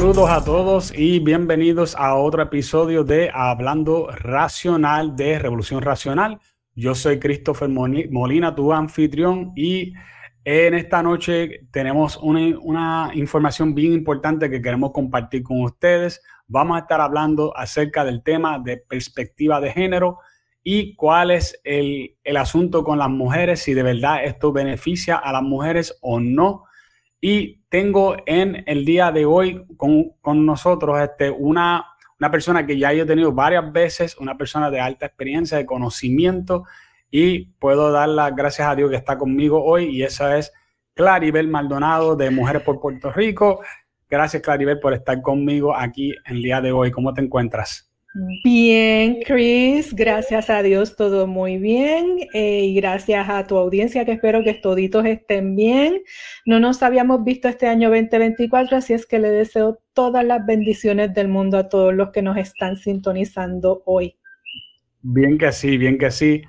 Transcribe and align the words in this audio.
Saludos 0.00 0.30
a 0.30 0.42
todos 0.42 0.92
y 0.96 1.18
bienvenidos 1.18 1.94
a 1.94 2.14
otro 2.14 2.40
episodio 2.40 3.04
de 3.04 3.30
Hablando 3.34 4.08
Racional 4.10 5.14
de 5.14 5.38
Revolución 5.38 5.82
Racional. 5.82 6.40
Yo 6.74 6.94
soy 6.94 7.18
Christopher 7.18 7.68
Molina, 7.68 8.54
tu 8.54 8.72
anfitrión, 8.72 9.52
y 9.54 9.92
en 10.46 10.72
esta 10.72 11.02
noche 11.02 11.66
tenemos 11.70 12.16
una, 12.16 12.58
una, 12.62 13.10
información 13.12 13.74
bien 13.74 13.92
importante 13.92 14.48
que 14.48 14.62
queremos 14.62 14.92
compartir 14.92 15.42
con 15.42 15.60
ustedes. 15.64 16.22
Vamos 16.46 16.78
a 16.78 16.80
estar 16.80 17.02
hablando 17.02 17.54
acerca 17.54 18.02
del 18.02 18.22
tema 18.22 18.58
de 18.58 18.78
perspectiva 18.78 19.60
de 19.60 19.70
género 19.70 20.20
y 20.64 20.96
cuál 20.96 21.30
es 21.30 21.60
el, 21.62 22.16
el 22.24 22.38
asunto 22.38 22.84
con 22.84 22.98
las 22.98 23.10
mujeres, 23.10 23.60
si 23.60 23.74
de 23.74 23.82
verdad 23.82 24.24
esto 24.24 24.50
beneficia 24.50 25.16
a 25.16 25.30
las 25.30 25.42
mujeres 25.42 25.98
o 26.00 26.20
no. 26.20 26.64
Y 27.20 27.62
tengo 27.68 28.16
en 28.26 28.64
el 28.66 28.84
día 28.84 29.12
de 29.12 29.26
hoy 29.26 29.64
con, 29.76 30.10
con 30.20 30.46
nosotros 30.46 31.00
este, 31.00 31.30
una, 31.30 31.84
una 32.18 32.30
persona 32.30 32.66
que 32.66 32.78
ya 32.78 32.92
he 32.92 33.04
tenido 33.04 33.32
varias 33.32 33.70
veces, 33.72 34.16
una 34.18 34.36
persona 34.38 34.70
de 34.70 34.80
alta 34.80 35.06
experiencia, 35.06 35.58
de 35.58 35.66
conocimiento, 35.66 36.64
y 37.10 37.46
puedo 37.58 37.90
dar 37.90 38.08
las 38.08 38.34
gracias 38.34 38.68
a 38.68 38.74
Dios 38.74 38.90
que 38.90 38.96
está 38.96 39.18
conmigo 39.18 39.62
hoy, 39.62 39.86
y 39.86 40.02
esa 40.02 40.38
es 40.38 40.52
Claribel 40.94 41.48
Maldonado 41.48 42.16
de 42.16 42.30
Mujeres 42.30 42.62
por 42.62 42.80
Puerto 42.80 43.12
Rico. 43.12 43.60
Gracias, 44.08 44.42
Claribel, 44.42 44.80
por 44.80 44.94
estar 44.94 45.20
conmigo 45.22 45.76
aquí 45.76 46.14
en 46.26 46.36
el 46.36 46.42
día 46.42 46.60
de 46.60 46.72
hoy. 46.72 46.90
¿Cómo 46.90 47.14
te 47.14 47.20
encuentras? 47.20 47.89
Bien, 48.12 49.20
Chris, 49.24 49.94
gracias 49.94 50.50
a 50.50 50.64
Dios 50.64 50.96
todo 50.96 51.28
muy 51.28 51.58
bien 51.58 52.18
eh, 52.34 52.64
y 52.64 52.74
gracias 52.74 53.28
a 53.28 53.46
tu 53.46 53.56
audiencia 53.56 54.04
que 54.04 54.12
espero 54.12 54.42
que 54.42 54.54
toditos 54.54 55.04
estén 55.06 55.54
bien. 55.54 56.02
No 56.44 56.58
nos 56.58 56.82
habíamos 56.82 57.22
visto 57.22 57.46
este 57.46 57.68
año 57.68 57.88
2024, 57.88 58.78
así 58.78 58.94
es 58.94 59.06
que 59.06 59.20
le 59.20 59.30
deseo 59.30 59.78
todas 59.92 60.24
las 60.24 60.44
bendiciones 60.44 61.14
del 61.14 61.28
mundo 61.28 61.56
a 61.56 61.68
todos 61.68 61.94
los 61.94 62.10
que 62.10 62.20
nos 62.20 62.36
están 62.36 62.76
sintonizando 62.76 63.82
hoy. 63.86 64.16
Bien 65.02 65.38
que 65.38 65.52
sí, 65.52 65.78
bien 65.78 65.96
que 65.96 66.10
sí. 66.10 66.42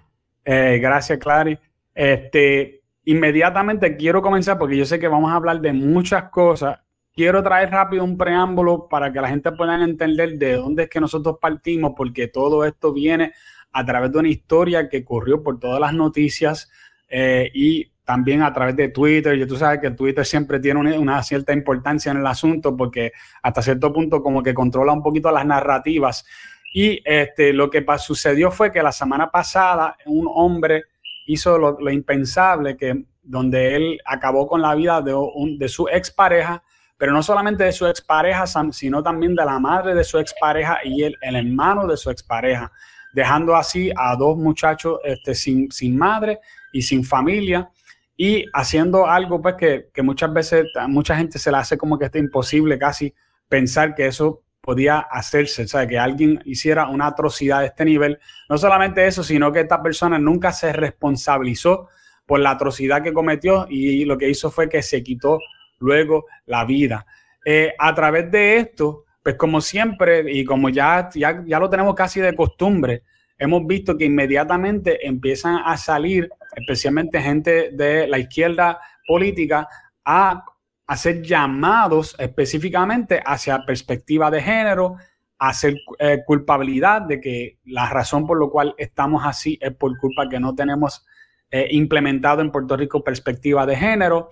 Eh, 0.43 0.79
gracias, 0.81 1.19
Clary. 1.19 1.59
Este, 1.93 2.81
inmediatamente 3.05 3.95
quiero 3.97 4.23
comenzar 4.23 4.57
porque 4.57 4.77
yo 4.77 4.85
sé 4.85 4.97
que 4.97 5.07
vamos 5.07 5.31
a 5.31 5.35
hablar 5.35 5.61
de 5.61 5.73
muchas 5.73 6.23
cosas 6.31 6.79
quiero 7.15 7.43
traer 7.43 7.71
rápido 7.71 8.03
un 8.03 8.17
preámbulo 8.17 8.87
para 8.87 9.11
que 9.11 9.21
la 9.21 9.29
gente 9.29 9.51
pueda 9.51 9.81
entender 9.83 10.37
de 10.37 10.53
dónde 10.53 10.83
es 10.83 10.89
que 10.89 10.99
nosotros 10.99 11.37
partimos, 11.41 11.93
porque 11.95 12.27
todo 12.27 12.65
esto 12.65 12.93
viene 12.93 13.33
a 13.71 13.85
través 13.85 14.11
de 14.11 14.19
una 14.19 14.29
historia 14.29 14.89
que 14.89 15.03
corrió 15.03 15.41
por 15.41 15.59
todas 15.59 15.79
las 15.79 15.93
noticias 15.93 16.69
eh, 17.09 17.49
y 17.53 17.91
también 18.03 18.41
a 18.41 18.53
través 18.53 18.75
de 18.75 18.89
Twitter. 18.89 19.37
Y 19.37 19.45
tú 19.45 19.55
sabes 19.55 19.79
que 19.79 19.91
Twitter 19.91 20.25
siempre 20.25 20.59
tiene 20.59 20.97
una, 20.97 21.23
cierta 21.23 21.53
importancia 21.53 22.11
en 22.11 22.17
el 22.17 22.27
asunto 22.27 22.75
porque 22.75 23.13
hasta 23.41 23.61
cierto 23.61 23.93
punto 23.93 24.21
como 24.21 24.43
que 24.43 24.53
controla 24.53 24.91
un 24.91 25.03
poquito 25.03 25.31
las 25.31 25.45
narrativas. 25.45 26.25
Y 26.73 27.01
este, 27.05 27.53
lo 27.53 27.69
que 27.69 27.85
sucedió 27.97 28.51
fue 28.51 28.71
que 28.71 28.81
la 28.81 28.91
semana 28.91 29.29
pasada 29.29 29.97
un 30.05 30.27
hombre 30.33 30.85
hizo 31.25 31.57
lo, 31.57 31.89
impensable, 31.89 32.75
que 32.75 33.05
donde 33.21 33.75
él 33.75 33.99
acabó 34.05 34.47
con 34.47 34.61
la 34.61 34.73
vida 34.75 35.01
de, 35.01 35.13
de 35.57 35.69
su 35.69 35.87
expareja 35.87 36.63
pero 37.01 37.13
no 37.13 37.23
solamente 37.23 37.63
de 37.63 37.71
su 37.71 37.87
expareja, 37.87 38.45
sino 38.71 39.01
también 39.01 39.33
de 39.33 39.43
la 39.43 39.57
madre 39.57 39.95
de 39.95 40.03
su 40.03 40.19
expareja 40.19 40.81
y 40.83 41.01
el, 41.01 41.17
el 41.19 41.35
hermano 41.35 41.87
de 41.87 41.97
su 41.97 42.11
expareja, 42.11 42.71
dejando 43.11 43.55
así 43.55 43.91
a 43.97 44.15
dos 44.15 44.37
muchachos 44.37 44.99
este, 45.03 45.33
sin, 45.33 45.71
sin 45.71 45.97
madre 45.97 46.41
y 46.71 46.83
sin 46.83 47.03
familia 47.03 47.71
y 48.15 48.45
haciendo 48.53 49.07
algo 49.07 49.41
pues 49.41 49.55
que, 49.55 49.89
que, 49.91 50.03
muchas 50.03 50.31
veces 50.31 50.67
a 50.79 50.87
mucha 50.87 51.15
gente 51.17 51.39
se 51.39 51.49
le 51.49 51.57
hace 51.57 51.75
como 51.75 51.97
que 51.97 52.05
está 52.05 52.19
imposible 52.19 52.77
casi 52.77 53.11
pensar 53.49 53.95
que 53.95 54.05
eso 54.05 54.43
podía 54.61 54.99
hacerse, 54.99 55.63
o 55.63 55.87
que 55.87 55.97
alguien 55.97 56.39
hiciera 56.45 56.87
una 56.87 57.07
atrocidad 57.07 57.61
de 57.61 57.65
este 57.65 57.83
nivel. 57.83 58.19
No 58.47 58.59
solamente 58.59 59.07
eso, 59.07 59.23
sino 59.23 59.51
que 59.51 59.61
esta 59.61 59.81
persona 59.81 60.19
nunca 60.19 60.53
se 60.53 60.71
responsabilizó 60.71 61.89
por 62.27 62.41
la 62.41 62.51
atrocidad 62.51 63.01
que 63.01 63.11
cometió 63.11 63.65
y 63.67 64.05
lo 64.05 64.19
que 64.19 64.29
hizo 64.29 64.51
fue 64.51 64.69
que 64.69 64.83
se 64.83 65.01
quitó 65.01 65.39
luego 65.81 66.25
la 66.45 66.63
vida. 66.63 67.05
Eh, 67.45 67.73
a 67.77 67.93
través 67.93 68.31
de 68.31 68.57
esto, 68.57 69.05
pues 69.21 69.35
como 69.35 69.59
siempre, 69.61 70.23
y 70.31 70.45
como 70.45 70.69
ya, 70.69 71.09
ya, 71.13 71.43
ya 71.45 71.59
lo 71.59 71.69
tenemos 71.69 71.95
casi 71.95 72.21
de 72.21 72.35
costumbre, 72.35 73.03
hemos 73.37 73.65
visto 73.65 73.97
que 73.97 74.05
inmediatamente 74.05 75.05
empiezan 75.05 75.57
a 75.65 75.75
salir, 75.75 76.29
especialmente 76.55 77.21
gente 77.21 77.71
de 77.71 78.07
la 78.07 78.19
izquierda 78.19 78.79
política, 79.05 79.67
a 80.05 80.45
hacer 80.87 81.21
llamados 81.21 82.15
específicamente 82.19 83.21
hacia 83.25 83.65
perspectiva 83.65 84.29
de 84.29 84.41
género, 84.41 84.97
hacer 85.39 85.75
eh, 85.97 86.19
culpabilidad 86.25 87.01
de 87.01 87.19
que 87.19 87.57
la 87.65 87.89
razón 87.89 88.27
por 88.27 88.39
la 88.39 88.49
cual 88.49 88.75
estamos 88.77 89.23
así 89.25 89.57
es 89.59 89.73
por 89.73 89.97
culpa 89.97 90.29
que 90.29 90.39
no 90.39 90.53
tenemos 90.53 91.03
eh, 91.49 91.67
implementado 91.71 92.41
en 92.41 92.51
Puerto 92.51 92.77
Rico 92.77 93.03
perspectiva 93.03 93.65
de 93.65 93.75
género. 93.75 94.29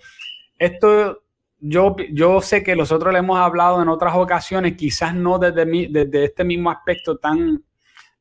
Esto 0.57 1.23
yo, 1.59 1.95
yo 2.11 2.41
sé 2.41 2.63
que 2.63 2.75
nosotros 2.75 3.13
le 3.13 3.19
hemos 3.19 3.39
hablado 3.39 3.81
en 3.81 3.89
otras 3.89 4.15
ocasiones, 4.15 4.75
quizás 4.75 5.13
no 5.13 5.39
desde, 5.39 5.65
desde 5.89 6.23
este 6.25 6.43
mismo 6.43 6.71
aspecto 6.71 7.17
tan, 7.17 7.63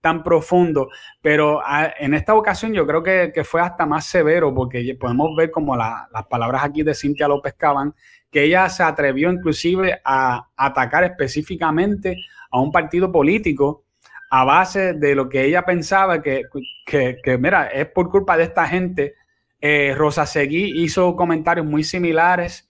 tan 0.01 0.23
profundo, 0.23 0.89
pero 1.21 1.61
ah, 1.65 1.93
en 1.99 2.15
esta 2.15 2.35
ocasión 2.35 2.73
yo 2.73 2.87
creo 2.87 3.03
que, 3.03 3.45
fue 3.45 3.61
hasta 3.61 3.87
más 3.87 4.07
severo 4.07 4.55
porque 4.55 4.97
podemos 4.99 5.35
ver 5.37 5.51
como 5.51 5.77
las 5.77 6.27
palabras 6.29 6.65
aquí 6.65 6.83
de 6.83 6.95
Cintia 6.95 7.29
López 7.29 7.55
Caban, 7.55 7.95
que 8.31 8.45
ella 8.45 8.69
se 8.69 8.83
atrevió 8.83 9.31
inclusive 9.31 10.01
a 10.05 10.49
atacar 10.57 11.05
específicamente 11.05 12.17
a 12.51 12.61
un 12.61 12.71
partido 12.71 13.11
político 13.11 13.85
a 14.31 14.45
base 14.45 14.93
de 14.95 15.15
lo 15.15 15.29
que 15.29 15.45
ella 15.45 15.65
pensaba 15.65 16.23
que, 16.23 16.43
que, 16.85 17.39
mira, 17.39 17.69
es 17.69 17.87
por 17.87 18.11
culpa 18.11 18.37
de 18.37 18.45
esta 18.45 18.67
gente. 18.67 19.15
Eh, 19.61 19.95
Rosa 19.97 20.27
Seguí 20.27 20.83
hizo 20.85 21.17
comentarios 21.17 21.67
muy 21.67 21.83
similares 21.83 22.68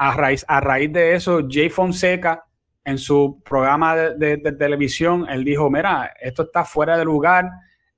a 0.00 0.14
raíz, 0.14 0.46
a 0.48 0.60
raíz 0.60 0.90
de 0.94 1.14
eso, 1.14 1.46
Jay 1.46 1.68
Fonseca, 1.68 2.42
en 2.86 2.96
su 2.96 3.42
programa 3.44 3.94
de, 3.94 4.38
televisión, 4.58 5.26
él 5.28 5.44
dijo, 5.44 5.68
mira, 5.68 6.14
esto 6.18 6.44
está 6.44 6.64
fuera 6.64 6.96
de 6.96 7.04
lugar, 7.04 7.50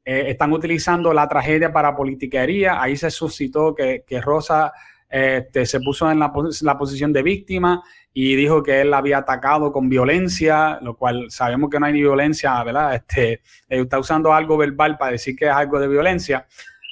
eh, 0.05 0.25
están 0.27 0.53
utilizando 0.53 1.12
la 1.12 1.29
tragedia 1.29 1.73
para 1.73 1.95
politiquería, 1.95 2.83
ahí 2.83 2.97
se 2.97 3.09
suscitó 3.09 3.73
que, 3.73 4.03
Rosa 4.21 4.73
este, 5.09 5.65
se 5.65 5.79
puso 5.79 6.11
en 6.11 6.19
la, 6.19 6.33
posición 6.33 7.12
de 7.12 7.23
víctima 7.23 7.81
y 8.12 8.35
dijo 8.35 8.65
que 8.65 8.81
él 8.81 8.91
la 8.91 8.99
había 8.99 9.19
atacado 9.19 9.71
con 9.71 9.89
violencia, 9.89 10.81
lo 10.83 10.97
cual 10.97 11.31
sabemos 11.31 11.71
que 11.71 11.79
no 11.79 11.87
hay 11.87 11.93
ni 11.93 12.01
violencia, 12.01 12.61
¿verdad? 12.65 12.97
Este, 12.97 13.43
está 13.69 14.01
usando 14.01 14.33
algo 14.33 14.57
verbal 14.57 14.99
para 14.99 15.12
decir 15.12 15.37
que 15.37 15.45
es 15.45 15.53
algo 15.53 15.79
de 15.79 15.87
violencia, 15.87 16.49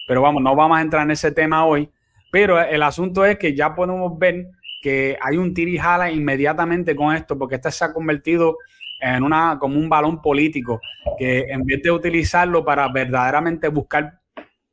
pero 0.06 0.22
vamos, 0.22 0.40
no 0.40 0.54
vamos 0.54 0.78
a 0.78 0.82
entrar 0.82 1.02
en 1.02 1.10
ese 1.10 1.32
tema 1.32 1.66
hoy, 1.66 1.90
pero 2.30 2.60
el 2.60 2.84
asunto 2.84 3.24
es 3.24 3.38
que 3.38 3.56
ya 3.56 3.74
podemos 3.74 4.16
ver 4.16 4.46
que 4.80 5.18
hay 5.20 5.36
un 5.36 5.52
tirijala 5.54 6.10
inmediatamente 6.10 6.96
con 6.96 7.14
esto, 7.14 7.38
porque 7.38 7.56
este 7.56 7.70
se 7.70 7.84
ha 7.84 7.92
convertido 7.92 8.56
en 9.00 9.22
una, 9.22 9.58
como 9.58 9.78
un 9.78 9.88
balón 9.88 10.20
político, 10.20 10.80
que 11.18 11.46
en 11.48 11.64
vez 11.64 11.82
de 11.82 11.90
utilizarlo 11.90 12.64
para 12.64 12.88
verdaderamente 12.88 13.68
buscar 13.68 14.20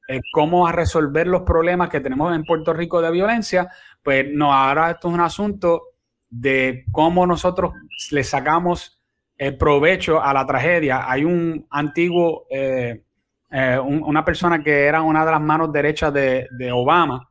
eh, 0.09 0.22
cómo 0.31 0.69
resolver 0.72 1.28
los 1.28 1.41
problemas 1.41 1.90
que 1.90 2.00
tenemos 2.00 2.34
en 2.35 2.44
Puerto 2.44 2.73
Rico 2.73 3.01
de 3.01 3.12
violencia, 3.12 3.69
pues 4.01 4.25
no, 4.31 4.53
ahora 4.53 4.91
esto 4.91 5.09
es 5.09 5.13
un 5.13 5.19
asunto 5.22 5.81
de 6.29 6.85
cómo 6.91 7.25
nosotros 7.25 7.73
le 8.12 8.23
sacamos 8.23 9.01
el 9.38 9.57
provecho 9.57 10.22
a 10.22 10.34
la 10.34 10.46
tragedia. 10.46 11.09
Hay 11.09 11.23
un 11.23 11.67
antiguo, 11.69 12.46
eh, 12.50 13.03
eh, 13.52 13.79
una 13.79 14.26
persona 14.26 14.64
que 14.64 14.85
era 14.85 15.02
una 15.02 15.26
de 15.26 15.32
las 15.32 15.41
manos 15.41 15.72
derechas 15.72 16.14
de, 16.14 16.47
de 16.58 16.72
Obama, 16.72 17.29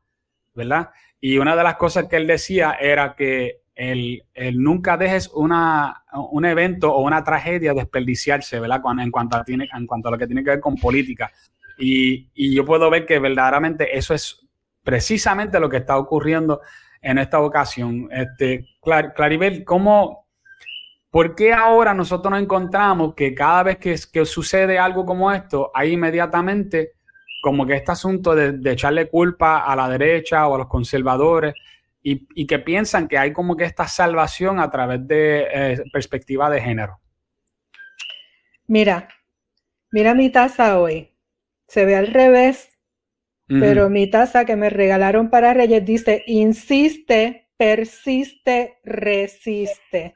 ¿verdad? 0.54 0.90
Y 1.28 1.38
una 1.38 1.56
de 1.56 1.64
las 1.64 1.74
cosas 1.74 2.04
que 2.04 2.14
él 2.14 2.26
decía 2.28 2.76
era 2.80 3.16
que 3.16 3.62
el, 3.74 4.22
nunca 4.54 4.96
dejes 4.96 5.28
una, 5.34 6.04
un 6.30 6.44
evento 6.44 6.92
o 6.94 7.02
una 7.02 7.24
tragedia 7.24 7.74
desperdiciarse, 7.74 8.60
¿verdad? 8.60 8.80
En 9.00 9.10
cuanto, 9.10 9.36
a, 9.36 9.44
en 9.48 9.86
cuanto 9.88 10.06
a 10.06 10.12
lo 10.12 10.18
que 10.18 10.28
tiene 10.28 10.44
que 10.44 10.50
ver 10.50 10.60
con 10.60 10.76
política. 10.76 11.32
Y, 11.78 12.30
y 12.32 12.54
yo 12.54 12.64
puedo 12.64 12.88
ver 12.90 13.04
que 13.04 13.18
verdaderamente 13.18 13.98
eso 13.98 14.14
es 14.14 14.46
precisamente 14.84 15.58
lo 15.58 15.68
que 15.68 15.78
está 15.78 15.98
ocurriendo 15.98 16.60
en 17.02 17.18
esta 17.18 17.40
ocasión. 17.40 18.08
Este, 18.12 18.64
Claribel, 18.80 19.64
¿cómo, 19.64 20.28
¿por 21.10 21.34
qué 21.34 21.52
ahora 21.52 21.92
nosotros 21.92 22.30
nos 22.30 22.40
encontramos 22.40 23.16
que 23.16 23.34
cada 23.34 23.64
vez 23.64 23.78
que, 23.78 23.96
que 24.12 24.24
sucede 24.24 24.78
algo 24.78 25.04
como 25.04 25.32
esto, 25.32 25.72
hay 25.74 25.94
inmediatamente 25.94 26.92
como 27.46 27.64
que 27.64 27.74
este 27.74 27.92
asunto 27.92 28.34
de, 28.34 28.58
echarle 28.72 29.08
culpa 29.08 29.58
a 29.58 29.76
la 29.76 29.88
derecha 29.88 30.48
o 30.48 30.56
a 30.56 30.58
los 30.58 30.66
conservadores 30.66 31.54
y, 32.02 32.44
que 32.44 32.58
piensan 32.58 33.06
que 33.06 33.18
hay 33.18 33.32
como 33.32 33.56
que 33.56 33.62
esta 33.62 33.86
salvación 33.86 34.58
a 34.58 34.68
través 34.68 35.06
de 35.06 35.46
eh, 35.52 35.84
perspectiva 35.92 36.50
de 36.50 36.60
género. 36.60 36.98
Mira, 38.66 39.06
mira 39.92 40.12
mi 40.14 40.28
taza 40.30 40.80
hoy. 40.80 41.14
Se 41.68 41.84
ve 41.84 41.94
al 41.94 42.08
revés, 42.08 42.68
pero 43.46 43.88
mi 43.90 44.10
taza 44.10 44.44
que 44.44 44.56
me 44.56 44.68
regalaron 44.68 45.30
para 45.30 45.54
Reyes 45.54 45.84
dice, 45.84 46.24
insiste, 46.26 47.48
persiste, 47.56 48.80
resiste. 48.82 50.15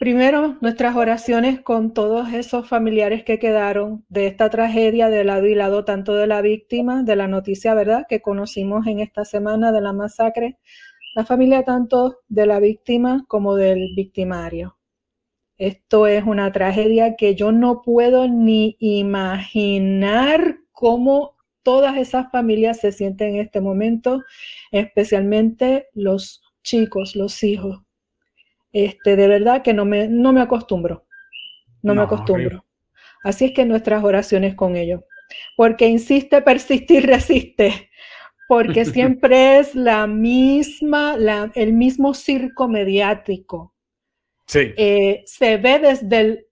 Primero, 0.00 0.58
nuestras 0.60 0.96
oraciones 0.96 1.60
con 1.60 1.94
todos 1.94 2.32
esos 2.32 2.68
familiares 2.68 3.22
que 3.22 3.38
quedaron 3.38 4.04
de 4.08 4.26
esta 4.26 4.50
tragedia 4.50 5.08
de 5.08 5.22
lado 5.22 5.46
y 5.46 5.54
lado, 5.54 5.84
tanto 5.84 6.14
de 6.14 6.26
la 6.26 6.42
víctima, 6.42 7.04
de 7.04 7.14
la 7.14 7.28
noticia, 7.28 7.74
¿verdad?, 7.74 8.04
que 8.08 8.20
conocimos 8.20 8.86
en 8.88 8.98
esta 8.98 9.24
semana 9.24 9.70
de 9.70 9.80
la 9.80 9.92
masacre, 9.92 10.58
la 11.14 11.24
familia 11.24 11.62
tanto 11.62 12.18
de 12.28 12.44
la 12.44 12.58
víctima 12.58 13.24
como 13.28 13.54
del 13.54 13.94
victimario. 13.94 14.76
Esto 15.58 16.08
es 16.08 16.24
una 16.24 16.50
tragedia 16.50 17.14
que 17.14 17.36
yo 17.36 17.52
no 17.52 17.80
puedo 17.82 18.26
ni 18.26 18.76
imaginar 18.80 20.58
cómo 20.72 21.36
todas 21.62 21.96
esas 21.96 22.30
familias 22.32 22.80
se 22.80 22.90
sienten 22.90 23.36
en 23.36 23.42
este 23.42 23.60
momento, 23.60 24.22
especialmente 24.72 25.86
los 25.94 26.42
chicos, 26.64 27.14
los 27.14 27.44
hijos. 27.44 27.83
Este, 28.74 29.14
de 29.14 29.28
verdad 29.28 29.62
que 29.62 29.72
no 29.72 29.84
me, 29.84 30.08
no 30.08 30.32
me 30.32 30.40
acostumbro, 30.40 31.06
no, 31.80 31.94
me 31.94 32.02
acostumbro. 32.02 32.64
Así 33.22 33.44
es 33.44 33.52
que 33.52 33.64
nuestras 33.64 34.02
oraciones 34.02 34.56
con 34.56 34.74
ellos, 34.74 35.02
porque 35.56 35.86
insiste, 35.86 36.42
persiste 36.42 36.94
y 36.94 37.00
resiste, 37.00 37.90
porque 38.48 38.84
siempre 38.84 39.60
es 39.60 39.76
la 39.76 40.08
misma, 40.08 41.16
la, 41.16 41.52
el 41.54 41.72
mismo 41.72 42.14
circo 42.14 42.66
mediático. 42.66 43.72
Sí. 44.46 44.72
Eh, 44.76 45.22
se 45.24 45.56
ve 45.56 45.78
desde 45.78 46.20
el, 46.20 46.46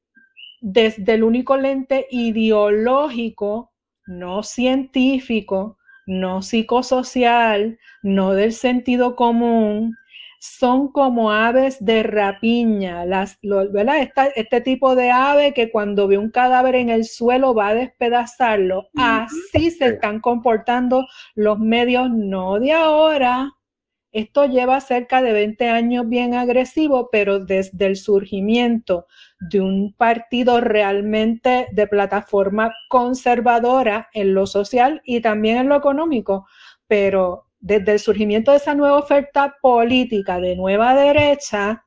desde 0.61 1.15
el 1.15 1.25
único 1.25 1.57
lente 1.57 2.07
ideológico, 2.09 3.73
no 4.07 4.45
científico, 4.45 5.77
no 6.07 6.41
psicosocial, 6.41 7.81
no 8.05 8.33
del 8.33 8.53
sentido 8.53 9.17
común, 9.17 9.97
son 10.43 10.91
como 10.91 11.31
aves 11.31 11.77
de 11.85 12.03
rapiña, 12.03 13.05
las, 13.05 13.39
¿verdad? 13.43 14.11
este 14.35 14.61
tipo 14.61 14.97
de 14.97 15.13
ave 15.13 15.55
que 15.55 15.71
cuando 15.71 16.09
ve 16.09 16.19
un 16.19 16.33
cadáver 16.33 16.75
en 16.75 16.91
el 16.91 17.05
suelo 17.05 17.55
va 17.55 17.69
a 17.69 17.75
despedazarlo. 17.75 18.89
Así 18.97 19.71
se 19.71 19.87
están 19.87 20.19
comportando 20.19 21.07
los 21.37 21.61
medios, 21.61 22.11
no 22.11 22.59
de 22.59 22.73
ahora. 22.73 23.53
Esto 24.11 24.47
lleva 24.47 24.81
cerca 24.81 25.23
de 25.23 25.33
20 25.33 25.69
años 25.69 26.09
bien 26.09 26.35
agresivo, 26.35 27.09
pero 27.13 27.39
desde 27.39 27.87
el 27.87 27.95
surgimiento 27.95 29.07
de 29.39 29.61
un 29.61 29.95
partido 29.95 30.61
realmente 30.61 31.69
de 31.71 31.87
plataforma 31.87 32.75
conservadora 32.89 34.09
en 34.13 34.35
lo 34.35 34.49
social 34.49 35.03
y 35.05 35.21
también 35.21 35.59
en 35.59 35.69
lo 35.69 35.77
económico, 35.77 36.49
pero 36.89 37.47
desde 37.63 37.93
el 37.93 37.99
surgimiento 38.01 38.51
de 38.51 38.59
esa 38.59 38.75
nueva 38.75 38.99
oferta 38.99 39.57
política 39.63 40.41
de 40.41 40.57
nueva 40.57 40.95
derecha, 40.95 41.87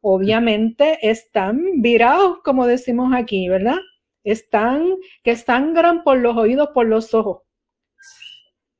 obviamente 0.00 0.98
están 1.00 1.80
virados, 1.80 2.38
como 2.44 2.66
decimos 2.66 3.14
aquí, 3.14 3.48
¿verdad? 3.48 3.78
Están 4.24 4.96
que 5.22 5.36
sangran 5.36 6.02
por 6.02 6.18
los 6.18 6.36
oídos, 6.36 6.70
por 6.74 6.86
los 6.86 7.14
ojos. 7.14 7.42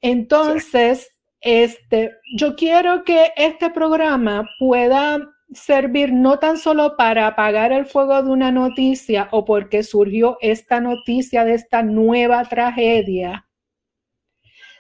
Entonces, 0.01 1.09
este, 1.41 2.17
yo 2.37 2.57
quiero 2.57 3.05
que 3.05 3.33
este 3.37 3.71
programa 3.71 4.49
pueda 4.59 5.21
servir 5.55 6.13
no 6.13 6.41
tan 6.41 6.59
solo 6.59 6.97
para 6.97 7.29
apagar 7.29 7.73
el 7.73 7.87
fuego 7.87 8.21
de 8.21 8.31
una 8.31 8.51
noticia 8.51 9.29
o 9.31 9.45
porque 9.45 9.85
surgió 9.85 10.39
esta 10.41 10.81
noticia 10.81 11.45
de 11.45 11.55
esta 11.55 11.83
nueva 11.85 12.45
tragedia, 12.45 13.47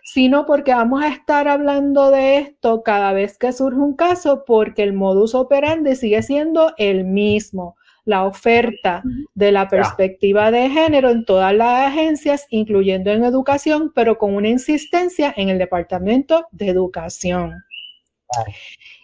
sino 0.02 0.46
porque 0.46 0.74
vamos 0.74 1.02
a 1.02 1.08
estar 1.08 1.48
hablando 1.48 2.10
de 2.10 2.38
esto 2.38 2.82
cada 2.82 3.12
vez 3.12 3.38
que 3.38 3.52
surge 3.52 3.78
un 3.78 3.94
caso 3.94 4.44
porque 4.44 4.82
el 4.82 4.92
modus 4.92 5.34
operandi 5.34 5.94
sigue 5.94 6.22
siendo 6.22 6.72
el 6.76 7.04
mismo. 7.04 7.76
La 8.04 8.24
oferta 8.24 9.04
de 9.34 9.52
la 9.52 9.68
perspectiva 9.68 10.50
de 10.50 10.68
género 10.68 11.10
en 11.10 11.24
todas 11.24 11.54
las 11.54 11.86
agencias, 11.86 12.48
incluyendo 12.50 13.12
en 13.12 13.24
educación, 13.24 13.92
pero 13.94 14.18
con 14.18 14.34
una 14.34 14.48
insistencia 14.48 15.32
en 15.36 15.50
el 15.50 15.58
Departamento 15.58 16.48
de 16.50 16.68
Educación. 16.68 17.62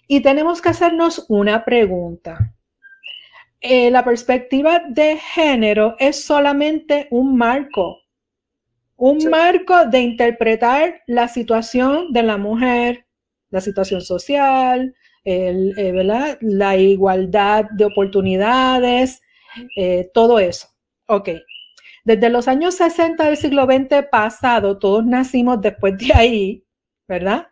Y 0.09 0.21
tenemos 0.21 0.61
que 0.61 0.71
hacernos 0.71 1.27
una 1.29 1.65
pregunta. 1.65 2.53
Eh, 3.61 3.91
la 3.93 4.05
perspectiva 4.05 4.81
de 4.89 5.17
género 5.17 5.95
es 6.01 6.25
solamente 6.25 7.07
un 7.13 7.37
marco 7.37 8.01
un 8.99 9.19
marco 9.31 9.87
de 9.87 10.01
interpretar 10.01 11.03
la 11.07 11.29
situación 11.29 12.13
de 12.13 12.25
la 12.25 12.37
mujer, 12.37 13.07
la 13.49 13.61
situación 13.61 14.03
social, 14.03 14.95
el, 15.25 15.73
eh, 15.79 16.39
la 16.41 16.77
igualdad 16.77 17.67
de 17.71 17.85
oportunidades, 17.85 19.23
eh, 19.77 20.11
todo 20.13 20.41
eso. 20.41 20.69
Ok. 21.07 21.31
Desde 22.05 22.29
los 22.29 22.49
años 22.49 22.75
60 22.75 23.25
del 23.25 23.37
siglo 23.37 23.67
XX 23.67 24.07
pasado, 24.11 24.79
todos 24.79 25.07
nacimos 25.07 25.61
después 25.61 25.97
de 25.99 26.13
ahí, 26.15 26.65
¿verdad? 27.07 27.47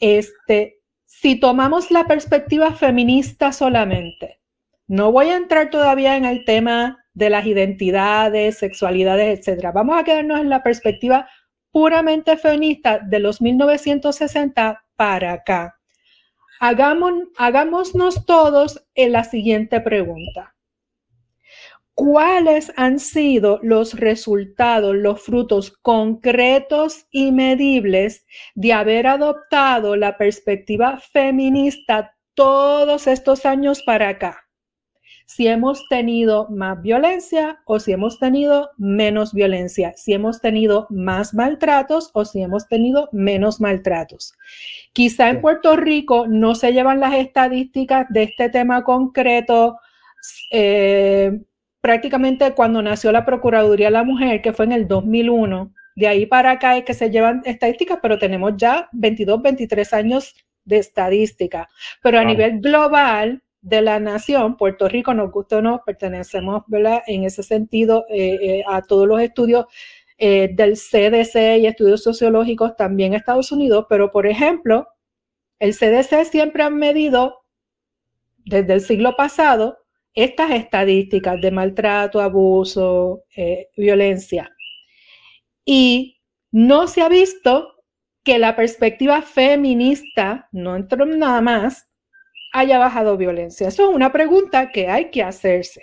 Este, 0.00 0.80
si 1.06 1.40
tomamos 1.40 1.90
la 1.90 2.06
perspectiva 2.06 2.72
feminista 2.72 3.52
solamente, 3.52 4.40
no 4.86 5.10
voy 5.10 5.28
a 5.28 5.36
entrar 5.36 5.70
todavía 5.70 6.16
en 6.16 6.24
el 6.24 6.44
tema 6.44 7.04
de 7.18 7.30
las 7.30 7.46
identidades, 7.46 8.58
sexualidades, 8.58 9.48
etc. 9.48 9.72
Vamos 9.74 9.98
a 9.98 10.04
quedarnos 10.04 10.40
en 10.40 10.48
la 10.48 10.62
perspectiva 10.62 11.28
puramente 11.72 12.36
feminista 12.36 13.00
de 13.00 13.18
los 13.18 13.42
1960 13.42 14.84
para 14.94 15.32
acá. 15.32 15.80
Hagámonos 16.60 18.24
todos 18.24 18.86
en 18.94 19.12
la 19.12 19.24
siguiente 19.24 19.80
pregunta. 19.80 20.54
¿Cuáles 21.94 22.72
han 22.76 23.00
sido 23.00 23.58
los 23.64 23.94
resultados, 23.94 24.94
los 24.94 25.20
frutos 25.20 25.76
concretos 25.82 27.06
y 27.10 27.32
medibles 27.32 28.24
de 28.54 28.72
haber 28.72 29.08
adoptado 29.08 29.96
la 29.96 30.16
perspectiva 30.16 30.98
feminista 30.98 32.14
todos 32.34 33.08
estos 33.08 33.44
años 33.44 33.82
para 33.82 34.10
acá? 34.10 34.47
Si 35.28 35.46
hemos 35.46 35.86
tenido 35.88 36.48
más 36.48 36.80
violencia 36.80 37.60
o 37.66 37.78
si 37.78 37.92
hemos 37.92 38.18
tenido 38.18 38.70
menos 38.78 39.34
violencia, 39.34 39.92
si 39.94 40.14
hemos 40.14 40.40
tenido 40.40 40.86
más 40.88 41.34
maltratos 41.34 42.10
o 42.14 42.24
si 42.24 42.40
hemos 42.40 42.66
tenido 42.66 43.10
menos 43.12 43.60
maltratos. 43.60 44.32
Quizá 44.94 45.28
en 45.28 45.42
Puerto 45.42 45.76
Rico 45.76 46.26
no 46.26 46.54
se 46.54 46.72
llevan 46.72 47.00
las 47.00 47.12
estadísticas 47.12 48.06
de 48.08 48.22
este 48.22 48.48
tema 48.48 48.82
concreto. 48.84 49.76
Eh, 50.50 51.38
prácticamente 51.82 52.54
cuando 52.54 52.80
nació 52.80 53.12
la 53.12 53.26
Procuraduría 53.26 53.88
de 53.88 53.92
la 53.92 54.04
Mujer, 54.04 54.40
que 54.40 54.54
fue 54.54 54.64
en 54.64 54.72
el 54.72 54.88
2001, 54.88 55.74
de 55.94 56.08
ahí 56.08 56.24
para 56.24 56.52
acá 56.52 56.78
es 56.78 56.84
que 56.84 56.94
se 56.94 57.10
llevan 57.10 57.42
estadísticas, 57.44 57.98
pero 58.00 58.18
tenemos 58.18 58.54
ya 58.56 58.88
22, 58.92 59.42
23 59.42 59.92
años 59.92 60.34
de 60.64 60.78
estadística. 60.78 61.68
Pero 62.02 62.18
a 62.18 62.24
nivel 62.24 62.60
global, 62.60 63.42
de 63.60 63.82
la 63.82 63.98
nación, 63.98 64.56
Puerto 64.56 64.88
Rico, 64.88 65.14
nos 65.14 65.30
gusta 65.30 65.58
o 65.58 65.62
no, 65.62 65.82
pertenecemos, 65.84 66.62
¿verdad? 66.68 67.02
En 67.06 67.24
ese 67.24 67.42
sentido 67.42 68.04
eh, 68.08 68.38
eh, 68.40 68.64
a 68.68 68.82
todos 68.82 69.06
los 69.06 69.20
estudios 69.20 69.66
eh, 70.18 70.50
del 70.54 70.74
CDC 70.74 71.58
y 71.60 71.66
estudios 71.66 72.02
sociológicos 72.02 72.76
también 72.76 73.14
Estados 73.14 73.52
Unidos, 73.52 73.86
pero 73.88 74.10
por 74.10 74.26
ejemplo, 74.26 74.88
el 75.58 75.74
CDC 75.74 76.24
siempre 76.24 76.62
ha 76.62 76.70
medido 76.70 77.44
desde 78.38 78.74
el 78.74 78.80
siglo 78.80 79.16
pasado 79.16 79.78
estas 80.14 80.50
estadísticas 80.52 81.40
de 81.40 81.50
maltrato, 81.50 82.20
abuso, 82.20 83.24
violencia. 83.76 84.50
Y 85.64 86.18
no 86.50 86.88
se 86.88 87.02
ha 87.02 87.08
visto 87.08 87.74
que 88.24 88.38
la 88.38 88.56
perspectiva 88.56 89.22
feminista, 89.22 90.48
no 90.52 90.76
entró 90.76 91.04
nada 91.06 91.40
más, 91.40 91.87
haya 92.52 92.78
bajado 92.78 93.16
violencia? 93.16 93.68
Eso 93.68 93.88
es 93.88 93.94
una 93.94 94.12
pregunta 94.12 94.70
que 94.70 94.88
hay 94.88 95.10
que 95.10 95.22
hacerse. 95.22 95.82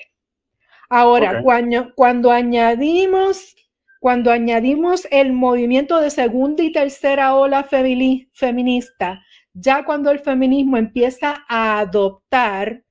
Ahora, 0.90 1.42
cuando, 1.42 1.94
cuando, 1.96 2.32
añadimos, 2.32 3.56
cuando 4.00 4.32
añadimos 4.32 5.08
el 5.12 5.34
movimiento 5.34 6.00
de 6.00 6.10
segunda 6.10 6.64
y 6.64 6.72
tercera 6.72 7.36
ola 7.36 7.64
feminista, 7.64 9.22
ya 9.54 9.84
cuando 9.84 10.12
el 10.12 10.20
feminismo 10.20 10.78
empieza 10.78 11.44
a 11.48 11.80
adoptar 11.80 12.84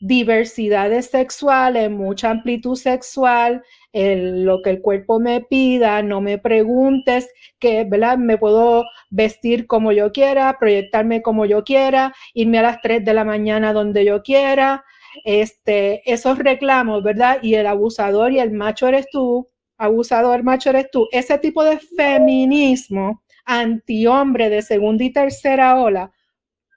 diversidades 0.00 1.06
sexuales, 1.10 1.90
mucha 1.90 2.30
amplitud 2.30 2.76
sexual, 2.76 3.62
lo 3.92 4.62
que 4.62 4.70
el 4.70 4.80
cuerpo 4.80 5.18
me 5.20 5.40
pida, 5.40 6.02
no 6.02 6.20
me 6.20 6.38
preguntes, 6.38 7.28
que 7.58 7.84
¿verdad? 7.84 8.18
me 8.18 8.38
puedo 8.38 8.84
vestir 9.10 9.66
como 9.66 9.92
yo 9.92 10.12
quiera, 10.12 10.56
proyectarme 10.58 11.22
como 11.22 11.44
yo 11.46 11.64
quiera, 11.64 12.14
irme 12.34 12.58
a 12.58 12.62
las 12.62 12.80
3 12.82 13.04
de 13.04 13.14
la 13.14 13.24
mañana 13.24 13.72
donde 13.72 14.04
yo 14.04 14.22
quiera, 14.22 14.84
este, 15.24 16.02
esos 16.10 16.38
reclamos, 16.38 17.02
¿verdad? 17.02 17.38
Y 17.42 17.54
el 17.54 17.66
abusador 17.66 18.32
y 18.32 18.38
el 18.40 18.52
macho 18.52 18.88
eres 18.88 19.06
tú, 19.10 19.48
abusador, 19.76 20.42
macho 20.42 20.70
eres 20.70 20.90
tú, 20.90 21.08
ese 21.12 21.38
tipo 21.38 21.64
de 21.64 21.78
feminismo 21.78 23.22
antihombre 23.44 24.48
de 24.50 24.62
segunda 24.62 25.04
y 25.04 25.12
tercera 25.12 25.80
ola, 25.80 26.12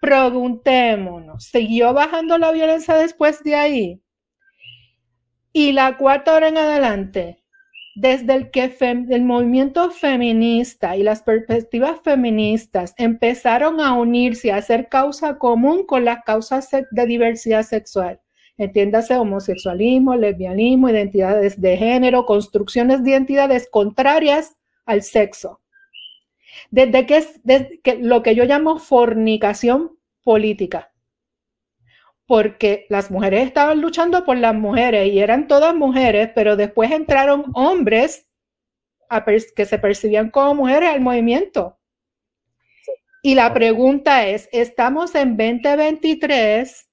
preguntémonos, 0.01 1.45
¿siguió 1.45 1.93
bajando 1.93 2.37
la 2.37 2.51
violencia 2.51 2.95
después 2.95 3.43
de 3.43 3.55
ahí? 3.55 4.02
Y 5.55 5.71
la 5.71 5.97
cuarta 5.97 6.33
hora 6.33 6.47
en 6.47 6.57
adelante, 6.57 7.43
desde 7.93 8.33
el 8.33 8.49
que 8.49 8.75
el 8.81 9.23
movimiento 9.23 9.91
feminista 9.91 10.97
y 10.97 11.03
las 11.03 11.21
perspectivas 11.21 12.01
feministas 12.03 12.95
empezaron 12.97 13.79
a 13.79 13.93
unirse, 13.93 14.51
a 14.51 14.57
hacer 14.57 14.89
causa 14.89 15.37
común 15.37 15.85
con 15.85 16.05
las 16.05 16.23
causas 16.23 16.69
de 16.71 17.05
diversidad 17.05 17.61
sexual, 17.61 18.19
entiéndase 18.57 19.15
homosexualismo, 19.15 20.15
lesbianismo, 20.15 20.89
identidades 20.89 21.61
de 21.61 21.77
género, 21.77 22.25
construcciones 22.25 23.03
de 23.03 23.11
identidades 23.11 23.69
contrarias 23.69 24.55
al 24.87 25.03
sexo. 25.03 25.61
Desde 26.71 27.05
que 27.05 27.17
es 27.17 27.39
que 27.83 27.97
lo 27.97 28.23
que 28.23 28.33
yo 28.33 28.45
llamo 28.45 28.79
fornicación 28.79 29.91
política 30.23 30.92
porque 32.25 32.85
las 32.89 33.11
mujeres 33.11 33.45
estaban 33.45 33.81
luchando 33.81 34.23
por 34.25 34.37
las 34.37 34.55
mujeres 34.55 35.11
y 35.11 35.19
eran 35.19 35.47
todas 35.47 35.75
mujeres, 35.75 36.29
pero 36.33 36.55
después 36.55 36.91
entraron 36.91 37.45
hombres 37.53 38.27
que 39.55 39.65
se 39.65 39.77
percibían 39.77 40.29
como 40.31 40.55
mujeres 40.55 40.89
al 40.89 41.01
movimiento. 41.01 41.77
Y 43.21 43.35
la 43.35 43.53
pregunta 43.53 44.27
es, 44.27 44.49
estamos 44.51 45.15
en 45.15 45.37
2023 45.37 46.89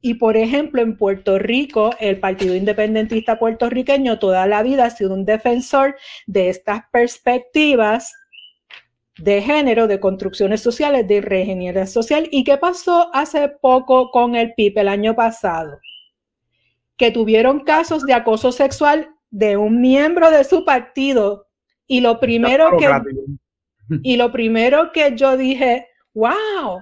y, 0.00 0.14
por 0.14 0.36
ejemplo, 0.36 0.82
en 0.82 0.96
Puerto 0.96 1.38
Rico, 1.38 1.90
el 2.00 2.18
Partido 2.20 2.54
Independentista 2.54 3.38
puertorriqueño 3.38 4.18
toda 4.18 4.46
la 4.46 4.62
vida 4.62 4.86
ha 4.86 4.90
sido 4.90 5.14
un 5.14 5.24
defensor 5.24 5.96
de 6.26 6.48
estas 6.48 6.82
perspectivas 6.90 8.12
de 9.18 9.42
género, 9.42 9.86
de 9.86 10.00
construcciones 10.00 10.60
sociales, 10.60 11.06
de 11.06 11.20
reingeniería 11.20 11.86
social. 11.86 12.28
¿Y 12.30 12.44
qué 12.44 12.56
pasó 12.56 13.14
hace 13.14 13.48
poco 13.48 14.10
con 14.10 14.34
el 14.34 14.54
PIB 14.54 14.78
el 14.78 14.88
año 14.88 15.14
pasado? 15.14 15.78
Que 16.96 17.10
tuvieron 17.10 17.60
casos 17.60 18.04
de 18.04 18.14
acoso 18.14 18.52
sexual 18.52 19.10
de 19.30 19.56
un 19.56 19.80
miembro 19.80 20.30
de 20.30 20.44
su 20.44 20.64
partido. 20.64 21.48
Y 21.86 22.00
lo 22.00 22.20
primero 22.20 22.76
que, 22.78 22.88
y 24.02 24.16
lo 24.16 24.32
primero 24.32 24.92
que 24.92 25.14
yo 25.14 25.36
dije, 25.36 25.88
wow, 26.14 26.80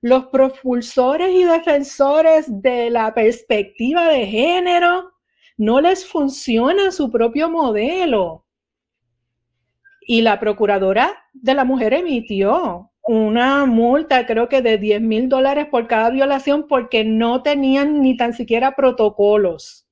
los 0.00 0.26
propulsores 0.26 1.30
y 1.30 1.44
defensores 1.44 2.46
de 2.48 2.90
la 2.90 3.12
perspectiva 3.12 4.08
de 4.08 4.26
género 4.26 5.10
no 5.58 5.80
les 5.80 6.06
funciona 6.06 6.90
su 6.90 7.10
propio 7.10 7.50
modelo. 7.50 8.45
Y 10.08 10.22
la 10.22 10.38
procuradora 10.38 11.12
de 11.32 11.54
la 11.54 11.64
mujer 11.64 11.92
emitió 11.92 12.92
una 13.02 13.66
multa, 13.66 14.24
creo 14.24 14.48
que 14.48 14.62
de 14.62 14.78
10 14.78 15.00
mil 15.00 15.28
dólares 15.28 15.66
por 15.70 15.88
cada 15.88 16.10
violación, 16.10 16.66
porque 16.68 17.04
no 17.04 17.42
tenían 17.42 18.00
ni 18.02 18.16
tan 18.16 18.32
siquiera 18.32 18.76
protocolos 18.76 19.88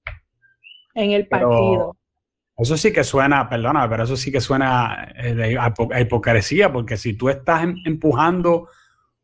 en 0.95 1.11
el 1.11 1.27
partido. 1.27 1.97
eso 2.57 2.77
sí 2.77 2.93
que 2.93 3.03
suena, 3.03 3.49
perdona, 3.49 3.89
pero 3.89 4.05
eso 4.05 4.17
sí 4.17 4.31
que 4.31 4.41
suena 4.41 5.13
eh, 5.17 5.57
a 5.59 6.01
hipocresía, 6.01 6.73
porque 6.73 6.97
si 6.97 7.15
tú 7.15 7.29
estás 7.29 7.65
em, 7.65 7.75
empujando 7.85 8.69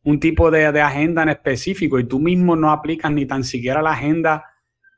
un 0.02 0.18
tipo 0.18 0.50
de, 0.50 0.72
de, 0.72 0.80
agenda 0.80 1.22
en 1.22 1.28
específico 1.28 2.00
y 2.00 2.04
tú 2.04 2.18
mismo 2.18 2.56
no 2.56 2.72
aplicas 2.72 3.12
ni 3.12 3.26
tan 3.26 3.44
siquiera 3.44 3.82
la 3.82 3.92
agenda 3.92 4.49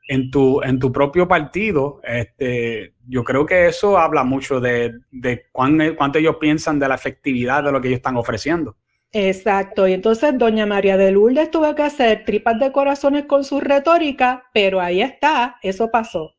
en 0.07 0.29
tu, 0.29 0.61
en 0.61 0.79
tu 0.79 0.91
propio 0.91 1.27
partido, 1.27 2.01
este, 2.03 2.93
yo 3.07 3.23
creo 3.23 3.45
que 3.45 3.67
eso 3.67 3.97
habla 3.97 4.23
mucho 4.23 4.59
de, 4.59 4.99
de 5.11 5.45
cuánto 5.51 6.19
ellos 6.19 6.37
piensan 6.39 6.79
de 6.79 6.87
la 6.87 6.95
efectividad 6.95 7.63
de 7.63 7.71
lo 7.71 7.81
que 7.81 7.87
ellos 7.87 7.97
están 7.97 8.17
ofreciendo. 8.17 8.75
Exacto, 9.15 9.87
y 9.87 9.93
entonces 9.93 10.35
doña 10.37 10.65
María 10.65 10.97
de 10.97 11.11
Lourdes 11.11 11.51
tuvo 11.51 11.75
que 11.75 11.83
hacer 11.83 12.25
tripas 12.25 12.59
de 12.59 12.71
corazones 12.71 13.25
con 13.25 13.43
su 13.43 13.59
retórica, 13.59 14.49
pero 14.53 14.81
ahí 14.81 15.01
está, 15.01 15.57
eso 15.61 15.91
pasó. 15.91 16.35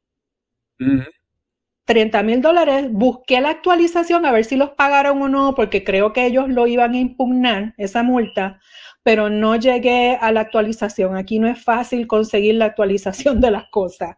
30 1.85 2.23
mil 2.25 2.40
dólares, 2.40 2.90
busqué 2.90 3.40
la 3.40 3.50
actualización 3.50 4.26
a 4.26 4.33
ver 4.33 4.44
si 4.44 4.56
los 4.56 4.71
pagaron 4.71 5.23
o 5.23 5.28
no, 5.28 5.54
porque 5.54 5.85
creo 5.85 6.12
que 6.12 6.26
ellos 6.26 6.49
lo 6.49 6.66
iban 6.66 6.94
a 6.94 6.99
impugnar, 6.99 7.75
esa 7.76 8.02
multa, 8.02 8.61
pero 9.04 9.30
no 9.30 9.54
llegué 9.54 10.18
a 10.20 10.32
la 10.32 10.40
actualización. 10.40 11.16
Aquí 11.16 11.38
no 11.38 11.46
es 11.46 11.62
fácil 11.62 12.08
conseguir 12.08 12.56
la 12.56 12.64
actualización 12.64 13.40
de 13.40 13.52
las 13.52 13.68
cosas. 13.70 14.16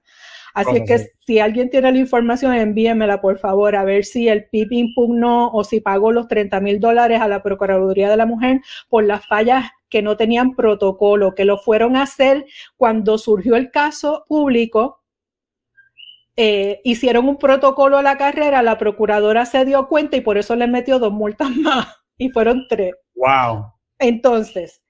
Así 0.55 0.85
que 0.87 1.11
si 1.26 1.38
alguien 1.38 1.69
tiene 1.69 1.93
la 1.93 1.99
información, 1.99 2.55
envíemela 2.55 3.21
por 3.21 3.38
favor 3.38 3.76
a 3.76 3.85
ver 3.85 4.07
si 4.07 4.26
el 4.26 4.47
PIB 4.49 4.73
impugnó 4.73 5.50
o 5.50 5.64
si 5.64 5.81
pagó 5.81 6.12
los 6.12 6.28
30 6.28 6.61
mil 6.61 6.81
dólares 6.81 7.21
a 7.21 7.28
la 7.28 7.43
Procuraduría 7.43 8.09
de 8.09 8.16
la 8.16 8.25
Mujer 8.25 8.62
por 8.88 9.05
las 9.05 9.26
fallas 9.26 9.71
que 9.90 10.00
no 10.00 10.16
tenían 10.16 10.55
protocolo, 10.55 11.35
que 11.35 11.45
lo 11.45 11.59
fueron 11.59 11.95
a 11.95 12.05
hacer 12.05 12.47
cuando 12.78 13.19
surgió 13.19 13.55
el 13.55 13.71
caso 13.71 14.25
público. 14.28 15.02
Eh, 16.37 16.81
hicieron 16.85 17.28
un 17.28 17.37
protocolo 17.37 17.99
a 17.99 18.02
la 18.02 18.16
carrera, 18.16 18.62
la 18.62 18.78
procuradora 18.78 19.45
se 19.45 19.66
dio 19.66 19.88
cuenta 19.88 20.16
y 20.16 20.23
por 20.23 20.38
eso 20.38 20.57
le 20.57 20.66
metió 20.69 20.99
dos 20.99 21.12
multas 21.12 21.50
más 21.57 21.87
y 22.16 22.31
fueron 22.31 22.66
tres. 22.66 22.95
Wow. 23.14 23.75
Entonces, 23.99 24.83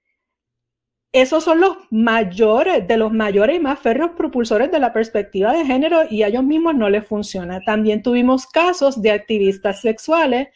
esos 1.13 1.45
son 1.45 1.61
los 1.61 1.79
mayores, 1.91 2.87
de 2.87 2.97
los 2.99 3.13
mayores 3.13 3.57
y 3.57 3.61
más 3.61 3.79
férreos 3.79 4.11
propulsores 4.11 4.71
de 4.71 4.79
la 4.79 4.93
perspectiva 4.93 5.53
de 5.53 5.65
género 5.65 6.03
y 6.11 6.23
a 6.23 6.29
ellos 6.29 6.45
mismos 6.45 6.75
no 6.75 6.91
les 6.91 7.07
funciona. 7.07 7.61
También 7.65 8.03
tuvimos 8.03 8.47
casos 8.47 9.01
de 9.01 9.13
activistas 9.13 9.81
sexuales 9.81 10.49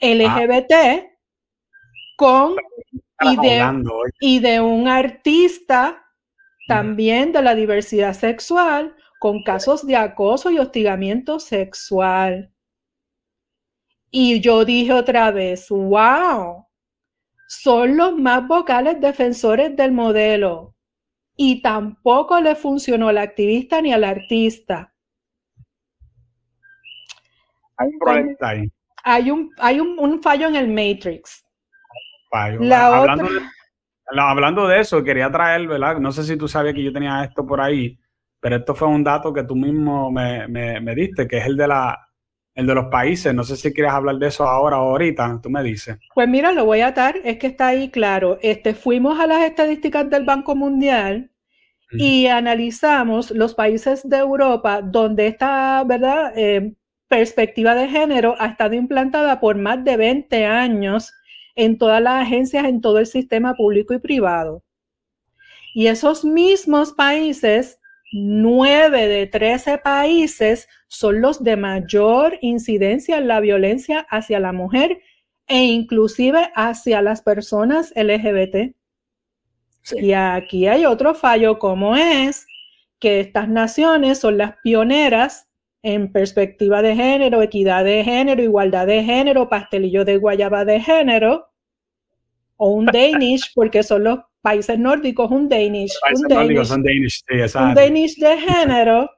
LGBT 0.00 0.72
con 2.16 2.56
y 3.20 3.36
de, 3.36 3.82
y 4.20 4.38
de, 4.38 4.60
un 4.60 4.86
artista 4.86 6.04
también 6.68 7.32
de 7.32 7.42
la 7.42 7.54
diversidad 7.54 8.14
sexual 8.14 8.94
con 9.18 9.42
casos 9.42 9.86
de 9.86 9.96
acoso 9.96 10.50
y 10.50 10.58
hostigamiento 10.58 11.40
sexual. 11.40 12.52
Y 14.10 14.40
yo 14.40 14.64
dije 14.64 14.92
otra 14.92 15.32
vez, 15.32 15.68
wow, 15.68 16.67
son 17.48 17.96
los 17.96 18.14
más 18.14 18.46
vocales 18.46 19.00
defensores 19.00 19.74
del 19.74 19.90
modelo 19.90 20.74
y 21.34 21.62
tampoco 21.62 22.40
le 22.40 22.54
funcionó 22.54 23.08
al 23.08 23.16
activista 23.16 23.80
ni 23.80 23.92
al 23.92 24.04
artista. 24.04 24.92
Hay 27.78 27.88
un 27.88 27.98
problema 27.98 28.34
ahí. 28.40 28.72
Hay 29.02 29.30
un, 29.30 29.50
hay 29.58 29.80
un, 29.80 30.22
fallo 30.22 30.48
en 30.48 30.56
el 30.56 30.68
Matrix. 30.68 31.42
hablando, 34.10 34.68
de, 34.68 34.80
eso, 34.80 35.02
quería 35.02 35.30
traer, 35.30 35.66
¿verdad? 35.66 35.98
No 35.98 36.12
sé 36.12 36.24
si 36.24 36.36
tú 36.36 36.48
sabías 36.48 36.74
que 36.74 36.84
yo 36.84 36.92
tenía 36.92 37.24
esto 37.24 37.46
por 37.46 37.62
ahí, 37.62 37.98
pero 38.40 38.56
esto 38.56 38.74
fue 38.74 38.88
un 38.88 39.02
dato 39.02 39.32
que 39.32 39.44
tú 39.44 39.56
mismo 39.56 40.10
me, 40.10 40.46
me 40.48 40.94
diste, 40.94 41.26
que 41.26 41.38
es 41.38 41.46
el 41.46 41.56
de 41.56 41.68
la 41.68 42.07
el 42.58 42.66
de 42.66 42.74
los 42.74 42.86
países. 42.86 43.32
No 43.32 43.44
sé 43.44 43.56
si 43.56 43.72
quieres 43.72 43.92
hablar 43.92 44.16
de 44.16 44.26
eso 44.26 44.42
ahora 44.44 44.80
o 44.80 44.90
ahorita, 44.90 45.38
tú 45.40 45.48
me 45.48 45.62
dices. 45.62 45.96
Pues 46.12 46.28
mira, 46.28 46.50
lo 46.50 46.64
voy 46.64 46.80
a 46.80 46.88
atar, 46.88 47.16
es 47.22 47.38
que 47.38 47.46
está 47.46 47.68
ahí 47.68 47.88
claro. 47.88 48.36
Este, 48.42 48.74
fuimos 48.74 49.20
a 49.20 49.28
las 49.28 49.44
estadísticas 49.44 50.10
del 50.10 50.24
Banco 50.24 50.56
Mundial 50.56 51.30
y 51.92 52.26
analizamos 52.26 53.30
los 53.30 53.54
países 53.54 54.06
de 54.06 54.16
Europa 54.16 54.82
donde 54.82 55.28
esta, 55.28 55.84
¿verdad? 55.84 56.32
Eh, 56.36 56.74
perspectiva 57.06 57.76
de 57.76 57.88
género 57.88 58.34
ha 58.40 58.48
estado 58.48 58.74
implantada 58.74 59.38
por 59.38 59.56
más 59.56 59.82
de 59.84 59.96
20 59.96 60.44
años 60.44 61.14
en 61.54 61.78
todas 61.78 62.02
las 62.02 62.22
agencias, 62.26 62.64
en 62.64 62.80
todo 62.80 62.98
el 62.98 63.06
sistema 63.06 63.54
público 63.54 63.94
y 63.94 64.00
privado. 64.00 64.64
Y 65.74 65.86
esos 65.86 66.24
mismos 66.24 66.92
países, 66.92 67.78
nueve 68.12 69.08
de 69.08 69.26
13 69.26 69.78
países, 69.78 70.68
son 70.88 71.20
los 71.20 71.42
de 71.44 71.56
mayor 71.56 72.38
incidencia 72.40 73.18
en 73.18 73.28
la 73.28 73.40
violencia 73.40 74.06
hacia 74.10 74.40
la 74.40 74.52
mujer 74.52 75.00
e 75.46 75.64
inclusive 75.64 76.50
hacia 76.54 77.02
las 77.02 77.22
personas 77.22 77.92
LGBT. 77.96 78.74
Y 79.92 80.12
aquí 80.12 80.66
hay 80.66 80.84
otro 80.84 81.14
fallo 81.14 81.58
como 81.58 81.96
es 81.96 82.46
que 82.98 83.20
estas 83.20 83.48
naciones 83.48 84.18
son 84.18 84.38
las 84.38 84.56
pioneras 84.62 85.48
en 85.82 86.12
perspectiva 86.12 86.82
de 86.82 86.96
género, 86.96 87.40
equidad 87.40 87.84
de 87.84 88.04
género, 88.04 88.42
igualdad 88.42 88.86
de 88.86 89.04
género, 89.04 89.48
pastelillo 89.48 90.04
de 90.04 90.16
guayaba 90.16 90.64
de 90.64 90.80
género, 90.80 91.47
o 92.58 92.70
un 92.70 92.86
Danish, 92.86 93.52
porque 93.54 93.82
son 93.82 94.04
los 94.04 94.18
países 94.42 94.78
nórdicos, 94.78 95.30
un 95.30 95.48
Danish. 95.48 95.94
un 96.14 96.28
Danish, 96.28 96.70
un 97.56 97.74
Danish 97.74 98.16
de 98.18 98.38
género. 98.38 99.10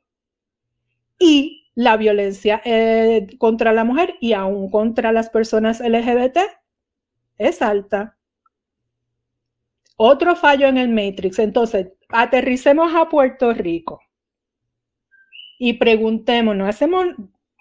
Y 1.19 1.71
la 1.75 1.97
violencia 1.97 2.63
eh, 2.65 3.27
contra 3.39 3.73
la 3.73 3.85
mujer 3.85 4.15
y 4.21 4.33
aún 4.33 4.71
contra 4.71 5.13
las 5.13 5.29
personas 5.29 5.81
LGBT 5.81 6.39
es 7.39 7.61
alta. 7.63 8.17
Otro 9.97 10.37
fallo 10.37 10.67
en 10.67 10.79
el 10.79 10.89
Matrix. 10.89 11.39
Entonces, 11.39 11.89
aterricemos 12.09 12.95
a 12.95 13.09
Puerto 13.09 13.53
Rico 13.53 14.01
y 15.63 15.75
preguntémonos, 15.75 16.69
hacemos, 16.69 17.07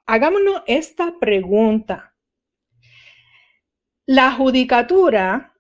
hagámonos 0.06 0.64
esta 0.68 1.20
pregunta. 1.20 2.16
La 4.06 4.32
judicatura, 4.32 5.54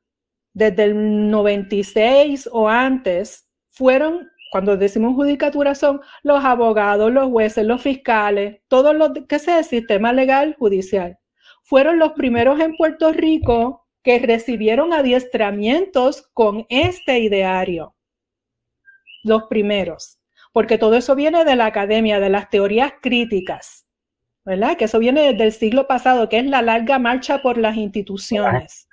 desde 0.53 0.83
el 0.85 1.29
96 1.29 2.49
o 2.51 2.67
antes, 2.67 3.47
fueron 3.69 4.29
cuando 4.49 4.77
decimos 4.77 5.13
judicatura 5.13 5.75
son 5.75 6.01
los 6.23 6.43
abogados, 6.43 7.11
los 7.11 7.29
jueces, 7.29 7.65
los 7.65 7.81
fiscales, 7.81 8.61
todo 8.67 8.93
lo 8.93 9.13
que 9.13 9.39
sea 9.39 9.59
el 9.59 9.65
sistema 9.65 10.11
legal 10.11 10.55
judicial. 10.57 11.19
Fueron 11.63 11.99
los 11.99 12.13
primeros 12.13 12.59
en 12.59 12.75
Puerto 12.75 13.13
Rico 13.13 13.87
que 14.01 14.17
recibieron 14.19 14.91
adiestramientos 14.91 16.27
con 16.33 16.65
este 16.69 17.19
ideario. 17.19 17.95
Los 19.23 19.43
primeros, 19.43 20.19
porque 20.51 20.77
todo 20.77 20.95
eso 20.95 21.15
viene 21.15 21.45
de 21.45 21.55
la 21.55 21.67
academia, 21.67 22.19
de 22.19 22.29
las 22.29 22.49
teorías 22.49 22.93
críticas, 23.01 23.85
¿verdad? 24.45 24.77
Que 24.77 24.85
eso 24.85 24.97
viene 24.97 25.33
del 25.33 25.51
siglo 25.51 25.85
pasado, 25.85 26.27
que 26.27 26.39
es 26.39 26.45
la 26.45 26.63
larga 26.63 26.97
marcha 26.97 27.41
por 27.43 27.57
las 27.57 27.75
instituciones. 27.75 28.88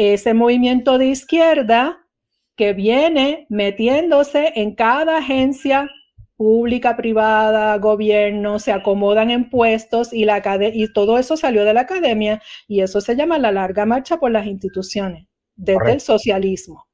Ese 0.00 0.32
movimiento 0.32 0.96
de 0.96 1.06
izquierda 1.06 2.06
que 2.54 2.72
viene 2.72 3.46
metiéndose 3.48 4.52
en 4.54 4.76
cada 4.76 5.16
agencia 5.16 5.90
pública, 6.36 6.96
privada, 6.96 7.76
gobierno, 7.78 8.60
se 8.60 8.70
acomodan 8.70 9.32
en 9.32 9.50
puestos 9.50 10.12
y, 10.12 10.24
la, 10.24 10.40
y 10.72 10.92
todo 10.92 11.18
eso 11.18 11.36
salió 11.36 11.64
de 11.64 11.74
la 11.74 11.80
academia 11.80 12.40
y 12.68 12.82
eso 12.82 13.00
se 13.00 13.16
llama 13.16 13.38
la 13.38 13.50
larga 13.50 13.86
marcha 13.86 14.18
por 14.18 14.30
las 14.30 14.46
instituciones, 14.46 15.26
desde 15.56 15.94
el 15.94 16.00
socialismo. 16.00 16.86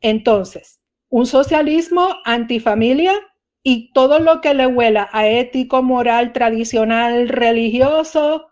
Entonces, 0.00 0.80
un 1.10 1.26
socialismo 1.26 2.08
antifamilia 2.24 3.12
y 3.62 3.92
todo 3.92 4.18
lo 4.18 4.40
que 4.40 4.52
le 4.52 4.66
huela 4.66 5.08
a 5.12 5.28
ético, 5.28 5.80
moral, 5.84 6.32
tradicional, 6.32 7.28
religioso, 7.28 8.48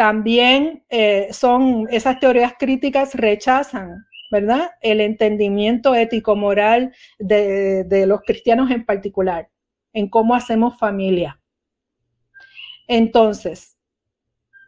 también 0.00 0.82
eh, 0.88 1.28
son 1.30 1.86
esas 1.90 2.18
teorías 2.20 2.54
críticas 2.58 3.14
rechazan 3.14 4.06
¿verdad? 4.30 4.70
El 4.80 5.02
entendimiento 5.02 5.94
ético-moral 5.94 6.94
de, 7.18 8.04
los 8.06 8.22
cristianos 8.22 8.70
en 8.70 8.86
particular, 8.86 9.50
en 9.92 10.08
cómo 10.08 10.34
hacemos 10.34 10.78
familia. 10.78 11.38
Entonces, 12.88 13.76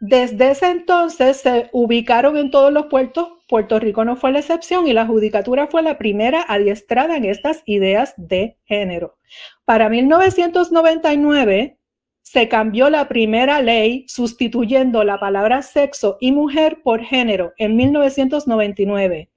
desde 0.01 0.51
ese 0.51 0.69
entonces 0.69 1.37
se 1.37 1.67
ubicaron 1.71 2.37
en 2.37 2.51
todos 2.51 2.71
los 2.71 2.85
puertos, 2.85 3.29
Puerto 3.49 3.79
Rico 3.79 4.05
no 4.05 4.15
fue 4.15 4.33
la 4.33 4.39
excepción 4.39 4.85
y 4.85 4.93
la 4.93 5.07
judicatura 5.07 5.65
fue 5.65 5.81
la 5.81 5.97
primera 5.97 6.45
adiestrada 6.47 7.17
en 7.17 7.25
estas 7.25 7.63
ideas 7.65 8.13
de 8.17 8.59
género. 8.65 9.17
Para 9.65 9.89
1999 9.89 11.79
se 12.23 12.47
cambió 12.47 12.89
la 12.89 13.07
primera 13.07 13.61
ley 13.61 14.05
sustituyendo 14.07 15.03
la 15.03 15.19
palabra 15.19 15.61
sexo 15.61 16.17
y 16.19 16.31
mujer 16.31 16.79
por 16.83 17.03
género 17.03 17.53
en 17.57 17.75
1999 17.75 19.29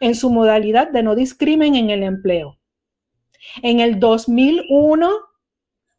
en 0.00 0.14
su 0.14 0.30
modalidad 0.30 0.90
de 0.90 1.02
no 1.02 1.14
discrimen 1.14 1.74
en 1.74 1.90
el 1.90 2.02
empleo. 2.04 2.56
En 3.62 3.80
el 3.80 3.98
2001 3.98 5.10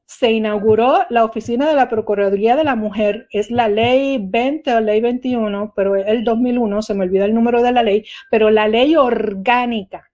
se 0.05 0.31
inauguró 0.31 1.05
la 1.09 1.23
oficina 1.23 1.69
de 1.69 1.75
la 1.75 1.89
Procuraduría 1.89 2.55
de 2.55 2.63
la 2.63 2.75
Mujer, 2.75 3.27
es 3.31 3.51
la 3.51 3.67
ley 3.67 4.17
20 4.19 4.73
o 4.73 4.79
ley 4.79 5.01
21, 5.01 5.73
pero 5.75 5.95
el 5.95 6.23
2001, 6.23 6.81
se 6.81 6.93
me 6.95 7.03
olvida 7.03 7.25
el 7.25 7.35
número 7.35 7.61
de 7.61 7.71
la 7.71 7.83
ley, 7.83 8.05
pero 8.31 8.49
la 8.49 8.67
ley 8.67 8.95
orgánica 8.95 10.09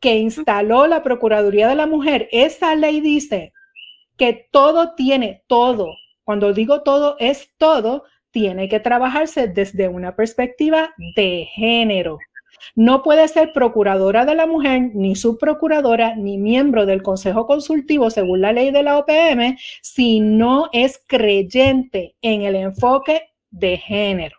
que 0.00 0.16
instaló 0.16 0.86
la 0.86 1.02
Procuraduría 1.02 1.68
de 1.68 1.74
la 1.74 1.86
Mujer, 1.86 2.28
esa 2.32 2.74
ley 2.74 3.00
dice 3.00 3.52
que 4.16 4.48
todo 4.50 4.94
tiene, 4.94 5.42
todo, 5.46 5.94
cuando 6.24 6.52
digo 6.52 6.82
todo 6.82 7.16
es 7.18 7.50
todo, 7.58 8.04
tiene 8.30 8.68
que 8.68 8.80
trabajarse 8.80 9.48
desde 9.48 9.88
una 9.88 10.16
perspectiva 10.16 10.94
de 11.16 11.48
género. 11.52 12.18
No 12.74 13.02
puede 13.02 13.26
ser 13.28 13.52
procuradora 13.52 14.24
de 14.24 14.34
la 14.34 14.46
mujer, 14.46 14.90
ni 14.94 15.16
subprocuradora, 15.16 16.14
ni 16.14 16.38
miembro 16.38 16.86
del 16.86 17.02
Consejo 17.02 17.46
Consultivo 17.46 18.08
según 18.10 18.40
la 18.40 18.52
ley 18.52 18.70
de 18.70 18.82
la 18.82 18.98
OPM 18.98 19.58
si 19.82 20.20
no 20.20 20.70
es 20.72 21.02
creyente 21.06 22.14
en 22.22 22.42
el 22.42 22.54
enfoque 22.54 23.30
de 23.50 23.76
género. 23.76 24.36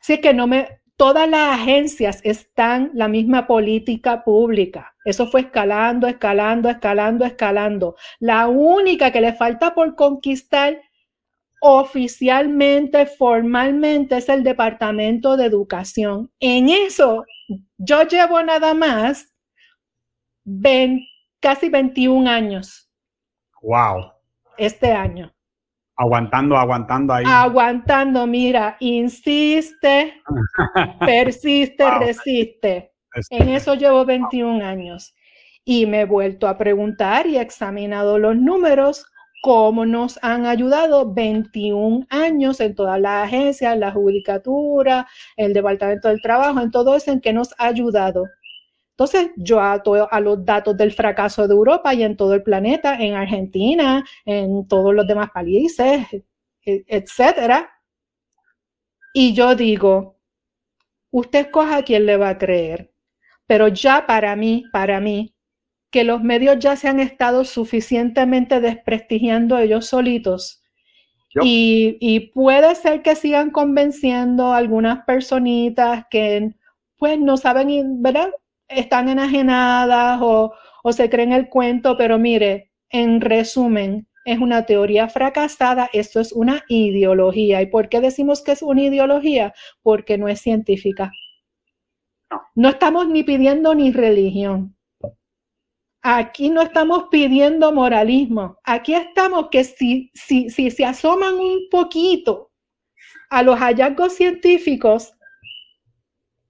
Así 0.00 0.20
que 0.20 0.34
no 0.34 0.46
me, 0.46 0.79
todas 1.00 1.26
las 1.30 1.58
agencias 1.58 2.20
están 2.24 2.90
la 2.92 3.08
misma 3.08 3.46
política 3.46 4.22
pública. 4.22 4.94
Eso 5.02 5.26
fue 5.28 5.40
escalando, 5.40 6.06
escalando, 6.06 6.68
escalando, 6.68 7.24
escalando. 7.24 7.96
La 8.18 8.48
única 8.48 9.10
que 9.10 9.22
le 9.22 9.32
falta 9.32 9.74
por 9.74 9.96
conquistar 9.96 10.78
oficialmente, 11.62 13.06
formalmente 13.06 14.18
es 14.18 14.28
el 14.28 14.44
Departamento 14.44 15.38
de 15.38 15.46
Educación. 15.46 16.30
En 16.38 16.68
eso 16.68 17.24
yo 17.78 18.02
llevo 18.02 18.42
nada 18.42 18.74
más 18.74 19.32
casi 21.40 21.70
21 21.70 22.28
años. 22.28 22.90
Wow. 23.62 24.12
Este 24.58 24.92
año. 24.92 25.32
Aguantando, 26.02 26.56
aguantando 26.56 27.12
ahí. 27.12 27.24
Aguantando, 27.28 28.26
mira, 28.26 28.78
insiste, 28.80 30.14
persiste, 31.00 31.90
resiste. 31.98 32.92
En 33.28 33.50
eso 33.50 33.74
llevo 33.74 34.06
21 34.06 34.64
años. 34.64 35.14
Y 35.62 35.84
me 35.84 36.00
he 36.00 36.04
vuelto 36.06 36.48
a 36.48 36.56
preguntar 36.56 37.26
y 37.26 37.36
he 37.36 37.42
examinado 37.42 38.18
los 38.18 38.34
números 38.34 39.04
cómo 39.42 39.84
nos 39.84 40.18
han 40.22 40.46
ayudado 40.46 41.12
21 41.12 42.06
años 42.08 42.60
en 42.60 42.74
todas 42.74 42.98
las 42.98 43.26
agencias, 43.26 43.76
la 43.76 43.92
judicatura, 43.92 45.06
el 45.36 45.52
Departamento 45.52 46.08
del 46.08 46.22
Trabajo, 46.22 46.60
en 46.60 46.70
todo 46.70 46.96
eso 46.96 47.12
en 47.12 47.20
que 47.20 47.34
nos 47.34 47.52
ha 47.58 47.66
ayudado. 47.66 48.24
Entonces, 49.00 49.30
yo 49.34 49.62
ato 49.62 50.06
a 50.10 50.20
los 50.20 50.44
datos 50.44 50.76
del 50.76 50.92
fracaso 50.92 51.48
de 51.48 51.54
Europa 51.54 51.94
y 51.94 52.02
en 52.02 52.18
todo 52.18 52.34
el 52.34 52.42
planeta, 52.42 52.96
en 52.96 53.14
Argentina, 53.14 54.04
en 54.26 54.68
todos 54.68 54.94
los 54.94 55.06
demás 55.06 55.30
países, 55.30 56.06
e, 56.66 56.84
etcétera. 56.86 57.70
Y 59.14 59.32
yo 59.32 59.54
digo, 59.54 60.18
usted 61.10 61.46
escoja 61.46 61.78
a 61.78 61.82
quién 61.82 62.04
le 62.04 62.18
va 62.18 62.28
a 62.28 62.36
creer. 62.36 62.92
Pero 63.46 63.68
ya 63.68 64.06
para 64.06 64.36
mí, 64.36 64.64
para 64.70 65.00
mí, 65.00 65.34
que 65.90 66.04
los 66.04 66.22
medios 66.22 66.58
ya 66.58 66.76
se 66.76 66.88
han 66.88 67.00
estado 67.00 67.46
suficientemente 67.46 68.60
desprestigiando 68.60 69.56
ellos 69.56 69.86
solitos. 69.86 70.62
Y, 71.42 72.32
puede 72.34 72.74
ser 72.74 73.00
que 73.00 73.16
sigan 73.16 73.50
convenciendo 73.50 74.52
a 74.52 74.58
algunas 74.58 75.06
personitas 75.06 76.04
que 76.10 76.50
pues 76.98 77.18
no 77.18 77.38
saben, 77.38 78.02
¿verdad? 78.02 78.30
Están 78.70 79.08
enajenadas 79.08 80.20
o, 80.22 80.54
o 80.82 80.92
se 80.92 81.10
creen 81.10 81.32
el 81.32 81.48
cuento, 81.48 81.96
pero 81.98 82.18
mire, 82.18 82.70
en 82.88 83.20
resumen, 83.20 84.08
es 84.24 84.38
una 84.38 84.64
teoría 84.66 85.08
fracasada, 85.08 85.90
esto 85.92 86.20
es 86.20 86.32
una 86.32 86.64
ideología. 86.68 87.62
¿Y 87.62 87.66
por 87.66 87.88
qué 87.88 88.00
decimos 88.00 88.42
que 88.42 88.52
es 88.52 88.62
una 88.62 88.82
ideología? 88.82 89.52
Porque 89.82 90.18
no 90.18 90.28
es 90.28 90.40
científica. 90.40 91.10
No 92.54 92.68
estamos 92.68 93.08
ni 93.08 93.24
pidiendo 93.24 93.74
ni 93.74 93.90
religión. 93.90 94.76
Aquí 96.02 96.48
no 96.48 96.62
estamos 96.62 97.04
pidiendo 97.10 97.72
moralismo. 97.72 98.56
Aquí 98.64 98.94
estamos 98.94 99.48
que 99.50 99.64
si, 99.64 100.10
si, 100.14 100.48
si 100.48 100.70
se 100.70 100.84
asoman 100.84 101.34
un 101.34 101.68
poquito 101.70 102.50
a 103.30 103.42
los 103.42 103.58
hallazgos 103.58 104.14
científicos, 104.14 105.12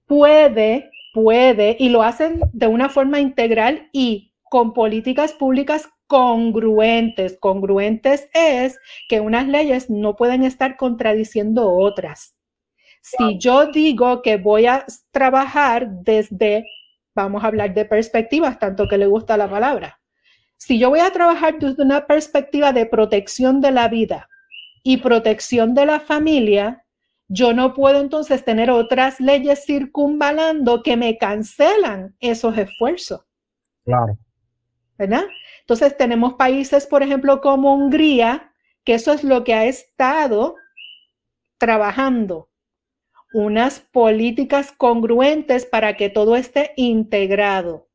puede, 0.05 0.90
puede, 1.13 1.75
y 1.79 1.89
lo 1.89 2.03
hacen 2.03 2.41
de 2.53 2.67
una 2.67 2.89
forma 2.89 3.19
integral 3.19 3.89
y 3.91 4.33
con 4.43 4.73
políticas 4.73 5.33
públicas 5.33 5.89
congruentes. 6.07 7.37
Congruentes 7.39 8.29
es 8.33 8.79
que 9.07 9.19
unas 9.19 9.47
leyes 9.47 9.89
no 9.89 10.15
pueden 10.15 10.43
estar 10.43 10.77
contradiciendo 10.77 11.71
otras. 11.71 12.35
Si 13.01 13.39
yo 13.39 13.67
digo 13.67 14.21
que 14.21 14.37
voy 14.37 14.67
a 14.67 14.85
trabajar 15.11 15.89
desde 15.89 16.65
vamos 17.15 17.43
a 17.43 17.47
hablar 17.47 17.73
de 17.73 17.85
perspectivas, 17.85 18.59
tanto 18.59 18.87
que 18.87 18.97
le 18.97 19.07
gusta 19.07 19.37
la 19.37 19.49
palabra. 19.49 19.99
Si 20.57 20.79
yo 20.79 20.89
voy 20.89 20.99
a 20.99 21.11
trabajar 21.11 21.57
desde 21.59 21.83
una 21.83 22.05
perspectiva 22.05 22.71
de 22.71 22.85
protección 22.85 23.61
de 23.61 23.71
la 23.71 23.87
vida 23.87 24.29
y 24.83 24.97
protección 24.97 25.73
de 25.73 25.85
la 25.85 25.99
familia, 25.99 26.80
yo 27.33 27.53
no 27.53 27.73
puedo 27.73 28.01
entonces 28.01 28.43
tener 28.43 28.69
otras 28.69 29.21
leyes 29.21 29.63
circunvalando 29.65 30.83
que 30.83 30.97
me 30.97 31.17
cancelan 31.17 32.13
esos 32.19 32.57
esfuerzos. 32.57 33.21
Claro. 33.85 34.17
¿Verdad? 34.97 35.23
Entonces 35.61 35.95
tenemos 35.95 36.33
países, 36.33 36.85
por 36.85 37.03
ejemplo, 37.03 37.39
como 37.39 37.73
Hungría, 37.73 38.51
que 38.83 38.95
eso 38.95 39.13
es 39.13 39.23
lo 39.23 39.45
que 39.45 39.53
ha 39.53 39.63
estado 39.63 40.55
trabajando 41.57 42.49
unas 43.33 43.79
políticas 43.79 44.73
congruentes 44.73 45.65
para 45.65 45.95
que 45.95 46.09
todo 46.09 46.35
esté 46.35 46.73
integrado. 46.75 47.87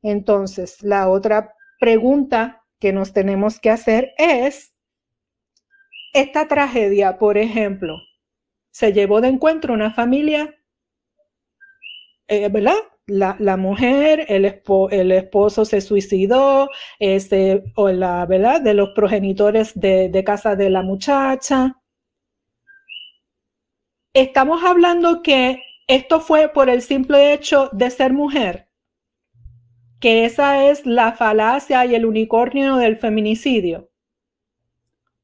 Entonces, 0.00 0.82
la 0.82 1.10
otra 1.10 1.54
pregunta 1.78 2.64
que 2.80 2.94
nos 2.94 3.12
tenemos 3.12 3.60
que 3.60 3.68
hacer 3.68 4.14
es, 4.16 4.74
esta 6.14 6.48
tragedia, 6.48 7.18
por 7.18 7.36
ejemplo, 7.36 7.98
se 8.74 8.92
llevó 8.92 9.20
de 9.20 9.28
encuentro 9.28 9.72
una 9.72 9.92
familia, 9.92 10.52
eh, 12.26 12.48
¿verdad? 12.48 12.74
la, 13.06 13.56
mujer, 13.56 14.26
el, 14.28 14.60
el, 14.90 15.12
esposo 15.12 15.64
se 15.64 15.80
suicidó, 15.80 16.70
este, 16.98 17.62
o 17.76 17.88
la 17.90 18.26
verdad, 18.26 18.60
de 18.60 18.74
los 18.74 18.90
progenitores 18.90 19.78
de, 19.78 20.08
de 20.08 20.24
casa 20.24 20.56
de 20.56 20.70
la 20.70 20.82
muchacha. 20.82 21.80
Estamos 24.12 24.64
hablando 24.64 25.22
que 25.22 25.62
esto 25.86 26.20
fue 26.20 26.48
por 26.48 26.68
el 26.68 26.82
simple 26.82 27.32
hecho 27.32 27.68
de 27.72 27.90
ser 27.90 28.12
mujer, 28.12 28.68
que 30.00 30.24
esa 30.24 30.66
es 30.68 30.84
la 30.84 31.12
falacia 31.12 31.86
y 31.86 31.94
el 31.94 32.06
unicornio 32.06 32.76
del 32.76 32.96
feminicidio. 32.96 33.88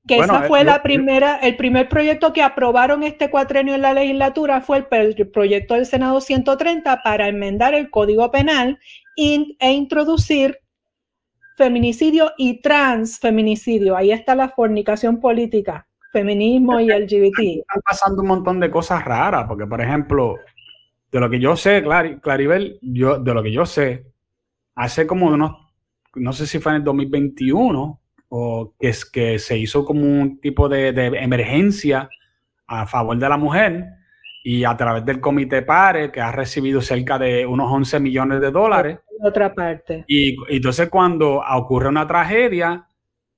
Que 0.07 0.19
esa 0.19 0.45
eh, 0.45 0.49
fue 0.49 0.65
la 0.65 0.83
primera, 0.83 1.37
el 1.37 1.57
primer 1.57 1.89
proyecto 1.89 2.33
que 2.33 2.43
aprobaron 2.43 3.03
este 3.03 3.31
cuatrenio 3.31 3.75
en 3.75 3.83
la 3.83 3.93
legislatura 3.93 4.61
fue 4.61 4.87
el, 4.91 5.31
proyecto 5.31 5.75
del 5.75 5.87
Senado 5.87 6.21
130 6.21 7.03
para 7.03 7.29
enmendar 7.29 7.75
el 7.75 7.91
Código 7.91 8.31
Penal 8.31 8.79
e 9.17 9.73
introducir 9.73 10.59
feminicidio 11.61 12.33
y 12.39 12.63
transfeminicidio. 12.63 13.95
Ahí 13.95 14.13
está 14.13 14.35
la 14.35 14.49
fornicación 14.49 15.21
política, 15.21 15.87
feminismo 16.11 16.81
y 16.81 16.89
LGBT. 16.89 17.39
Están 17.39 17.83
pasando 17.87 18.23
un 18.23 18.29
montón 18.29 18.61
de 18.61 18.71
cosas 18.71 19.05
raras, 19.05 19.45
porque 19.47 19.67
por 19.67 19.83
ejemplo, 19.83 20.37
de 21.13 21.21
lo 21.21 21.29
que 21.29 21.39
yo 21.39 21.57
sé, 21.57 21.85
Claribel, 22.23 22.79
yo, 22.81 23.19
de 23.19 23.35
lo 23.35 23.43
que 23.43 23.53
yo 23.53 23.67
sé, 23.67 24.07
hace 24.75 25.07
como 25.07 25.27
unos, 25.27 25.53
no 26.15 26.33
sé 26.33 26.47
si 26.47 26.59
fue 26.59 26.73
en 26.73 26.77
el 26.77 26.85
2021, 26.85 28.00
o 28.31 28.75
que, 28.79 28.88
es, 28.88 29.05
que 29.05 29.38
se 29.38 29.59
hizo 29.59 29.85
como 29.85 30.03
un 30.03 30.40
tipo 30.40 30.69
de, 30.69 30.88
emergencia 30.88 32.09
a 32.66 32.87
favor 32.87 33.19
de 33.19 33.29
la 33.29 33.37
mujer 33.37 33.87
y 34.45 34.64
a 34.64 34.77
través 34.77 35.05
del 35.05 35.21
Comité 35.21 35.62
PARE, 35.62 36.11
que 36.11 36.21
ha 36.21 36.33
recibido 36.33 36.81
cerca 36.81 37.19
de 37.19 37.45
unos 37.45 37.71
11 37.71 38.01
millones 38.01 38.40
de 38.40 38.51
dólares. 38.51 38.99
Otra 39.23 39.53
parte. 39.53 40.05
Y, 40.07 40.37
entonces 40.49 40.88
cuando 40.88 41.40
ocurre 41.40 41.88
una 41.88 42.07
tragedia, 42.07 42.87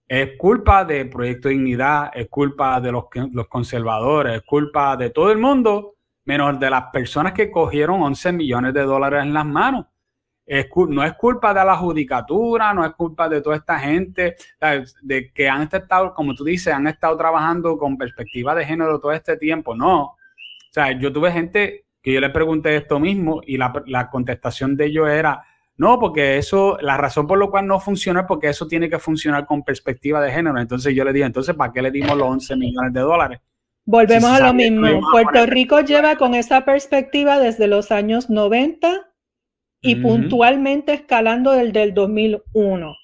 es 0.07 0.37
culpa 0.37 0.85
del 0.85 1.09
Proyecto 1.09 1.49
Dignidad, 1.49 2.11
es 2.15 2.29
culpa 2.29 2.79
de 2.81 2.93
los, 2.93 3.05
los 3.33 3.49
conservadores, 3.49 4.37
es 4.37 4.43
culpa 4.43 4.97
de 4.97 5.09
todo 5.11 5.33
el 5.33 5.39
mundo, 5.39 5.95
menos 6.27 6.61
de 6.61 6.71
las 6.71 6.85
personas 6.93 7.33
que 7.33 7.51
cogieron 7.51 8.03
11 8.03 8.33
millones 8.33 8.75
de 8.75 8.83
dólares 8.83 9.23
en 9.23 9.33
las 9.33 9.47
manos 9.47 9.87
no 10.89 11.05
es 11.05 11.15
culpa 11.15 11.55
de 11.55 11.65
la 11.65 11.77
judicatura, 11.77 12.75
no 12.75 12.85
es 12.85 12.93
culpa 12.93 13.29
de 13.29 13.41
toda 13.41 13.57
esta 13.57 13.79
gente, 13.79 14.37
de 15.03 15.33
que 15.33 15.49
han 15.49 15.63
estado, 15.63 16.13
como 16.15 16.35
tú 16.35 16.45
dices, 16.45 16.75
han 16.75 16.87
estado 16.87 17.17
trabajando 17.17 17.79
con 17.79 17.97
perspectiva 17.97 18.55
de 18.55 18.65
género 18.65 19.01
todo 19.01 19.13
este 19.13 19.37
tiempo. 19.37 19.75
No. 19.75 20.03
O 20.03 20.17
sea, 20.71 20.93
yo 20.99 21.13
tuve 21.13 21.33
gente 21.33 21.87
que 22.03 22.13
yo 22.13 22.21
le 22.21 22.31
pregunté 22.31 22.77
esto 22.77 22.99
mismo 22.99 23.41
y 23.47 23.57
la, 23.57 23.73
la 23.87 24.11
contestación 24.11 24.77
de 24.77 24.87
ellos 24.87 25.09
era, 25.09 25.43
no, 25.77 25.99
porque 25.99 26.37
eso, 26.37 26.77
la 26.81 26.97
razón 26.97 27.27
por 27.27 27.39
la 27.39 27.47
cual 27.47 27.67
no 27.67 27.81
funciona 27.81 28.21
es 28.21 28.27
porque 28.27 28.49
eso 28.49 28.67
tiene 28.67 28.91
que 28.91 28.99
funcionar 28.99 29.47
con 29.47 29.63
perspectiva 29.63 30.21
de 30.21 30.33
género. 30.33 30.59
Entonces 30.59 30.95
yo 30.95 31.05
le 31.05 31.13
dije, 31.13 31.27
entonces, 31.27 31.55
¿para 31.55 31.73
qué 31.73 31.81
le 31.81 31.91
dimos 31.91 32.17
los 32.17 32.29
11 32.29 32.57
millones 32.57 32.93
de 32.93 33.01
dólares? 33.01 33.41
Volvemos 33.85 34.31
a 34.31 34.47
lo 34.47 34.55
mismo. 34.55 34.87
Puerto 35.11 35.47
Rico 35.47 35.81
lleva 35.81 36.17
con 36.17 36.35
esa 36.35 36.65
perspectiva 36.65 37.39
desde 37.39 37.67
los 37.67 37.91
años 37.91 38.31
90 38.31 39.12
y 39.83 39.97
puntualmente 39.97 40.95
escalando 40.95 41.53
del 41.53 41.73
del 41.73 41.93
2001. 41.93 42.95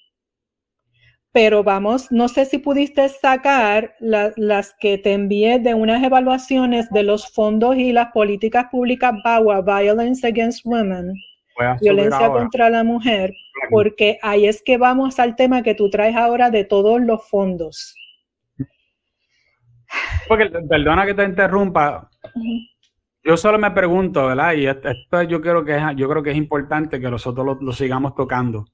Pero 1.31 1.63
vamos, 1.63 2.11
no 2.11 2.27
sé 2.27 2.45
si 2.45 2.57
pudiste 2.57 3.07
sacar 3.07 3.93
las 3.99 4.73
que 4.79 4.97
te 4.97 5.13
envié 5.13 5.59
de 5.59 5.75
unas 5.75 6.03
evaluaciones 6.03 6.89
de 6.89 7.03
los 7.03 7.31
fondos 7.31 7.75
y 7.75 7.91
las 7.91 8.11
políticas 8.11 8.65
públicas 8.71 9.13
BAWA, 9.23 9.61
Violence 9.61 10.25
Against 10.25 10.65
Women, 10.65 11.13
violencia 11.81 12.29
contra 12.29 12.71
la 12.71 12.83
mujer, 12.83 13.31
porque 13.69 14.17
ahí 14.23 14.47
es 14.47 14.63
que 14.63 14.77
vamos 14.77 15.19
al 15.19 15.35
tema 15.35 15.61
que 15.61 15.75
tú 15.75 15.91
traes 15.91 16.15
ahora 16.15 16.49
de 16.49 16.63
todos 16.63 16.99
los 16.99 17.27
fondos. 17.29 17.95
Porque, 20.27 20.49
perdona 20.67 21.05
que 21.05 21.13
te 21.13 21.23
interrumpa, 21.23 22.09
yo 23.23 23.37
solo 23.37 23.59
me 23.59 23.71
pregunto, 23.71 24.27
¿verdad? 24.27 24.53
Y 24.53 24.67
esto 24.67 25.23
yo 25.23 25.41
creo 25.41 25.63
que 25.63 25.75
es, 25.75 25.83
yo 25.95 26.09
creo 26.09 26.23
que 26.23 26.31
es 26.31 26.37
importante 26.37 26.99
que 26.99 27.09
nosotros 27.09 27.57
lo, 27.59 27.71
sigamos 27.73 28.15
tocando. 28.15 28.65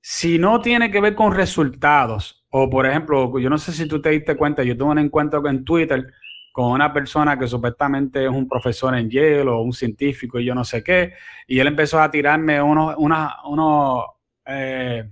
Si 0.00 0.38
no 0.38 0.60
tiene 0.60 0.90
que 0.90 1.00
ver 1.00 1.14
con 1.14 1.32
resultados, 1.32 2.44
o 2.50 2.68
por 2.68 2.86
ejemplo, 2.86 3.38
yo 3.38 3.50
no 3.50 3.58
sé 3.58 3.72
si 3.72 3.86
tú 3.86 4.00
te 4.00 4.10
diste 4.10 4.36
cuenta, 4.36 4.62
yo 4.62 4.76
tuve 4.76 4.90
un 4.90 4.98
encuentro 4.98 5.46
en 5.48 5.64
Twitter 5.64 6.12
con 6.52 6.72
una 6.72 6.92
persona 6.92 7.38
que 7.38 7.46
supuestamente 7.46 8.24
es 8.24 8.30
un 8.30 8.48
profesor 8.48 8.94
en 8.94 9.08
Yale 9.08 9.48
o 9.48 9.62
un 9.62 9.72
científico 9.72 10.38
y 10.38 10.44
yo 10.44 10.54
no 10.54 10.64
sé 10.64 10.82
qué, 10.82 11.14
y 11.46 11.58
él 11.58 11.66
empezó 11.66 12.00
a 12.00 12.10
tirarme 12.10 12.60
unos, 12.60 12.94
unos, 12.96 14.04
eh, 14.44 15.10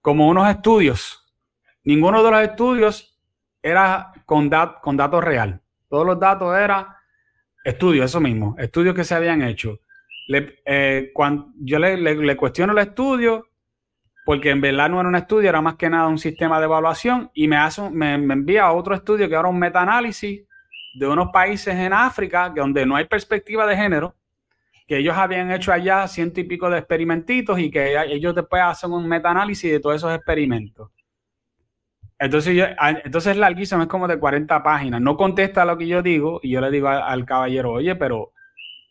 como 0.00 0.28
unos 0.28 0.48
estudios. 0.48 1.20
Ninguno 1.84 2.22
de 2.22 2.30
los 2.30 2.40
estudios 2.40 3.20
era 3.62 4.12
con, 4.26 4.50
con 4.82 4.96
datos 4.96 5.22
real. 5.22 5.60
Todos 5.88 6.06
los 6.06 6.18
datos 6.18 6.56
eran 6.56 6.93
Estudios, 7.64 8.04
eso 8.04 8.20
mismo, 8.20 8.54
estudios 8.58 8.94
que 8.94 9.04
se 9.04 9.14
habían 9.14 9.42
hecho. 9.42 9.80
Eh, 10.28 11.10
cuando, 11.12 11.52
yo 11.58 11.78
le, 11.78 12.36
cuestiono 12.36 12.72
el 12.72 12.78
estudio 12.78 13.48
porque 14.24 14.50
en 14.50 14.60
verdad 14.60 14.88
no 14.88 15.00
era 15.00 15.08
un 15.08 15.16
estudio, 15.16 15.50
era 15.50 15.60
más 15.60 15.76
que 15.76 15.90
nada 15.90 16.08
un 16.08 16.18
sistema 16.18 16.58
de 16.58 16.64
evaluación 16.64 17.30
y 17.34 17.46
me, 17.46 17.56
hace, 17.56 17.90
me, 17.90 18.14
envía 18.14 18.64
a 18.64 18.72
otro 18.72 18.94
estudio 18.94 19.28
que 19.28 19.34
era 19.34 19.48
un 19.48 19.58
metaanálisis 19.58 20.42
de 20.94 21.06
unos 21.06 21.28
países 21.30 21.74
en 21.74 21.92
África 21.92 22.50
donde 22.54 22.86
no 22.86 22.96
hay 22.96 23.04
perspectiva 23.04 23.66
de 23.66 23.76
género, 23.76 24.14
que 24.86 24.98
ellos 24.98 25.16
habían 25.16 25.50
hecho 25.50 25.72
allá 25.72 26.06
ciento 26.08 26.40
y 26.40 26.44
pico 26.44 26.70
de 26.70 26.78
experimentitos 26.78 27.58
y 27.58 27.70
que 27.70 27.96
ellos 28.08 28.34
después 28.34 28.62
hacen 28.62 28.92
un 28.92 29.06
metaanálisis 29.06 29.70
de 29.70 29.80
todos 29.80 29.96
esos 29.96 30.14
experimentos. 30.14 30.90
Entonces, 32.24 32.56
yo, 32.56 32.64
ah, 32.78 32.90
entonces 33.04 33.36
larguísimo, 33.36 33.82
es 33.82 33.88
como 33.88 34.08
de 34.08 34.18
40 34.18 34.62
páginas. 34.62 34.98
No 35.02 35.14
contesta 35.14 35.66
lo 35.66 35.76
que 35.76 35.86
yo 35.86 36.00
digo 36.00 36.40
y 36.42 36.50
yo 36.52 36.60
le 36.62 36.70
digo 36.70 36.88
al, 36.88 37.26
caballero, 37.26 37.72
oye, 37.72 37.94
pero 37.96 38.32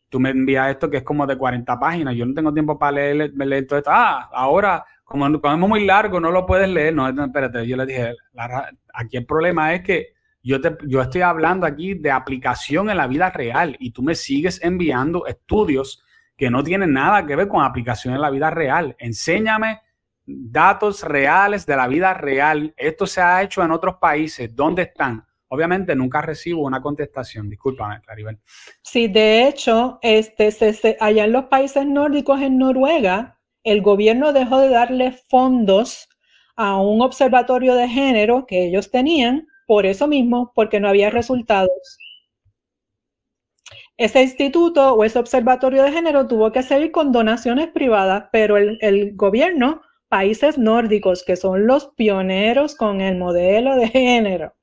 tú 0.07 0.19
me 0.19 0.29
envías 0.29 0.69
esto 0.69 0.87
que 0.87 0.97
es 0.97 1.03
como 1.03 1.25
de 1.25 1.35
40 1.35 1.79
páginas. 1.79 2.13
Yo 2.15 2.27
no 2.27 2.35
tengo 2.35 2.53
tiempo 2.53 2.77
para 2.77 2.91
leer, 2.91 3.33
leer 3.35 3.65
todo 3.65 3.79
esto. 3.79 3.89
Ah, 3.91 4.29
ahora, 4.31 4.85
como, 5.03 5.25
es 5.25 5.57
muy 5.57 5.83
largo, 5.83 6.19
no 6.19 6.29
lo 6.29 6.45
puedes 6.45 6.69
leer. 6.69 6.93
No, 6.93 7.09
espérate, 7.09 7.65
yo 7.65 7.75
le 7.75 7.87
dije, 7.87 8.13
aquí 8.93 9.17
el 9.17 9.25
problema 9.25 9.73
es 9.73 9.81
que 9.81 10.09
yo, 10.43 10.61
te, 10.61 10.77
yo 10.85 11.01
estoy 11.01 11.21
hablando 11.21 11.65
aquí 11.65 11.95
de 11.95 12.11
aplicación 12.11 12.91
en 12.91 12.97
la 12.97 13.07
vida 13.07 13.31
real 13.31 13.75
y 13.79 13.89
tú 13.89 14.03
me 14.03 14.13
sigues 14.13 14.63
enviando 14.63 15.25
estudios 15.25 16.03
que 16.37 16.51
no 16.51 16.63
tienen 16.63 16.93
nada 16.93 17.25
que 17.25 17.35
ver 17.35 17.47
con 17.47 17.63
aplicación 17.63 18.13
en 18.13 18.21
la 18.21 18.29
vida 18.29 18.51
real. 18.51 18.95
Enséñame 18.99 19.79
datos 20.25 21.03
reales 21.03 21.65
de 21.65 21.75
la 21.75 21.87
vida 21.87 22.13
real. 22.13 22.73
Esto 22.77 23.05
se 23.05 23.21
ha 23.21 23.41
hecho 23.41 23.63
en 23.63 23.71
otros 23.71 23.95
países. 23.95 24.55
¿Dónde 24.55 24.83
están? 24.83 25.25
Obviamente 25.47 25.95
nunca 25.95 26.21
recibo 26.21 26.63
una 26.63 26.81
contestación. 26.81 27.49
Discúlpame, 27.49 28.01
Claribel. 28.01 28.39
Sí, 28.81 29.07
de 29.07 29.47
hecho, 29.47 29.99
este, 30.01 30.97
allá 30.99 31.25
en 31.25 31.31
los 31.31 31.45
países 31.45 31.85
nórdicos, 31.85 32.41
en 32.41 32.57
Noruega, 32.57 33.39
el 33.63 33.81
gobierno 33.81 34.33
dejó 34.33 34.59
de 34.59 34.69
darle 34.69 35.11
fondos 35.29 36.09
a 36.55 36.77
un 36.81 37.01
observatorio 37.01 37.75
de 37.75 37.87
género 37.87 38.45
que 38.47 38.65
ellos 38.65 38.89
tenían, 38.89 39.47
por 39.67 39.85
eso 39.85 40.07
mismo, 40.07 40.51
porque 40.55 40.79
no 40.79 40.89
había 40.89 41.09
resultados. 41.09 41.99
Ese 43.95 44.23
instituto 44.23 44.93
o 44.95 45.03
ese 45.03 45.19
observatorio 45.19 45.83
de 45.83 45.91
género 45.91 46.27
tuvo 46.27 46.51
que 46.51 46.63
seguir 46.63 46.91
con 46.91 47.11
donaciones 47.11 47.67
privadas, 47.67 48.25
pero 48.31 48.57
el, 48.57 48.79
el 48.81 49.15
gobierno 49.15 49.83
países 50.13 50.59
nórdicos, 50.59 51.23
que 51.23 51.35
son 51.35 51.65
los 51.65 51.87
pioneros 51.95 52.75
con 52.75 53.01
el 53.01 53.17
modelo 53.17 53.75
de 53.75 53.87
género 53.87 54.53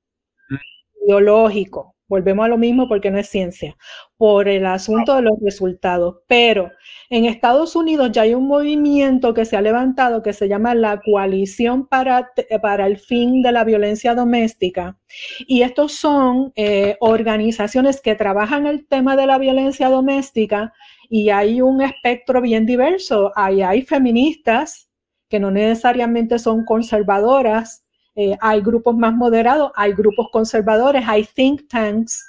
biológico. 1.04 1.96
Volvemos 2.06 2.44
a 2.44 2.48
lo 2.48 2.56
mismo 2.56 2.86
porque 2.86 3.10
no 3.10 3.18
es 3.18 3.28
ciencia, 3.28 3.76
por 4.16 4.46
el 4.46 4.64
asunto 4.64 5.16
de 5.16 5.22
los 5.22 5.32
resultados. 5.42 6.18
Pero 6.28 6.70
en 7.08 7.24
Estados 7.24 7.74
Unidos 7.74 8.12
ya 8.12 8.22
hay 8.22 8.34
un 8.34 8.46
movimiento 8.46 9.34
que 9.34 9.44
se 9.44 9.56
ha 9.56 9.60
levantado 9.60 10.22
que 10.22 10.32
se 10.32 10.46
llama 10.46 10.76
la 10.76 11.00
Coalición 11.00 11.88
para, 11.88 12.30
para 12.62 12.86
el 12.86 12.98
Fin 12.98 13.42
de 13.42 13.50
la 13.50 13.64
Violencia 13.64 14.14
Doméstica. 14.14 15.00
Y 15.48 15.62
estos 15.62 15.94
son 15.94 16.52
eh, 16.54 16.96
organizaciones 17.00 18.00
que 18.00 18.14
trabajan 18.14 18.68
el 18.68 18.86
tema 18.86 19.16
de 19.16 19.26
la 19.26 19.38
violencia 19.38 19.88
doméstica 19.88 20.72
y 21.08 21.30
hay 21.30 21.60
un 21.60 21.82
espectro 21.82 22.40
bien 22.40 22.66
diverso. 22.66 23.32
Ahí 23.34 23.62
hay 23.62 23.82
feministas, 23.82 24.89
que 25.30 25.40
no 25.40 25.50
necesariamente 25.50 26.38
son 26.38 26.64
conservadoras. 26.64 27.84
Eh, 28.16 28.36
hay 28.40 28.60
grupos 28.60 28.96
más 28.96 29.14
moderados, 29.14 29.70
hay 29.76 29.92
grupos 29.92 30.26
conservadores, 30.32 31.04
hay 31.06 31.24
think 31.24 31.68
tanks. 31.68 32.26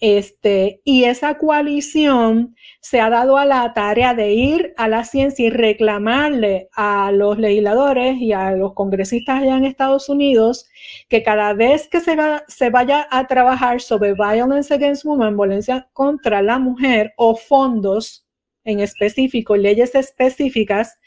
Este, 0.00 0.82
y 0.84 1.04
esa 1.04 1.38
coalición 1.38 2.54
se 2.80 3.00
ha 3.00 3.08
dado 3.08 3.38
a 3.38 3.46
la 3.46 3.72
tarea 3.72 4.12
de 4.12 4.34
ir 4.34 4.74
a 4.76 4.86
la 4.86 5.04
ciencia 5.04 5.46
y 5.46 5.50
reclamarle 5.50 6.68
a 6.74 7.10
los 7.10 7.38
legisladores 7.38 8.18
y 8.18 8.32
a 8.32 8.50
los 8.52 8.74
congresistas 8.74 9.40
allá 9.40 9.56
en 9.56 9.64
Estados 9.64 10.10
Unidos 10.10 10.66
que 11.08 11.22
cada 11.22 11.54
vez 11.54 11.88
que 11.88 12.00
se, 12.00 12.16
se 12.48 12.68
vaya 12.68 13.06
a 13.10 13.26
trabajar 13.26 13.80
sobre 13.80 14.12
violence 14.12 14.74
against 14.74 15.06
women, 15.06 15.36
violencia 15.36 15.88
contra 15.94 16.42
la 16.42 16.58
mujer 16.58 17.14
o 17.16 17.34
fondos 17.34 18.23
en 18.64 18.80
específico, 18.80 19.56
leyes 19.56 19.94
específicas, 19.94 20.98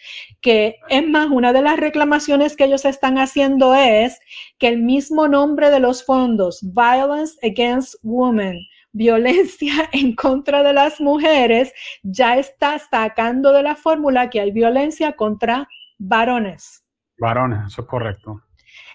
que 0.42 0.78
es 0.90 1.08
más, 1.08 1.30
una 1.30 1.54
de 1.54 1.62
las 1.62 1.78
reclamaciones 1.78 2.56
que 2.56 2.66
ellos 2.66 2.86
están 2.86 3.18
haciendo 3.18 3.76
es 3.76 4.20
que 4.58 4.68
el 4.68 4.82
mismo 4.82 5.28
nombre 5.28 5.70
de 5.70 5.80
los 5.80 6.06
fondos, 6.06 6.60
Violence 6.62 7.36
Against 7.44 7.96
Women, 8.04 8.58
violencia 8.92 9.90
en 9.92 10.16
contra 10.16 10.64
de 10.64 10.74
las 10.74 11.02
mujeres, 11.02 11.74
ya 12.04 12.38
está 12.38 12.80
sacando 12.80 13.52
de 13.54 13.64
la 13.64 13.76
fórmula 13.76 14.30
que 14.30 14.40
hay 14.40 14.52
violencia 14.52 15.14
contra 15.14 15.68
varones. 15.98 16.84
Varones, 17.20 17.60
eso 17.68 17.82
es 17.82 17.88
correcto. 17.88 18.42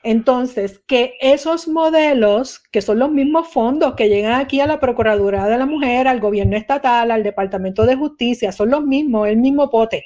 Entonces, 0.05 0.83
que 0.87 1.15
esos 1.21 1.69
modelos, 1.69 2.59
que 2.73 2.83
son 2.83 2.99
los 2.99 3.11
mismos 3.11 3.49
fondos 3.49 3.95
que 3.95 4.09
llegan 4.09 4.41
aquí 4.41 4.61
a 4.61 4.67
la 4.67 4.81
Procuraduría 4.81 5.45
de 5.45 5.59
la 5.59 5.67
Mujer, 5.67 6.09
al 6.09 6.21
gobierno 6.21 6.57
estatal, 6.57 7.11
al 7.11 7.23
Departamento 7.23 7.87
de 7.87 7.95
Justicia, 7.95 8.51
son 8.51 8.71
los 8.71 8.83
mismos, 8.85 9.29
el 9.29 9.37
mismo 9.37 9.71
pote. 9.71 10.05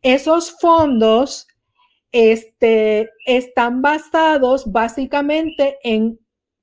Esos 0.00 0.56
fondos 0.60 1.48
este, 2.12 3.10
están 3.26 3.82
basados 3.82 4.70
básicamente 4.70 5.78
en, 5.82 6.20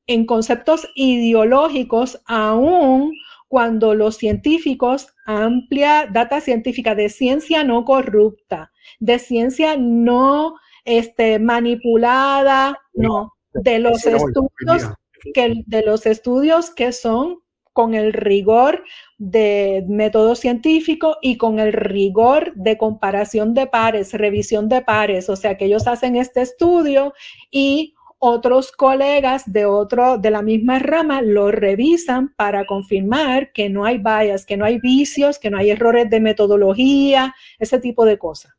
en 0.07 0.25
conceptos 0.25 0.87
ideológicos, 0.95 2.21
aún 2.25 3.13
cuando 3.49 3.93
los 3.95 4.15
científicos, 4.15 5.07
amplia 5.25 6.07
data 6.09 6.39
científica 6.39 6.95
de 6.95 7.09
ciencia 7.09 7.63
no 7.63 7.83
corrupta, 7.83 8.71
de 8.99 9.19
ciencia 9.19 9.75
no 9.75 10.55
este, 10.89 11.37
manipulada, 11.37 12.75
no, 12.93 13.31
de 13.53 13.77
los 13.77 14.05
estudios 14.07 14.89
que, 15.33 15.63
de 15.67 15.83
los 15.83 16.07
estudios 16.07 16.71
que 16.71 16.91
son 16.91 17.37
con 17.73 17.93
el 17.93 18.11
rigor 18.11 18.83
de 19.19 19.85
método 19.87 20.33
científico 20.33 21.17
y 21.21 21.37
con 21.37 21.59
el 21.59 21.73
rigor 21.73 22.53
de 22.55 22.77
comparación 22.77 23.53
de 23.53 23.67
pares, 23.67 24.13
revisión 24.13 24.67
de 24.67 24.81
pares, 24.81 25.29
o 25.29 25.35
sea 25.35 25.57
que 25.57 25.65
ellos 25.65 25.85
hacen 25.85 26.15
este 26.15 26.41
estudio 26.41 27.13
y 27.51 27.93
otros 28.17 28.71
colegas 28.71 29.43
de 29.45 29.65
otro 29.65 30.17
de 30.17 30.31
la 30.31 30.41
misma 30.41 30.79
rama 30.79 31.21
lo 31.21 31.51
revisan 31.51 32.33
para 32.35 32.65
confirmar 32.65 33.53
que 33.53 33.69
no 33.69 33.85
hay 33.85 33.99
bias, 33.99 34.45
que 34.45 34.57
no 34.57 34.65
hay 34.65 34.79
vicios, 34.79 35.37
que 35.37 35.51
no 35.51 35.57
hay 35.59 35.69
errores 35.69 36.09
de 36.09 36.19
metodología, 36.19 37.35
ese 37.59 37.79
tipo 37.79 38.05
de 38.05 38.17
cosas. 38.17 38.51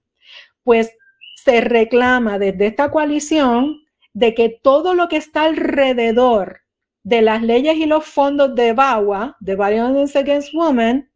Pues 0.63 0.93
se 1.45 1.61
reclama 1.61 2.39
desde 2.39 2.67
esta 2.67 2.91
coalición 2.91 3.81
de 4.13 4.35
que 4.35 4.49
todo 4.63 4.95
lo 4.95 5.09
que 5.09 5.17
está 5.17 5.45
alrededor 5.45 6.61
de 7.03 7.23
las 7.23 7.43
leyes 7.43 7.77
y 7.77 7.87
los 7.87 8.05
fondos 8.05 8.55
de 8.55 8.73
VAWA, 8.73 9.37
de 9.41 9.57
Violence 9.57 10.19
Against 10.19 10.53
Women, 10.55 11.11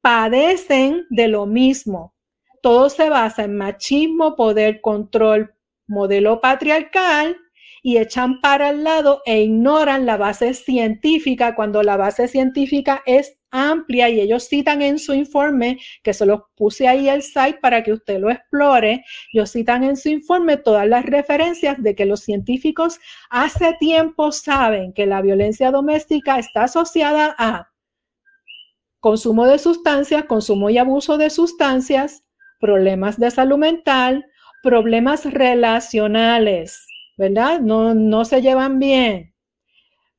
padecen 0.00 1.06
de 1.10 1.28
lo 1.28 1.46
mismo. 1.46 2.14
Todo 2.60 2.90
se 2.90 3.08
basa 3.08 3.44
en 3.44 3.56
machismo, 3.56 4.34
poder, 4.34 4.80
control, 4.80 5.54
modelo 5.86 6.40
patriarcal 6.40 7.36
y 7.82 7.98
echan 7.98 8.40
para 8.40 8.70
el 8.70 8.84
lado 8.84 9.22
e 9.24 9.42
ignoran 9.42 10.06
la 10.06 10.16
base 10.16 10.54
científica 10.54 11.54
cuando 11.54 11.82
la 11.82 11.96
base 11.96 12.26
científica 12.26 13.02
es 13.06 13.37
amplia 13.50 14.08
y 14.08 14.20
ellos 14.20 14.48
citan 14.48 14.82
en 14.82 14.98
su 14.98 15.14
informe, 15.14 15.78
que 16.02 16.12
se 16.12 16.26
los 16.26 16.40
puse 16.56 16.86
ahí 16.88 17.08
el 17.08 17.22
site 17.22 17.58
para 17.60 17.82
que 17.82 17.92
usted 17.92 18.18
lo 18.18 18.30
explore, 18.30 19.04
ellos 19.32 19.50
citan 19.50 19.84
en 19.84 19.96
su 19.96 20.08
informe 20.08 20.56
todas 20.56 20.86
las 20.86 21.04
referencias 21.04 21.82
de 21.82 21.94
que 21.94 22.06
los 22.06 22.20
científicos 22.20 22.98
hace 23.30 23.74
tiempo 23.78 24.32
saben 24.32 24.92
que 24.92 25.06
la 25.06 25.22
violencia 25.22 25.70
doméstica 25.70 26.38
está 26.38 26.64
asociada 26.64 27.34
a 27.38 27.70
consumo 29.00 29.46
de 29.46 29.58
sustancias, 29.58 30.24
consumo 30.24 30.70
y 30.70 30.78
abuso 30.78 31.18
de 31.18 31.30
sustancias, 31.30 32.24
problemas 32.60 33.18
de 33.18 33.30
salud 33.30 33.58
mental, 33.58 34.26
problemas 34.62 35.24
relacionales, 35.24 36.84
¿verdad? 37.16 37.60
No, 37.60 37.94
no 37.94 38.24
se 38.24 38.42
llevan 38.42 38.78
bien 38.78 39.27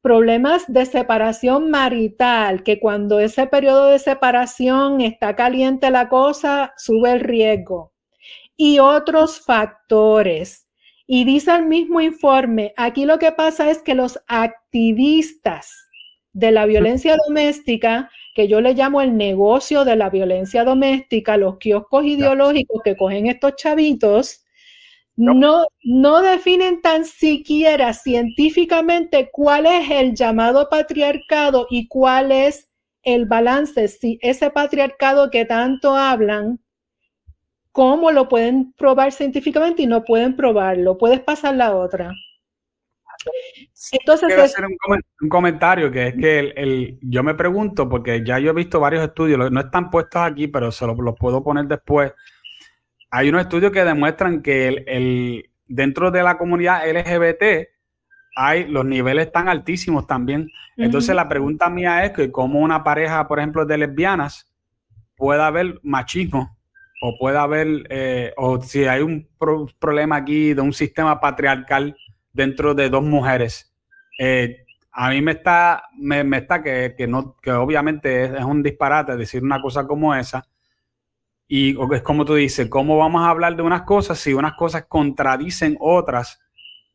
Problemas 0.02 0.64
de 0.68 0.86
separación 0.86 1.70
marital, 1.70 2.64
que 2.64 2.80
cuando 2.80 3.20
ese 3.20 3.48
periodo 3.48 3.88
de 3.88 4.00
separación 4.00 5.02
está 5.02 5.36
caliente 5.36 5.92
la 5.92 6.08
cosa, 6.08 6.74
sube 6.78 7.12
el 7.12 7.20
riesgo. 7.20 7.92
Y 8.56 8.80
otros 8.80 9.42
factores. 9.42 10.68
Y 11.06 11.26
dice 11.26 11.54
el 11.54 11.66
mismo 11.66 12.00
informe, 12.00 12.74
aquí 12.78 13.04
lo 13.04 13.20
que 13.20 13.34
pasa 13.34 13.70
es 13.70 13.82
que 13.82 13.94
los 13.94 14.20
activistas 14.28 15.90
de 16.32 16.52
la 16.52 16.66
violencia 16.66 17.18
doméstica, 17.28 18.10
que 18.36 18.48
yo 18.48 18.62
le 18.62 18.76
llamo 18.76 19.02
el 19.02 19.18
negocio 19.18 19.84
de 19.84 19.98
la 19.98 20.10
violencia 20.10 20.64
doméstica, 20.64 21.36
los 21.36 21.58
kioscos 21.58 22.06
ideológicos 22.06 22.82
que 22.86 22.96
cogen 22.96 23.28
estos 23.28 23.56
chavitos, 23.58 24.46
no, 25.20 25.66
no 25.84 26.22
definen 26.22 26.82
tan 26.82 27.04
siquiera 27.04 27.94
científicamente 27.94 29.30
cuál 29.32 29.66
es 29.66 29.92
el 29.92 30.16
llamado 30.16 30.70
patriarcado 30.70 31.68
y 31.70 31.90
cuál 31.90 32.32
es 32.32 32.70
el 33.04 33.26
balance, 33.26 33.90
si 33.90 34.18
ese 34.22 34.50
patriarcado 34.50 35.30
que 35.30 35.44
tanto 35.44 35.94
hablan, 35.94 36.60
cómo 37.74 38.12
lo 38.12 38.30
pueden 38.30 38.72
probar 38.74 39.12
científicamente 39.12 39.82
y 39.82 39.88
no 39.88 40.06
pueden 40.06 40.38
probarlo. 40.38 40.98
Puedes 40.98 41.20
pasar 41.20 41.56
la 41.56 41.76
otra. 41.76 42.14
Entonces, 43.92 44.28
Quiero 44.28 44.44
hacer 44.44 44.66
un, 44.66 45.30
comentario 45.30 45.92
que 45.92 46.08
es 46.08 46.16
que 46.16 46.40
el, 46.56 46.98
yo 47.02 47.24
me 47.24 47.36
pregunto, 47.36 47.90
porque 47.90 48.24
ya 48.24 48.40
yo 48.40 48.52
he 48.52 48.54
visto 48.54 48.80
varios 48.80 49.04
estudios, 49.04 49.52
no 49.52 49.60
están 49.60 49.90
puestos 49.90 50.22
aquí, 50.22 50.48
pero 50.48 50.72
se 50.72 50.88
los 50.88 50.96
puedo 51.20 51.44
poner 51.44 51.66
después 51.66 52.14
hay 53.12 53.30
unos 53.30 53.42
estudios 53.42 53.72
que 53.72 53.84
demuestran 53.84 54.42
que 54.42 54.68
el, 54.68 55.50
dentro 55.68 56.12
de 56.12 56.24
la 56.24 56.38
comunidad 56.38 56.88
LGBT 56.90 57.68
hay, 58.36 58.68
los 58.68 58.86
niveles 58.86 59.28
están 59.28 59.50
altísimos 59.50 60.08
también. 60.08 60.50
Entonces 60.78 61.14
la 61.16 61.28
pregunta 61.28 61.70
mía 61.70 62.06
es 62.06 62.12
que 62.12 62.32
cómo 62.32 62.60
una 62.60 62.84
pareja, 62.84 63.28
por 63.28 63.40
ejemplo, 63.40 63.66
de 63.66 63.78
lesbianas 63.78 64.50
puede 65.16 65.42
haber 65.42 65.80
machismo 65.84 66.58
o 67.02 67.18
puede 67.18 67.38
haber, 67.38 67.86
eh, 67.90 68.34
o 68.38 68.62
si 68.62 68.86
hay 68.86 69.02
un 69.02 69.28
problema 69.80 70.18
aquí 70.18 70.54
de 70.54 70.62
un 70.62 70.74
sistema 70.74 71.20
patriarcal 71.20 71.96
dentro 72.32 72.74
de 72.74 72.90
dos 72.90 73.04
mujeres. 73.04 73.74
Eh, 74.18 74.66
a 74.92 75.10
mí 75.10 75.22
me 75.22 75.32
está, 75.32 75.84
me, 75.98 76.38
está 76.38 76.62
que, 76.62 77.06
no, 77.08 77.36
que 77.42 77.52
obviamente 77.52 78.26
es, 78.26 78.44
un 78.44 78.62
disparate 78.64 79.16
decir 79.16 79.44
una 79.44 79.62
cosa 79.62 79.88
como 79.88 80.14
esa, 80.14 80.46
y 81.52 81.76
es 81.96 82.04
como 82.04 82.26
tú 82.26 82.36
dices, 82.36 82.70
¿cómo 82.70 82.96
vamos 83.00 83.24
a 83.24 83.32
hablar 83.32 83.56
de 83.56 83.64
unas 83.64 83.82
cosas 83.82 84.20
si 84.20 84.34
unas 84.34 84.54
cosas 84.54 84.86
contradicen 84.88 85.76
otras? 85.80 86.40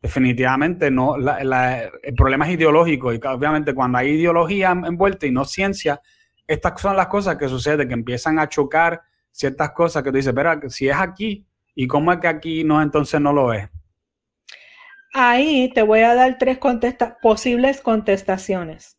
Definitivamente 0.00 0.92
no. 0.92 1.16
el 1.16 2.14
problema 2.16 2.46
es 2.46 2.54
ideológico 2.54 3.12
y 3.12 3.20
obviamente 3.26 3.74
cuando 3.74 3.98
hay 3.98 4.10
ideología 4.10 4.70
envuelta 4.70 5.26
y 5.26 5.32
no 5.32 5.44
ciencia, 5.44 6.00
estas 6.46 6.80
son 6.80 6.96
las 6.96 7.08
cosas 7.08 7.36
que 7.36 7.48
suceden, 7.48 7.88
que 7.88 7.94
empiezan 7.94 8.38
a 8.38 8.48
chocar 8.48 9.02
ciertas 9.32 9.72
cosas 9.72 10.04
que 10.04 10.10
tú 10.10 10.18
dices, 10.18 10.32
pero 10.32 10.70
si 10.70 10.88
es 10.88 10.96
aquí, 10.96 11.44
¿y 11.74 11.88
cómo 11.88 12.12
es 12.12 12.20
que 12.20 12.28
aquí 12.28 12.62
no 12.62 12.80
entonces 12.80 13.20
no 13.20 13.32
lo 13.32 13.52
es? 13.52 13.68
Ahí 15.14 15.72
te 15.74 15.82
voy 15.82 16.00
a 16.00 16.14
dar 16.14 16.38
tres 16.38 16.58
posibles 17.20 17.80
contestaciones. 17.80 18.98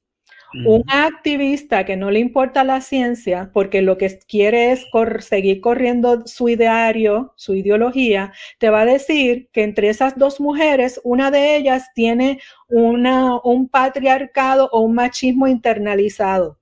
Un 0.53 0.83
activista 0.87 1.83
que 1.83 1.97
no 1.97 2.11
le 2.11 2.19
importa 2.19 2.63
la 2.63 2.79
ciencia 2.79 3.49
porque 3.53 3.81
lo 3.81 3.97
que 3.97 4.19
quiere 4.27 4.71
es 4.71 4.85
seguir 5.19 5.59
corriendo 5.59 6.25
su 6.25 6.47
ideario, 6.47 7.33
su 7.35 7.55
ideología, 7.55 8.31
te 8.57 8.69
va 8.69 8.81
a 8.81 8.85
decir 8.85 9.49
que 9.51 9.63
entre 9.63 9.89
esas 9.89 10.17
dos 10.17 10.39
mujeres, 10.39 11.01
una 11.03 11.29
de 11.31 11.57
ellas 11.57 11.89
tiene 11.93 12.39
una, 12.69 13.37
un 13.43 13.67
patriarcado 13.67 14.69
o 14.71 14.81
un 14.81 14.95
machismo 14.95 15.47
internalizado. 15.47 16.57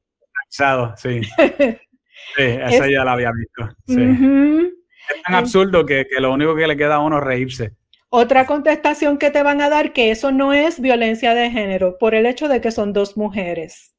Internalizado, 0.49 0.95
sí. 0.97 1.21
sí, 2.35 2.43
esa 2.43 2.89
ya 2.89 3.03
la 3.03 3.13
había 3.13 3.31
visto. 3.31 3.69
Es 3.87 5.21
tan 5.23 5.35
absurdo 5.35 5.85
que, 5.85 6.07
que 6.09 6.19
lo 6.19 6.33
único 6.33 6.55
que 6.55 6.65
le 6.65 6.77
queda 6.77 6.95
a 6.95 6.99
uno 6.99 7.17
es 7.17 7.23
reírse. 7.23 7.73
Otra 8.15 8.45
contestación 8.45 9.17
que 9.17 9.32
te 9.32 9.41
van 9.41 9.60
a 9.60 9.69
dar 9.69 9.91
que 9.91 10.12
eso 10.12 10.32
no 10.32 10.54
es 10.54 10.80
violencia 10.80 11.34
de 11.34 11.49
género 11.49 11.97
por 11.97 12.13
el 12.13 12.28
hecho 12.28 12.47
de 12.47 12.62
que 12.62 12.69
son 12.69 12.93
dos 12.93 13.17
mujeres. 13.17 13.95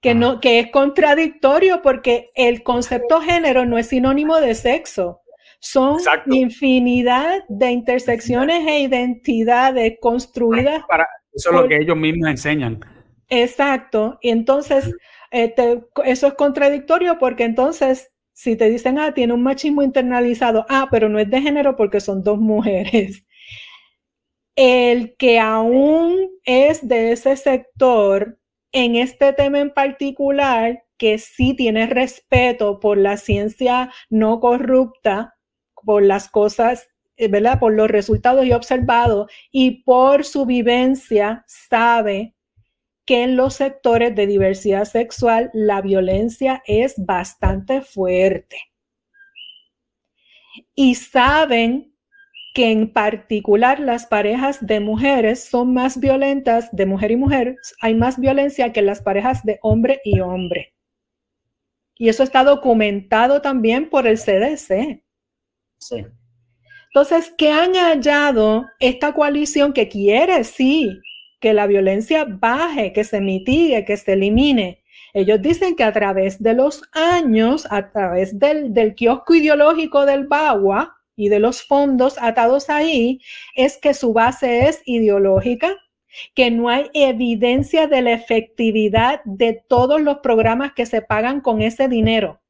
Que, 0.00 0.14
no, 0.14 0.40
que 0.40 0.60
es 0.60 0.70
contradictorio 0.70 1.82
porque 1.82 2.30
el 2.36 2.62
concepto 2.62 3.20
género 3.20 3.66
no 3.66 3.76
es 3.76 3.88
sinónimo 3.88 4.36
de 4.36 4.54
sexo. 4.54 5.22
Son 5.58 5.98
infinidad 6.26 7.42
de 7.48 7.72
intersecciones 7.72 8.64
e 8.68 8.82
identidades 8.82 9.94
construidas. 10.00 10.84
Para, 10.86 11.08
eso 11.32 11.50
es 11.50 11.56
lo 11.56 11.66
que 11.66 11.78
ellos 11.78 11.96
mismos 11.96 12.28
enseñan. 12.28 12.78
Exacto. 13.30 14.16
Y 14.22 14.30
entonces, 14.30 14.94
este, 15.32 15.82
eso 16.04 16.28
es 16.28 16.34
contradictorio 16.34 17.18
porque 17.18 17.42
entonces 17.42 18.12
si 18.36 18.54
te 18.54 18.68
dicen, 18.68 18.98
ah, 18.98 19.14
tiene 19.14 19.32
un 19.32 19.42
machismo 19.42 19.82
internalizado, 19.82 20.66
ah, 20.68 20.88
pero 20.90 21.08
no 21.08 21.18
es 21.18 21.30
de 21.30 21.40
género 21.40 21.74
porque 21.74 22.00
son 22.00 22.22
dos 22.22 22.38
mujeres. 22.38 23.24
El 24.56 25.16
que 25.16 25.38
aún 25.38 26.28
es 26.44 26.86
de 26.86 27.12
ese 27.12 27.36
sector, 27.36 28.38
en 28.72 28.96
este 28.96 29.32
tema 29.32 29.60
en 29.60 29.70
particular, 29.72 30.84
que 30.98 31.16
sí 31.16 31.54
tiene 31.54 31.86
respeto 31.86 32.78
por 32.78 32.98
la 32.98 33.16
ciencia 33.16 33.90
no 34.10 34.38
corrupta, 34.38 35.34
por 35.84 36.02
las 36.02 36.28
cosas, 36.28 36.88
eh, 37.16 37.28
¿verdad? 37.28 37.58
Por 37.58 37.72
los 37.72 37.88
resultados 37.88 38.44
y 38.44 38.52
observados 38.52 39.30
y 39.50 39.82
por 39.82 40.24
su 40.26 40.44
vivencia 40.44 41.42
sabe 41.46 42.35
que 43.06 43.22
en 43.22 43.36
los 43.36 43.54
sectores 43.54 44.14
de 44.14 44.26
diversidad 44.26 44.84
sexual 44.84 45.50
la 45.54 45.80
violencia 45.80 46.62
es 46.66 46.94
bastante 46.98 47.80
fuerte. 47.80 48.56
Y 50.74 50.96
saben 50.96 51.94
que 52.52 52.70
en 52.72 52.92
particular 52.92 53.78
las 53.78 54.06
parejas 54.06 54.64
de 54.66 54.80
mujeres 54.80 55.44
son 55.44 55.72
más 55.72 56.00
violentas, 56.00 56.68
de 56.72 56.86
mujer 56.86 57.12
y 57.12 57.16
mujer, 57.16 57.56
hay 57.80 57.94
más 57.94 58.18
violencia 58.18 58.72
que 58.72 58.82
las 58.82 59.02
parejas 59.02 59.44
de 59.44 59.58
hombre 59.62 60.00
y 60.04 60.20
hombre. 60.20 60.74
Y 61.98 62.08
eso 62.08 62.22
está 62.22 62.44
documentado 62.44 63.40
también 63.40 63.88
por 63.88 64.06
el 64.06 64.18
CDC. 64.18 65.02
Sí. 65.78 66.06
Entonces, 66.88 67.32
¿qué 67.36 67.50
han 67.50 67.74
hallado 67.74 68.66
esta 68.80 69.12
coalición 69.12 69.72
que 69.72 69.88
quiere, 69.88 70.42
sí, 70.44 70.98
que 71.40 71.52
la 71.52 71.66
violencia 71.66 72.24
baje, 72.28 72.92
que 72.92 73.04
se 73.04 73.20
mitigue, 73.20 73.84
que 73.84 73.96
se 73.96 74.14
elimine? 74.14 74.82
Ellos 75.14 75.40
dicen 75.40 75.76
que 75.76 75.84
a 75.84 75.92
través 75.92 76.42
de 76.42 76.54
los 76.54 76.82
años, 76.92 77.66
a 77.70 77.90
través 77.90 78.38
del, 78.38 78.74
del 78.74 78.94
kiosco 78.94 79.34
ideológico 79.34 80.04
del 80.04 80.26
Bagua, 80.26 80.96
y 81.16 81.30
de 81.30 81.40
los 81.40 81.62
fondos 81.62 82.18
atados 82.20 82.70
ahí 82.70 83.20
es 83.54 83.78
que 83.78 83.94
su 83.94 84.12
base 84.12 84.68
es 84.68 84.82
ideológica, 84.84 85.74
que 86.34 86.50
no 86.50 86.68
hay 86.68 86.90
evidencia 86.92 87.86
de 87.86 88.02
la 88.02 88.12
efectividad 88.12 89.22
de 89.24 89.64
todos 89.68 90.00
los 90.00 90.18
programas 90.18 90.72
que 90.74 90.86
se 90.86 91.02
pagan 91.02 91.40
con 91.40 91.62
ese 91.62 91.88
dinero. 91.88 92.40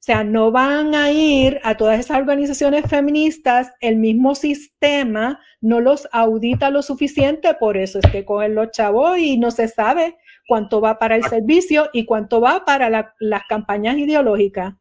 O 0.00 0.02
sea, 0.02 0.24
no 0.24 0.50
van 0.50 0.94
a 0.94 1.12
ir 1.12 1.60
a 1.62 1.76
todas 1.76 2.00
esas 2.00 2.16
organizaciones 2.16 2.86
feministas, 2.88 3.70
el 3.82 3.96
mismo 3.96 4.34
sistema 4.34 5.38
no 5.60 5.80
los 5.80 6.08
audita 6.10 6.70
lo 6.70 6.80
suficiente, 6.80 7.52
por 7.52 7.76
eso 7.76 7.98
es 7.98 8.10
que 8.10 8.24
cogen 8.24 8.54
los 8.54 8.70
chavos 8.70 9.18
y 9.18 9.36
no 9.36 9.50
se 9.50 9.68
sabe 9.68 10.16
cuánto 10.48 10.80
va 10.80 10.98
para 10.98 11.16
el 11.16 11.24
servicio 11.24 11.90
y 11.92 12.06
cuánto 12.06 12.40
va 12.40 12.64
para 12.64 13.12
las 13.18 13.42
campañas 13.46 13.98
ideológicas. 13.98 14.72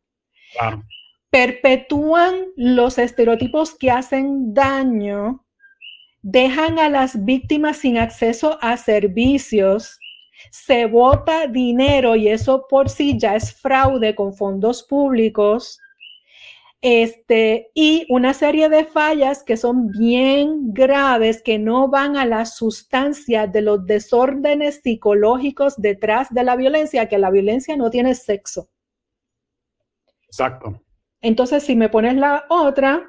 Perpetúan 1.29 2.36
los 2.55 2.97
estereotipos 2.97 3.75
que 3.75 3.91
hacen 3.91 4.53
daño, 4.53 5.45
dejan 6.21 6.79
a 6.79 6.88
las 6.88 7.25
víctimas 7.25 7.75
sin 7.75 7.97
acceso 7.97 8.58
a 8.62 8.77
servicios, 8.77 9.98
se 10.52 10.86
vota 10.86 11.47
dinero 11.47 12.15
y 12.15 12.30
eso 12.30 12.65
por 12.67 12.89
sí 12.89 13.17
ya 13.17 13.36
es 13.36 13.54
fraude 13.54 14.15
con 14.15 14.34
fondos 14.34 14.84
públicos. 14.84 15.80
Este, 16.82 17.71
y 17.73 18.06
una 18.10 18.34
serie 18.34 18.69
de 18.69 18.86
fallas 18.86 19.43
que 19.43 19.58
son 19.58 19.89
bien 19.89 20.73
graves, 20.73 21.41
que 21.41 21.60
no 21.60 21.89
van 21.89 22.15
a 22.15 22.25
la 22.25 22.45
sustancia 22.45 23.47
de 23.47 23.62
los 23.62 23.86
desórdenes 23.86 24.80
psicológicos 24.82 25.75
detrás 25.75 26.30
de 26.34 26.43
la 26.43 26.56
violencia, 26.56 27.10
que 27.10 27.17
la 27.17 27.32
violencia 27.32 27.75
no 27.75 27.89
tiene 27.89 28.15
sexo. 28.15 28.69
Exacto. 30.28 30.82
Entonces, 31.21 31.63
si 31.63 31.75
me 31.75 31.89
pones 31.89 32.15
la 32.15 32.45
otra, 32.49 33.06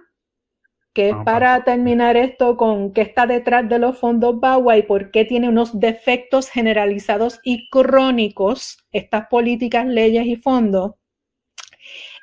que 0.93 1.11
es 1.11 1.17
para 1.25 1.63
terminar 1.65 2.17
esto 2.17 2.57
con 2.57 2.93
qué 2.93 3.03
está 3.03 3.27
detrás 3.27 3.69
de 3.69 3.79
los 3.79 3.99
fondos 3.99 4.41
BAWA 4.41 4.79
y 4.79 4.83
por 4.83 5.11
qué 5.11 5.25
tiene 5.25 5.49
unos 5.49 5.79
defectos 5.79 6.49
generalizados 6.49 7.39
y 7.45 7.69
crónicos 7.71 8.79
estas 8.91 9.29
políticas, 9.29 9.87
leyes 9.87 10.27
y 10.27 10.37
fondos, 10.37 10.95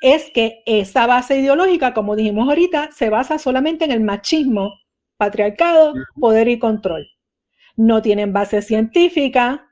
es 0.01 0.29
que 0.33 0.61
esa 0.65 1.07
base 1.07 1.39
ideológica, 1.39 1.93
como 1.93 2.15
dijimos 2.15 2.47
ahorita, 2.49 2.91
se 2.91 3.09
basa 3.09 3.39
solamente 3.39 3.85
en 3.85 3.91
el 3.91 4.01
machismo, 4.01 4.73
patriarcado, 5.17 5.93
poder 6.19 6.47
y 6.47 6.59
control. 6.59 7.07
No 7.75 8.01
tienen 8.01 8.33
base 8.33 8.61
científica, 8.61 9.67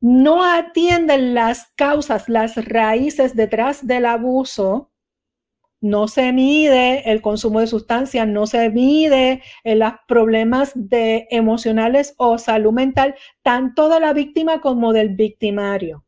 no 0.00 0.44
atienden 0.44 1.34
las 1.34 1.72
causas, 1.76 2.28
las 2.28 2.62
raíces 2.64 3.34
detrás 3.34 3.86
del 3.86 4.06
abuso, 4.06 4.91
no 5.82 6.08
se 6.08 6.32
mide 6.32 7.10
el 7.10 7.20
consumo 7.20 7.60
de 7.60 7.66
sustancias, 7.66 8.26
no 8.26 8.46
se 8.46 8.70
mide 8.70 9.42
eh, 9.64 9.74
los 9.74 9.92
problemas 10.06 10.72
de 10.74 11.26
emocionales 11.30 12.14
o 12.16 12.38
salud 12.38 12.72
mental, 12.72 13.16
tanto 13.42 13.88
de 13.88 14.00
la 14.00 14.12
víctima 14.12 14.60
como 14.60 14.92
del 14.92 15.10
victimario. 15.10 16.04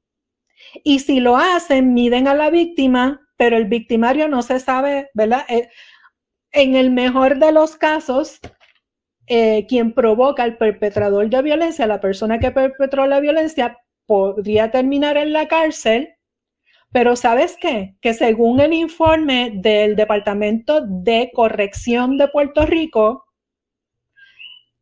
Y 0.84 1.00
si 1.00 1.20
lo 1.20 1.36
hacen, 1.36 1.92
miden 1.92 2.28
a 2.28 2.34
la 2.34 2.50
víctima, 2.50 3.20
pero 3.36 3.56
el 3.56 3.66
victimario 3.66 4.28
no 4.28 4.42
se 4.42 4.60
sabe, 4.60 5.10
¿verdad? 5.12 5.44
Eh, 5.48 5.68
en 6.52 6.76
el 6.76 6.90
mejor 6.92 7.38
de 7.38 7.50
los 7.50 7.74
casos, 7.74 8.40
eh, 9.26 9.66
quien 9.68 9.92
provoca 9.92 10.44
el 10.44 10.56
perpetrador 10.56 11.28
de 11.28 11.42
violencia, 11.42 11.86
la 11.88 12.00
persona 12.00 12.38
que 12.38 12.52
perpetró 12.52 13.06
la 13.06 13.18
violencia, 13.18 13.76
podría 14.06 14.70
terminar 14.70 15.16
en 15.16 15.32
la 15.32 15.48
cárcel 15.48 16.14
pero 16.94 17.16
¿sabes 17.16 17.56
qué? 17.60 17.96
Que 18.00 18.14
según 18.14 18.60
el 18.60 18.72
informe 18.72 19.50
del 19.52 19.96
Departamento 19.96 20.80
de 20.80 21.32
Corrección 21.34 22.18
de 22.18 22.28
Puerto 22.28 22.66
Rico, 22.66 23.24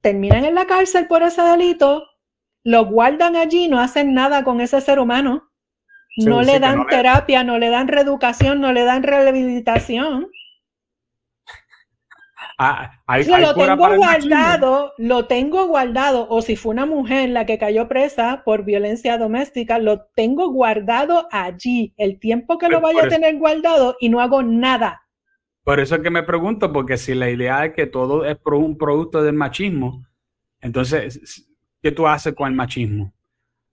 terminan 0.03 0.45
en 0.45 0.55
la 0.55 0.67
cárcel 0.67 1.07
por 1.07 1.23
ese 1.23 1.41
delito, 1.41 2.05
lo 2.65 2.85
guardan 2.85 3.35
allí, 3.35 3.67
no 3.67 3.81
hacen 3.81 4.13
nada 4.13 4.45
con 4.45 4.61
ese 4.61 4.83
ser 4.83 4.99
humano. 4.99 5.49
no 6.19 6.43
le 6.43 6.59
dan 6.61 6.87
terapia, 6.87 7.45
no 7.45 7.57
le 7.57 7.71
dan 7.71 7.89
reeducación, 7.89 8.61
no 8.61 8.75
le 8.75 8.85
dan 8.85 9.03
rehabilitación. 9.03 10.29
Ah, 12.59 12.93
lo 13.09 13.55
tengo 13.55 13.97
guardado, 13.97 14.93
lo 14.99 15.27
tengo 15.27 15.67
guardado, 15.67 16.27
o 16.29 16.43
si 16.43 16.57
fue 16.57 16.73
una 16.73 16.87
mujer 16.87 17.31
la 17.31 17.47
que 17.47 17.59
cayó 17.59 17.89
presa 17.89 18.43
por 18.45 18.65
violencia 18.65 19.19
doméstica, 19.19 19.79
lo 19.79 20.07
tengo 20.15 20.51
guardado 20.51 21.29
allí, 21.31 21.95
el 21.97 22.19
tiempo 22.19 22.59
que 22.59 22.69
lo 22.69 22.81
vaya 22.81 23.05
a 23.05 23.09
tener 23.09 23.39
guardado 23.39 23.97
y 24.01 24.09
no 24.09 24.21
hago 24.21 24.43
nada. 24.43 25.03
Por 25.65 25.81
eso 25.81 25.95
es 25.97 26.03
que 26.03 26.11
me 26.11 26.23
pregunto, 26.25 26.73
porque 26.73 26.97
si 26.97 27.15
la 27.15 27.31
idea 27.31 27.65
es 27.65 27.75
que 27.75 27.87
todo 27.87 28.25
es 28.25 28.37
un 28.45 28.77
producto 28.77 29.23
del 29.23 29.35
machismo, 29.35 30.05
entonces, 30.61 31.47
¿qué 31.83 31.93
tú 31.93 32.07
haces 32.07 32.35
con 32.35 32.49
el 32.49 32.55
machismo? 32.55 33.13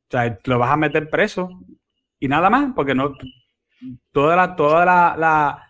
O 0.08 0.12
sea, 0.12 0.40
lo 0.46 0.60
vas 0.60 0.72
a 0.72 0.78
meter 0.78 1.10
preso 1.10 1.50
y 2.20 2.28
nada 2.28 2.50
más, 2.50 2.74
porque 2.76 2.96
no, 2.96 3.14
toda 4.12 4.36
la, 4.36 4.56
toda 4.56 4.86
la 4.86 5.16
la 5.18 5.69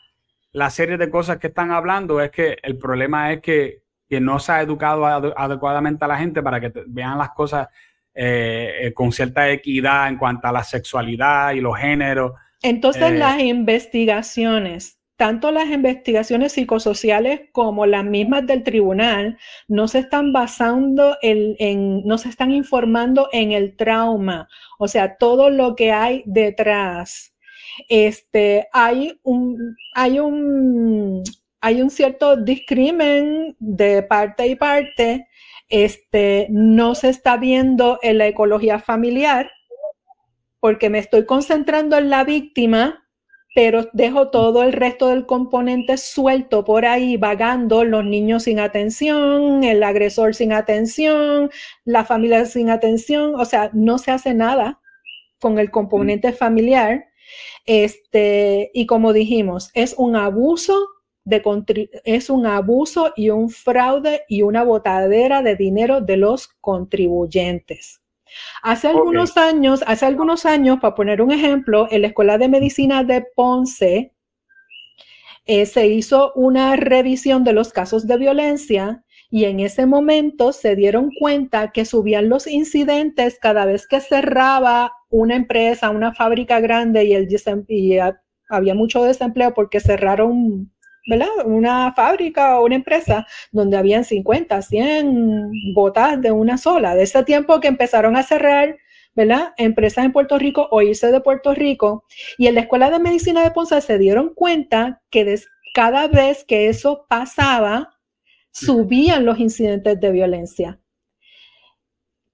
serie 0.69 0.97
de 0.97 1.09
cosas 1.09 1.37
que 1.37 1.47
están 1.47 1.71
hablando 1.71 2.21
es 2.21 2.31
que 2.31 2.57
el 2.61 2.77
problema 2.77 3.33
es 3.33 3.41
que, 3.41 3.81
no 4.21 4.39
se 4.39 4.51
ha 4.51 4.61
educado 4.61 5.05
adecuadamente 5.05 6.03
a 6.03 6.07
la 6.07 6.17
gente 6.17 6.41
para 6.41 6.59
que 6.59 6.73
vean 6.87 7.19
las 7.19 7.29
cosas 7.29 7.67
eh, 8.15 8.87
eh, 8.87 8.93
con 8.93 9.11
cierta 9.11 9.47
equidad 9.51 10.07
en 10.07 10.17
cuanto 10.17 10.47
a 10.47 10.51
la 10.51 10.63
sexualidad 10.63 11.51
y 11.51 11.61
los 11.61 11.77
géneros. 11.77 12.31
Entonces 12.63 13.11
eh, 13.11 13.17
las 13.17 13.39
investigaciones, 13.39 14.99
tanto 15.15 15.51
las 15.51 15.69
investigaciones 15.69 16.53
psicosociales 16.53 17.41
como 17.51 17.85
las 17.85 18.03
mismas 18.03 18.47
del 18.47 18.63
tribunal, 18.63 19.37
no 19.67 19.87
se 19.87 19.99
están 19.99 20.33
basando 20.33 21.17
en, 21.21 22.03
no 22.03 22.17
se 22.17 22.29
están 22.29 22.51
informando 22.51 23.29
en 23.31 23.51
el 23.51 23.77
trauma, 23.77 24.49
o 24.79 24.87
sea, 24.87 25.17
todo 25.17 25.51
lo 25.51 25.75
que 25.75 25.91
hay 25.91 26.23
detrás 26.25 27.28
este, 27.87 28.67
hay 28.73 29.19
un, 29.23 29.75
hay 29.93 30.19
un, 30.19 31.23
hay 31.61 31.81
un 31.81 31.89
cierto 31.89 32.35
discrimen 32.35 33.55
de 33.59 34.03
parte 34.03 34.47
y 34.47 34.55
parte, 34.55 35.27
este, 35.69 36.47
no 36.49 36.95
se 36.95 37.09
está 37.09 37.37
viendo 37.37 37.99
en 38.01 38.17
la 38.17 38.27
ecología 38.27 38.79
familiar, 38.79 39.51
porque 40.59 40.89
me 40.89 40.99
estoy 40.99 41.25
concentrando 41.25 41.97
en 41.97 42.09
la 42.09 42.23
víctima, 42.23 43.05
pero 43.55 43.87
dejo 43.93 44.29
todo 44.29 44.63
el 44.63 44.73
resto 44.73 45.07
del 45.09 45.25
componente 45.25 45.97
suelto 45.97 46.63
por 46.63 46.85
ahí, 46.85 47.17
vagando, 47.17 47.83
los 47.83 48.05
niños 48.05 48.43
sin 48.43 48.59
atención, 48.59 49.63
el 49.63 49.83
agresor 49.83 50.35
sin 50.35 50.53
atención, 50.53 51.49
la 51.83 52.05
familia 52.05 52.45
sin 52.45 52.69
atención, 52.69 53.35
o 53.35 53.45
sea, 53.45 53.69
no 53.73 53.97
se 53.97 54.11
hace 54.11 54.33
nada 54.33 54.79
con 55.39 55.59
el 55.59 55.71
componente 55.71 56.31
familiar 56.31 57.08
este, 57.65 58.71
y 58.73 58.85
como 58.85 59.13
dijimos, 59.13 59.69
es 59.73 59.95
un 59.97 60.15
abuso 60.15 60.75
de, 61.23 61.91
es 62.05 62.29
un 62.29 62.45
abuso 62.45 63.13
y 63.15 63.29
un 63.29 63.49
fraude 63.49 64.23
y 64.27 64.41
una 64.41 64.63
botadera 64.63 65.41
de 65.41 65.55
dinero 65.55 66.01
de 66.01 66.17
los 66.17 66.47
contribuyentes. 66.47 68.01
Hace 68.61 68.87
algunos 68.87 69.37
años, 69.37 69.83
hace 69.87 70.05
algunos 70.05 70.45
años, 70.45 70.79
para 70.79 70.95
poner 70.95 71.21
un 71.21 71.31
ejemplo, 71.31 71.87
en 71.89 72.01
la 72.01 72.07
Escuela 72.07 72.37
de 72.37 72.47
Medicina 72.47 73.03
de 73.03 73.25
Ponce 73.35 74.13
eh, 75.45 75.65
se 75.65 75.87
hizo 75.87 76.31
una 76.35 76.75
revisión 76.75 77.43
de 77.43 77.53
los 77.53 77.73
casos 77.73 78.05
de 78.05 78.17
violencia 78.17 79.03
Y 79.31 79.45
en 79.45 79.59
ese 79.59 79.85
momento 79.85 80.53
se 80.53 80.75
dieron 80.75 81.11
cuenta 81.19 81.71
que 81.71 81.85
subían 81.85 82.29
los 82.29 82.47
incidentes 82.47 83.37
cada 83.39 83.65
vez 83.65 83.87
que 83.87 83.99
cerraba 83.99 84.91
una 85.09 85.35
empresa, 85.35 85.91
una 85.91 86.13
fábrica 86.13 86.59
grande 86.59 87.03
y, 87.05 87.13
el, 87.13 87.27
había 88.49 88.73
mucho 88.73 89.03
desempleo 89.03 89.53
porque 89.53 89.79
cerraron 89.79 90.71
¿verdad? 91.09 91.27
Una 91.45 91.91
fábrica 91.93 92.59
o 92.59 92.65
una 92.65 92.75
empresa 92.75 93.25
donde 93.51 93.77
habían 93.77 94.05
50, 94.05 94.61
100 94.61 95.73
botas 95.73 96.21
de 96.21 96.31
una 96.31 96.57
sola. 96.57 96.93
De 96.93 97.03
ese 97.03 97.23
tiempo 97.23 97.59
que 97.59 97.67
empezaron 97.67 98.15
a 98.15 98.21
cerrar, 98.21 98.77
¿verdad? 99.15 99.53
Empresas 99.57 100.05
en 100.05 100.11
Puerto 100.11 100.37
Rico 100.37 100.67
o 100.69 100.83
irse 100.83 101.11
de 101.11 101.19
Puerto 101.19 101.55
Rico. 101.55 102.05
Y 102.37 102.45
en 102.45 102.55
la 102.55 102.61
Escuela 102.61 102.91
de 102.91 102.99
Medicina 102.99 103.43
de 103.43 103.51
Ponce 103.51 103.81
se 103.81 103.97
dieron 103.97 104.33
cuenta 104.35 105.01
que 105.09 105.35
cada 105.73 106.07
vez 106.07 106.43
que 106.43 106.69
eso 106.69 107.05
pasaba, 107.09 107.98
subían 108.51 109.25
los 109.25 109.39
incidentes 109.39 109.99
de 109.99 110.11
violencia. 110.11 110.79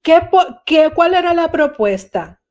¿Qué, 0.02 0.22
qué, 0.66 0.92
¿Cuál 0.94 1.16
era 1.16 1.34
la 1.34 1.52
propuesta? 1.52 2.42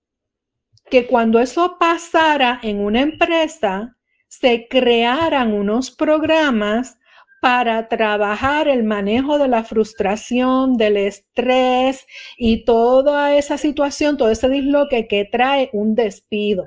Que 0.90 1.06
cuando 1.06 1.38
eso 1.40 1.76
pasara 1.78 2.60
en 2.62 2.80
una 2.80 3.00
empresa, 3.00 3.96
se 4.28 4.66
crearan 4.68 5.52
unos 5.52 5.90
programas 5.90 6.98
para 7.40 7.88
trabajar 7.88 8.68
el 8.68 8.84
manejo 8.84 9.38
de 9.38 9.48
la 9.48 9.64
frustración, 9.64 10.76
del 10.76 10.96
estrés 10.96 12.06
y 12.36 12.64
toda 12.64 13.36
esa 13.36 13.58
situación, 13.58 14.16
todo 14.16 14.30
ese 14.30 14.48
disloque 14.48 15.06
que 15.06 15.24
trae 15.24 15.70
un 15.72 15.94
despido 15.94 16.64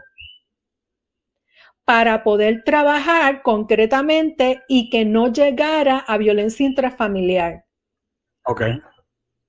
para 1.88 2.22
poder 2.22 2.66
trabajar 2.66 3.42
concretamente 3.44 4.62
y 4.68 4.90
que 4.90 5.06
no 5.06 5.32
llegara 5.32 6.00
a 6.00 6.18
violencia 6.18 6.66
intrafamiliar. 6.66 7.64
Ok. 8.44 8.62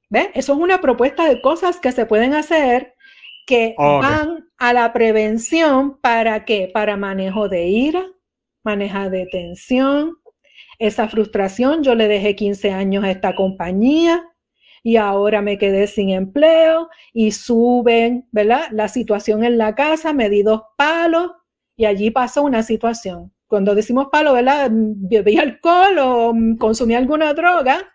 ¿Ve? 0.09 0.31
Eso 0.35 0.53
es 0.53 0.59
una 0.61 0.81
propuesta 0.81 1.29
de 1.29 1.43
cosas 1.43 1.81
que 1.81 1.91
se 1.91 2.07
pueden 2.07 2.35
hacer 2.35 2.95
que 3.45 3.75
van 3.77 4.49
a 4.57 4.73
la 4.73 4.93
prevención 4.93 5.99
para 6.01 6.45
qué? 6.45 6.71
Para 6.73 6.97
manejo 6.97 7.49
de 7.49 7.67
ira, 7.67 8.07
manejo 8.63 9.11
de 9.11 9.27
tensión, 9.27 10.19
esa 10.79 11.09
frustración. 11.09 11.83
Yo 11.83 11.97
le 11.97 12.07
dejé 12.07 12.37
15 12.37 12.71
años 12.71 13.03
a 13.03 13.11
esta 13.11 13.35
compañía 13.35 14.25
y 14.85 14.95
ahora 14.95 15.43
me 15.43 15.59
quedé 15.59 15.89
sin 15.89 16.11
empleo 16.11 16.89
y 17.13 17.33
suben, 17.33 18.29
¿verdad? 18.31 18.69
La 18.71 18.87
situación 18.87 19.43
en 19.43 19.59
la 19.59 19.75
casa, 19.75 20.13
me 20.13 20.31
di 20.31 20.45
dos 20.45 20.63
palos 20.77 21.33
y 21.79 21.87
allí 21.87 22.11
pasó 22.11 22.43
una 22.43 22.63
situación. 22.65 23.33
Cuando 23.47 23.75
decimos 23.75 24.09
palo, 24.11 24.35
¿verdad? 24.35 24.69
Bebí 24.71 25.39
alcohol 25.39 25.99
o 26.01 26.35
consumí 26.59 26.95
alguna 26.95 27.33
droga. 27.33 27.89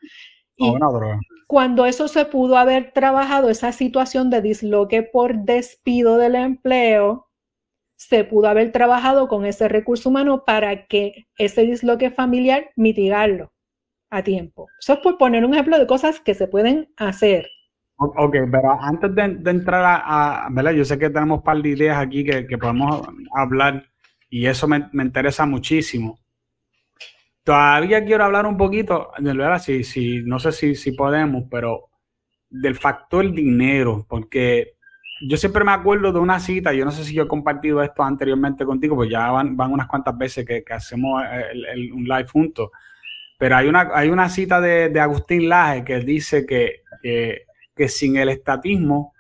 Y 0.56 0.70
una 0.70 0.88
droga. 0.88 1.20
Cuando 1.48 1.86
eso 1.86 2.08
se 2.08 2.26
pudo 2.26 2.58
haber 2.58 2.94
trabajado, 2.94 3.50
esa 3.50 3.74
situación 3.74 4.30
de 4.30 4.42
disloque 4.42 5.04
por 5.04 5.36
despido 5.44 6.18
del 6.18 6.36
empleo, 6.36 7.28
se 7.98 8.24
pudo 8.24 8.48
haber 8.48 8.72
trabajado 8.72 9.28
con 9.28 9.46
ese 9.46 9.68
recurso 9.68 10.10
humano 10.10 10.46
para 10.46 10.88
que 10.88 11.28
ese 11.38 11.64
disloque 11.64 12.10
familiar 12.10 12.72
mitigarlo 12.78 13.52
a 14.10 14.24
tiempo. 14.24 14.68
Eso 14.80 14.94
es 14.94 15.00
por 15.00 15.18
poner 15.18 15.44
un 15.44 15.54
ejemplo 15.54 15.78
de 15.78 15.88
cosas 15.88 16.22
que 16.22 16.34
se 16.34 16.48
pueden 16.48 16.92
hacer. 16.96 17.50
Ok, 18.16 18.36
pero 18.52 18.82
antes 18.82 19.14
de, 19.16 19.50
entrar 19.50 20.02
a, 20.06 20.48
¿verdad? 20.52 20.72
Yo 20.72 20.86
sé 20.86 20.98
que 20.98 21.10
tenemos 21.10 21.40
un 21.40 21.44
par 21.44 21.62
de 21.62 21.70
ideas 21.70 21.98
aquí 21.98 22.24
que, 22.24 22.58
podemos 22.58 23.08
hablar 23.36 23.86
y 24.30 24.46
eso 24.46 24.68
me, 24.68 24.90
interesa 24.94 25.46
muchísimo. 25.46 26.20
Todavía 27.44 28.04
quiero 28.06 28.24
hablar 28.24 28.46
un 28.46 28.58
poquito, 28.58 29.12
¿verdad? 29.20 29.60
Si, 29.60 29.84
si, 29.84 30.24
no 30.24 30.40
sé 30.40 30.52
si, 30.52 30.76
si 30.76 30.94
podemos, 30.94 31.44
pero 31.50 31.90
del 32.50 32.76
factor 32.76 33.32
dinero, 33.32 34.06
porque 34.08 34.74
yo 35.28 35.38
siempre 35.38 35.64
me 35.64 35.72
acuerdo 35.72 36.12
de 36.12 36.20
una 36.20 36.40
cita, 36.40 36.74
yo 36.74 36.86
no 36.86 36.92
sé 36.92 37.04
si 37.04 37.14
yo 37.14 37.24
he 37.24 37.28
compartido 37.28 37.82
esto 37.82 38.04
anteriormente 38.04 38.66
contigo, 38.66 38.96
pues 38.96 39.10
ya 39.10 39.32
van, 39.32 39.56
unas 39.60 39.88
cuantas 39.88 40.18
veces 40.18 40.46
que, 40.46 40.64
hacemos 40.70 41.22
un 41.94 42.04
live 42.04 42.28
juntos, 42.28 42.70
pero 43.38 43.58
hay 43.58 43.68
una, 43.68 43.90
hay 43.94 44.10
una 44.10 44.30
cita 44.30 44.62
de, 44.62 45.00
Agustín 45.00 45.50
Laje 45.50 45.84
que 45.84 46.00
dice 46.00 46.46
que 46.46 46.84
que 47.04 47.46
sin 47.88 48.18
el 48.18 48.30
estatismo 48.30 49.14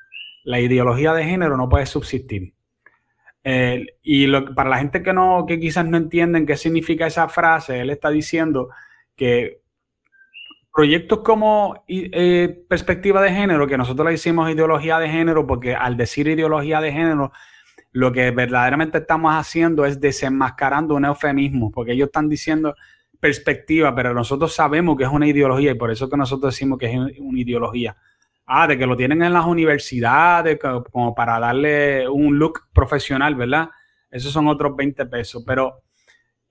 la 0.43 0.59
ideología 0.59 1.13
de 1.13 1.23
género 1.23 1.57
no 1.57 1.69
puede 1.69 1.85
subsistir. 1.85 2.53
y 4.03 4.27
para 4.55 4.69
la 4.69 4.77
gente 4.77 5.03
que, 5.03 5.13
no, 5.13 5.45
que 5.47 5.59
quizás 5.59 5.85
no 5.85 5.97
entienden 5.97 6.45
qué 6.45 6.55
significa 6.55 7.07
esa 7.07 7.27
frase, 7.27 7.79
él 7.81 7.89
está 7.89 8.09
diciendo 8.09 8.69
que 9.15 9.61
proyectos 10.73 11.19
como 11.19 11.83
eh, 11.87 12.65
perspectiva 12.67 13.21
de 13.21 13.31
género, 13.31 13.67
que 13.67 13.77
nosotros 13.77 14.05
le 14.05 14.13
decimos 14.13 14.49
ideología 14.49 14.97
de 14.97 15.09
género, 15.09 15.45
porque 15.45 15.75
al 15.75 15.95
decir 15.97 16.27
ideología 16.27 16.81
de 16.81 16.91
género, 16.91 17.31
lo 17.91 18.11
que 18.11 18.31
verdaderamente 18.31 18.97
estamos 18.97 19.33
haciendo 19.35 19.85
es 19.85 20.01
desenmascarando 20.01 20.95
un 20.95 21.05
eufemismo, 21.05 21.71
porque 21.71 21.91
ellos 21.91 22.07
están 22.07 22.27
diciendo 22.27 22.75
perspectiva, 23.19 23.93
pero 23.93 24.13
nosotros 24.13 24.53
sabemos 24.53 24.97
que 24.97 25.03
es 25.03 25.09
una 25.09 25.27
ideología 25.27 25.71
y 25.71 25.75
por 25.75 25.91
eso 25.91 26.09
que 26.09 26.17
nosotros 26.17 26.53
decimos 26.53 26.79
que 26.79 26.87
es 26.87 27.19
una 27.19 27.39
ideología. 27.39 27.95
Ah, 28.45 28.67
de 28.67 28.77
que 28.77 28.85
lo 28.85 28.97
tienen 28.97 29.23
en 29.23 29.33
las 29.33 29.45
universidades 29.45 30.59
como 30.91 31.15
para 31.15 31.39
darle 31.39 32.09
un 32.09 32.37
look 32.37 32.67
profesional, 32.73 33.35
¿verdad? 33.35 33.69
Esos 34.11 34.33
son 34.33 34.47
otros 34.47 34.75
20 34.75 35.05
pesos. 35.05 35.43
Pero 35.47 35.83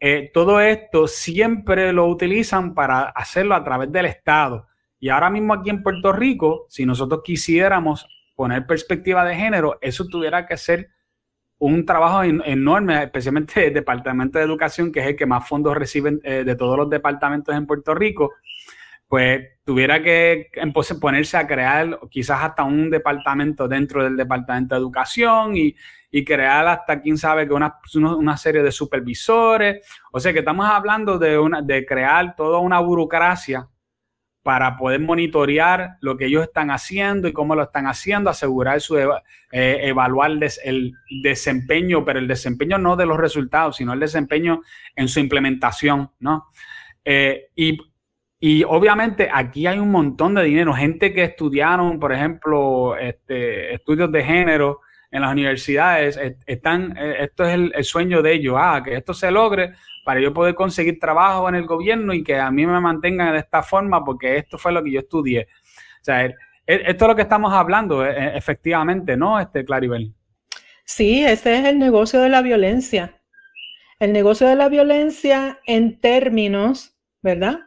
eh, 0.00 0.30
todo 0.32 0.60
esto 0.60 1.06
siempre 1.06 1.92
lo 1.92 2.06
utilizan 2.06 2.74
para 2.74 3.02
hacerlo 3.10 3.54
a 3.54 3.62
través 3.62 3.92
del 3.92 4.06
Estado. 4.06 4.66
Y 4.98 5.10
ahora 5.10 5.28
mismo 5.28 5.52
aquí 5.52 5.68
en 5.68 5.82
Puerto 5.82 6.12
Rico, 6.12 6.66
si 6.70 6.86
nosotros 6.86 7.20
quisiéramos 7.22 8.06
poner 8.34 8.66
perspectiva 8.66 9.24
de 9.24 9.36
género, 9.36 9.78
eso 9.82 10.06
tuviera 10.06 10.46
que 10.46 10.56
ser 10.56 10.88
un 11.58 11.84
trabajo 11.84 12.22
enorme, 12.24 13.02
especialmente 13.04 13.66
el 13.68 13.74
Departamento 13.74 14.38
de 14.38 14.44
Educación, 14.44 14.90
que 14.90 15.00
es 15.00 15.06
el 15.06 15.16
que 15.16 15.26
más 15.26 15.46
fondos 15.46 15.76
reciben 15.76 16.20
eh, 16.24 16.42
de 16.42 16.56
todos 16.56 16.76
los 16.76 16.90
departamentos 16.90 17.54
en 17.54 17.66
Puerto 17.66 17.94
Rico 17.94 18.32
pues 19.12 19.46
tuviera 19.62 20.02
que 20.02 20.48
ponerse 20.98 21.36
a 21.36 21.46
crear 21.46 22.00
quizás 22.10 22.44
hasta 22.44 22.62
un 22.62 22.88
departamento 22.88 23.68
dentro 23.68 24.02
del 24.02 24.16
departamento 24.16 24.74
de 24.74 24.80
educación 24.80 25.52
y, 25.54 25.76
crear 26.24 26.66
hasta, 26.66 27.02
quién 27.02 27.18
sabe, 27.18 27.46
que 27.46 27.52
una, 27.52 27.76
una, 27.94 28.38
serie 28.38 28.62
de 28.62 28.72
supervisores. 28.72 29.86
O 30.12 30.18
sea 30.18 30.32
que 30.32 30.38
estamos 30.38 30.64
hablando 30.64 31.18
de, 31.18 31.38
una, 31.38 31.60
de 31.60 31.84
crear 31.84 32.34
toda 32.34 32.58
una 32.60 32.80
burocracia 32.80 33.68
para 34.42 34.78
poder 34.78 35.00
monitorear 35.00 35.98
lo 36.00 36.16
que 36.16 36.24
ellos 36.24 36.44
están 36.44 36.70
haciendo 36.70 37.28
y 37.28 37.34
cómo 37.34 37.54
lo 37.54 37.64
están 37.64 37.86
haciendo, 37.88 38.30
asegurar 38.30 38.80
su 38.80 38.98
eh, 38.98 39.10
evaluar 39.50 40.30
el 40.64 40.94
desempeño, 41.22 42.02
pero 42.02 42.18
el 42.18 42.28
desempeño 42.28 42.78
no 42.78 42.96
de 42.96 43.04
los 43.04 43.18
resultados, 43.18 43.76
sino 43.76 43.92
el 43.92 44.00
desempeño 44.00 44.62
en 44.96 45.08
su 45.08 45.20
implementación, 45.20 46.12
¿no? 46.18 46.46
Eh, 47.04 47.50
y 47.56 47.91
y 48.44 48.64
obviamente 48.64 49.30
aquí 49.32 49.68
hay 49.68 49.78
un 49.78 49.92
montón 49.92 50.34
de 50.34 50.42
dinero, 50.42 50.74
gente 50.74 51.14
que 51.14 51.22
estudiaron, 51.22 52.00
por 52.00 52.12
ejemplo, 52.12 52.96
este, 52.96 53.72
estudios 53.72 54.10
de 54.10 54.24
género 54.24 54.80
en 55.12 55.22
las 55.22 55.30
universidades, 55.30 56.18
están, 56.44 56.96
eh, 56.98 57.18
esto 57.20 57.44
es 57.44 57.54
el, 57.54 57.84
sueño 57.84 58.20
de 58.20 58.32
ellos, 58.32 58.56
ah, 58.58 58.82
que 58.84 58.96
esto 58.96 59.14
se 59.14 59.30
logre 59.30 59.74
para 60.04 60.18
yo 60.18 60.34
poder 60.34 60.56
conseguir 60.56 60.98
trabajo 60.98 61.48
en 61.48 61.54
el 61.54 61.66
gobierno 61.66 62.12
y 62.12 62.24
que 62.24 62.36
a 62.36 62.50
mí 62.50 62.66
me 62.66 62.80
mantengan 62.80 63.32
de 63.32 63.38
esta 63.38 63.62
forma 63.62 64.04
porque 64.04 64.38
esto 64.38 64.58
fue 64.58 64.72
lo 64.72 64.82
que 64.82 64.90
yo 64.90 64.98
estudié. 64.98 65.46
O 66.00 66.04
sea, 66.04 66.24
esto 66.66 67.04
es 67.04 67.08
lo 67.08 67.14
que 67.14 67.22
estamos 67.22 67.52
hablando, 67.52 68.04
e, 68.04 68.10
e, 68.10 68.36
efectivamente, 68.36 69.16
¿no, 69.16 69.38
este 69.38 69.64
Claribel? 69.64 70.12
Sí, 70.84 71.24
ese 71.24 71.60
es 71.60 71.64
el 71.66 71.78
negocio 71.78 72.20
de 72.20 72.28
la 72.28 72.42
violencia. 72.42 73.20
El 74.00 74.12
negocio 74.12 74.48
de 74.48 74.56
la 74.56 74.68
violencia 74.68 75.60
en 75.64 76.00
términos, 76.00 76.96
¿verdad? 77.22 77.60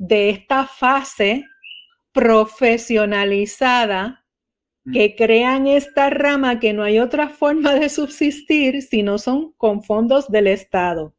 De 0.00 0.30
esta 0.30 0.66
fase 0.66 1.44
profesionalizada 2.12 4.24
mm. 4.84 4.92
que 4.92 5.14
crean 5.14 5.66
esta 5.66 6.08
rama 6.08 6.58
que 6.58 6.72
no 6.72 6.82
hay 6.82 6.98
otra 6.98 7.28
forma 7.28 7.74
de 7.74 7.90
subsistir 7.90 8.80
si 8.80 9.02
no 9.02 9.18
son 9.18 9.52
con 9.52 9.82
fondos 9.82 10.28
del 10.28 10.46
Estado. 10.46 11.14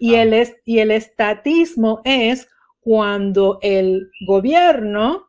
Y 0.00 0.16
el, 0.16 0.34
y 0.64 0.80
el 0.80 0.90
estatismo 0.90 2.00
es 2.04 2.48
cuando 2.80 3.60
el 3.62 4.10
gobierno, 4.26 5.28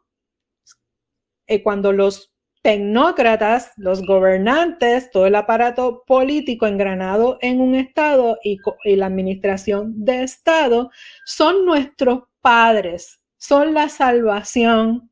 eh, 1.45 1.61
cuando 1.61 1.93
los 1.93 2.33
tecnócratas, 2.63 3.73
los 3.77 4.01
gobernantes, 4.01 5.11
todo 5.11 5.27
el 5.27 5.35
aparato 5.35 6.03
político 6.07 6.65
engranado 6.65 7.37
en 7.41 7.61
un 7.61 7.75
Estado 7.75 8.39
y, 8.43 8.57
y 8.85 8.95
la 8.95 9.05
administración 9.05 10.03
de 10.03 10.23
Estado 10.23 10.89
son 11.25 11.63
nuestros 11.63 12.23
padres 12.47 13.19
son 13.35 13.73
la 13.73 13.89
salvación 13.89 15.11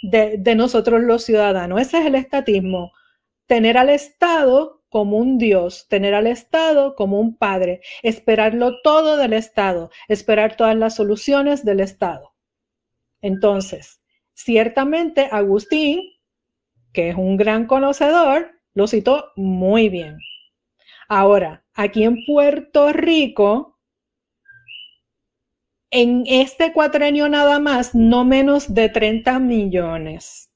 de, 0.00 0.54
nosotros 0.56 1.02
los 1.02 1.22
ciudadanos. 1.22 1.82
Ese 1.82 1.98
es 1.98 2.06
el 2.06 2.14
estatismo. 2.14 2.92
Tener 3.44 3.76
al 3.76 3.90
Estado 3.90 4.82
como 4.88 5.18
un 5.18 5.36
Dios, 5.36 5.86
tener 5.90 6.14
al 6.14 6.26
Estado 6.26 6.94
como 6.94 7.20
un 7.20 7.36
Padre, 7.36 7.82
esperarlo 8.02 8.80
todo 8.80 9.18
del 9.18 9.34
Estado, 9.34 9.90
esperar 10.08 10.56
todas 10.56 10.74
las 10.74 10.94
soluciones 10.94 11.62
del 11.62 11.80
Estado. 11.80 12.34
Entonces, 13.20 14.00
ciertamente 14.32 15.28
Agustín, 15.30 16.00
que 16.94 17.10
es 17.10 17.16
un 17.16 17.36
gran 17.36 17.66
conocedor, 17.66 18.52
lo 18.72 18.86
citó 18.86 19.30
muy 19.36 19.90
bien. 19.90 20.16
Ahora, 21.06 21.66
aquí 21.74 22.04
en 22.04 22.24
Puerto 22.24 22.94
Rico, 22.94 23.75
en 25.90 26.24
este 26.26 26.72
cuatrenio 26.72 27.28
nada 27.28 27.58
más, 27.58 27.94
no 27.94 28.24
menos 28.24 28.72
de 28.74 28.88
30 28.88 29.38
millones. 29.38 30.50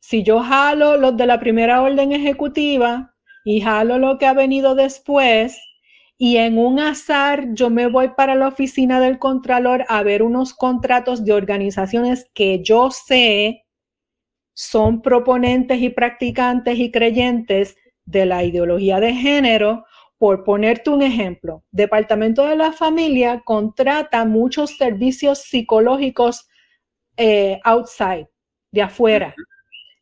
Si 0.00 0.22
yo 0.22 0.40
jalo 0.40 0.96
los 0.96 1.16
de 1.16 1.26
la 1.26 1.40
primera 1.40 1.82
orden 1.82 2.12
ejecutiva 2.12 3.14
y 3.44 3.60
jalo 3.60 3.98
lo 3.98 4.18
que 4.18 4.26
ha 4.26 4.34
venido 4.34 4.74
después, 4.74 5.58
y 6.18 6.38
en 6.38 6.58
un 6.58 6.80
azar 6.80 7.48
yo 7.52 7.70
me 7.70 7.88
voy 7.88 8.08
para 8.16 8.34
la 8.34 8.48
oficina 8.48 9.00
del 9.00 9.18
Contralor 9.18 9.84
a 9.88 10.02
ver 10.02 10.22
unos 10.22 10.54
contratos 10.54 11.24
de 11.24 11.32
organizaciones 11.32 12.30
que 12.32 12.62
yo 12.62 12.90
sé 12.90 13.64
son 14.54 15.02
proponentes 15.02 15.82
y 15.82 15.90
practicantes 15.90 16.78
y 16.78 16.90
creyentes 16.90 17.76
de 18.06 18.24
la 18.24 18.44
ideología 18.44 19.00
de 19.00 19.12
género. 19.12 19.84
Por 20.18 20.44
ponerte 20.44 20.90
un 20.90 21.02
ejemplo, 21.02 21.62
Departamento 21.70 22.46
de 22.46 22.56
la 22.56 22.72
Familia 22.72 23.42
contrata 23.44 24.24
muchos 24.24 24.76
servicios 24.76 25.42
psicológicos 25.42 26.48
eh, 27.16 27.60
outside, 27.64 28.28
de 28.72 28.82
afuera, 28.82 29.34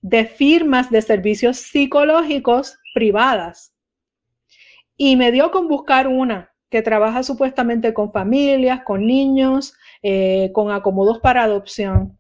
de 0.01 0.25
firmas 0.25 0.91
de 0.91 1.03
servicios 1.03 1.57
psicológicos 1.59 2.79
privadas 2.95 3.75
y 4.97 5.17
me 5.17 5.33
dio 5.33 5.51
con 5.51 5.69
buscar 5.69 6.09
una 6.09 6.53
que 6.71 6.83
trabaja 6.83 7.23
supuestamente 7.23 7.95
con 7.95 8.13
familias, 8.13 8.83
con 8.85 9.07
niños, 9.07 9.75
eh, 10.03 10.51
con 10.53 10.71
acomodos 10.71 11.21
para 11.21 11.45
adopción. 11.45 12.19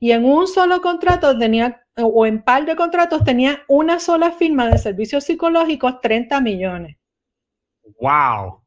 Y 0.00 0.12
en 0.12 0.24
un 0.24 0.48
solo 0.48 0.80
contrato 0.80 1.38
tenía, 1.38 1.84
o 1.96 2.26
en 2.26 2.42
par 2.42 2.64
de 2.66 2.74
contratos 2.74 3.22
tenía 3.22 3.62
una 3.68 4.00
sola 4.00 4.32
firma 4.32 4.68
de 4.68 4.78
servicios 4.78 5.24
psicológicos, 5.24 6.00
30 6.00 6.40
millones. 6.40 6.96
¡Wow! 8.00 8.62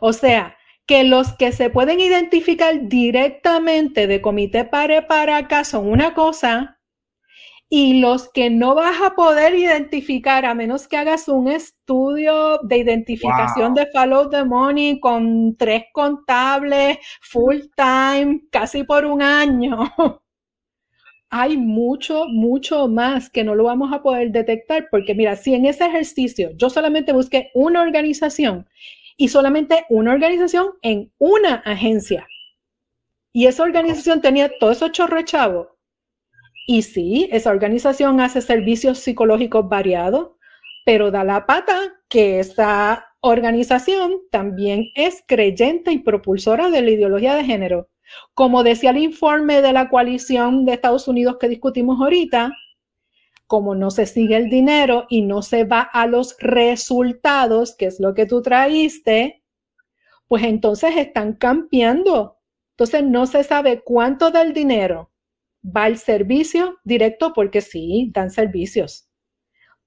O 0.00 0.12
sea, 0.12 0.56
que 0.86 1.04
los 1.04 1.32
que 1.34 1.52
se 1.52 1.70
pueden 1.70 2.00
identificar 2.00 2.88
directamente 2.88 4.06
de 4.06 4.20
comité 4.20 4.64
pare 4.64 5.02
para 5.02 5.36
acá 5.38 5.64
son 5.64 5.88
una 5.88 6.14
cosa 6.14 6.80
y 7.74 8.00
los 8.00 8.30
que 8.30 8.50
no 8.50 8.74
vas 8.74 9.00
a 9.00 9.14
poder 9.14 9.54
identificar 9.54 10.44
a 10.44 10.54
menos 10.54 10.86
que 10.88 10.98
hagas 10.98 11.26
un 11.28 11.48
estudio 11.48 12.58
de 12.64 12.76
identificación 12.76 13.72
de 13.72 13.86
follow 13.86 14.28
the 14.28 14.44
money 14.44 15.00
con 15.00 15.56
tres 15.56 15.84
contables 15.94 16.98
full 17.22 17.60
time 17.74 18.42
casi 18.50 18.84
por 18.84 19.06
un 19.06 19.22
año. 19.22 19.78
Hay 21.34 21.56
mucho, 21.56 22.26
mucho 22.28 22.88
más 22.88 23.30
que 23.30 23.42
no 23.42 23.54
lo 23.54 23.64
vamos 23.64 23.92
a 23.92 24.02
poder 24.02 24.30
detectar 24.30 24.88
porque 24.90 25.14
mira, 25.14 25.34
si 25.34 25.54
en 25.54 25.64
ese 25.64 25.86
ejercicio 25.86 26.50
yo 26.56 26.68
solamente 26.68 27.12
busqué 27.12 27.50
una 27.54 27.80
organización 27.80 28.68
y 29.16 29.28
solamente 29.28 29.86
una 29.88 30.12
organización 30.12 30.72
en 30.82 31.10
una 31.18 31.54
agencia 31.64 32.26
y 33.32 33.46
esa 33.46 33.62
organización 33.62 34.20
tenía 34.20 34.50
todo 34.58 34.72
esos 34.72 34.92
chorro 34.92 35.22
chavos, 35.22 35.68
y 36.66 36.82
sí, 36.82 37.28
esa 37.32 37.50
organización 37.50 38.20
hace 38.20 38.40
servicios 38.40 38.98
psicológicos 38.98 39.68
variados, 39.68 40.32
pero 40.84 41.10
da 41.10 41.24
la 41.24 41.46
pata 41.46 41.94
que 42.08 42.40
esa 42.40 43.06
organización 43.20 44.20
también 44.30 44.90
es 44.94 45.24
creyente 45.26 45.92
y 45.92 45.98
propulsora 45.98 46.70
de 46.70 46.82
la 46.82 46.90
ideología 46.90 47.34
de 47.34 47.44
género. 47.44 47.88
Como 48.34 48.62
decía 48.62 48.90
el 48.90 48.98
informe 48.98 49.62
de 49.62 49.72
la 49.72 49.88
coalición 49.88 50.64
de 50.64 50.74
Estados 50.74 51.08
Unidos 51.08 51.36
que 51.40 51.48
discutimos 51.48 52.00
ahorita, 52.00 52.52
como 53.46 53.74
no 53.74 53.90
se 53.90 54.06
sigue 54.06 54.36
el 54.36 54.48
dinero 54.48 55.04
y 55.10 55.22
no 55.22 55.42
se 55.42 55.64
va 55.64 55.80
a 55.82 56.06
los 56.06 56.36
resultados, 56.38 57.76
que 57.76 57.86
es 57.86 58.00
lo 58.00 58.14
que 58.14 58.24
tú 58.24 58.40
traíste, 58.40 59.42
pues 60.26 60.44
entonces 60.44 60.96
están 60.96 61.34
cambiando. 61.34 62.38
Entonces 62.70 63.04
no 63.04 63.26
se 63.26 63.44
sabe 63.44 63.82
cuánto 63.84 64.30
del 64.30 64.54
dinero 64.54 65.10
va 65.64 65.84
al 65.84 65.98
servicio 65.98 66.78
directo 66.84 67.32
porque 67.34 67.60
sí, 67.60 68.10
dan 68.14 68.30
servicios. 68.30 69.08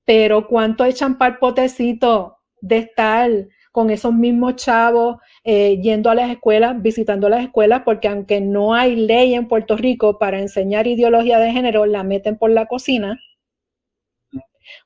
Pero 0.05 0.47
¿cuánto 0.47 0.85
echan 0.85 1.17
para 1.17 1.33
el 1.33 1.39
potecito 1.39 2.37
de 2.61 2.77
estar 2.77 3.31
con 3.71 3.89
esos 3.89 4.13
mismos 4.13 4.55
chavos 4.57 5.17
eh, 5.45 5.79
yendo 5.81 6.09
a 6.09 6.15
las 6.15 6.29
escuelas, 6.29 6.81
visitando 6.81 7.29
las 7.29 7.43
escuelas? 7.43 7.83
Porque 7.85 8.09
aunque 8.09 8.41
no 8.41 8.73
hay 8.73 8.97
ley 8.97 9.33
en 9.33 9.47
Puerto 9.47 9.77
Rico 9.77 10.19
para 10.19 10.39
enseñar 10.39 10.87
ideología 10.87 11.39
de 11.39 11.51
género, 11.51 11.85
la 11.85 12.03
meten 12.03 12.37
por 12.37 12.51
la 12.51 12.65
cocina. 12.65 13.17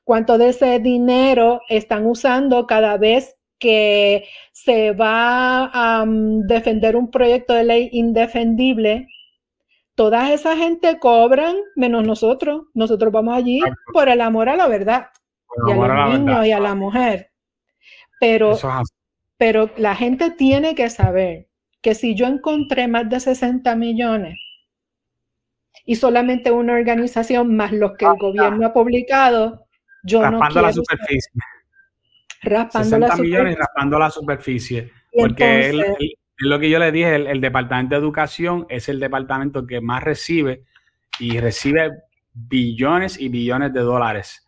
¿Cuánto 0.04 0.38
de 0.38 0.50
ese 0.50 0.78
dinero 0.78 1.60
están 1.68 2.06
usando 2.06 2.66
cada 2.66 2.96
vez 2.96 3.36
que 3.58 4.24
se 4.52 4.92
va 4.92 5.70
a 5.72 6.04
mm, 6.04 6.46
defender 6.46 6.94
un 6.94 7.10
proyecto 7.10 7.54
de 7.54 7.64
ley 7.64 7.88
indefendible 7.92 9.08
toda 10.00 10.32
esa 10.32 10.56
gente 10.56 10.98
cobran 10.98 11.56
menos 11.76 12.06
nosotros. 12.06 12.62
Nosotros 12.72 13.12
vamos 13.12 13.36
allí 13.36 13.60
por 13.92 14.08
el 14.08 14.22
amor 14.22 14.48
a 14.48 14.56
la 14.56 14.66
verdad 14.66 15.08
y 15.68 15.72
a 15.72 15.74
los 15.74 16.18
niños 16.18 16.46
y 16.46 16.52
a 16.52 16.58
la 16.58 16.74
mujer. 16.74 17.30
Pero, 18.18 18.56
pero 19.40 19.70
la 19.78 19.96
gente 19.96 20.30
tiene 20.32 20.74
que 20.74 20.90
saber 20.90 21.48
que 21.80 21.94
si 21.94 22.14
yo 22.14 22.26
encontré 22.26 22.88
más 22.88 23.08
de 23.08 23.18
60 23.20 23.74
millones 23.74 24.38
y 25.86 25.96
solamente 25.96 26.50
una 26.50 26.74
organización 26.74 27.56
más 27.56 27.72
los 27.72 27.92
que 27.96 28.04
el 28.04 28.18
gobierno 28.18 28.66
ha 28.66 28.72
publicado, 28.74 29.64
yo 30.04 30.20
raspando 30.20 30.44
no 30.44 30.50
quiero 30.50 30.66
la 30.66 30.72
superficie. 30.74 31.30
Raspando 32.42 32.84
60 32.84 33.08
la 33.08 33.16
millones 33.16 33.30
superficie. 33.54 33.58
raspando 33.58 33.98
la 33.98 34.10
superficie. 34.10 34.90
Y 35.12 35.20
Porque 35.22 35.66
entonces- 35.70 35.96
él- 36.00 36.14
es 36.42 36.46
lo 36.46 36.58
que 36.58 36.68
yo 36.70 36.78
le 36.78 36.92
dije, 36.92 37.14
el, 37.14 37.26
el 37.26 37.40
Departamento 37.40 37.94
de 37.94 38.00
Educación 38.02 38.66
es 38.68 38.88
el 38.90 39.00
departamento 39.00 39.66
que 39.66 39.80
más 39.80 40.02
recibe 40.02 40.64
y 41.18 41.38
recibe 41.40 41.90
billones 42.34 43.18
y 43.18 43.30
billones 43.30 43.72
de 43.72 43.80
dólares. 43.80 44.46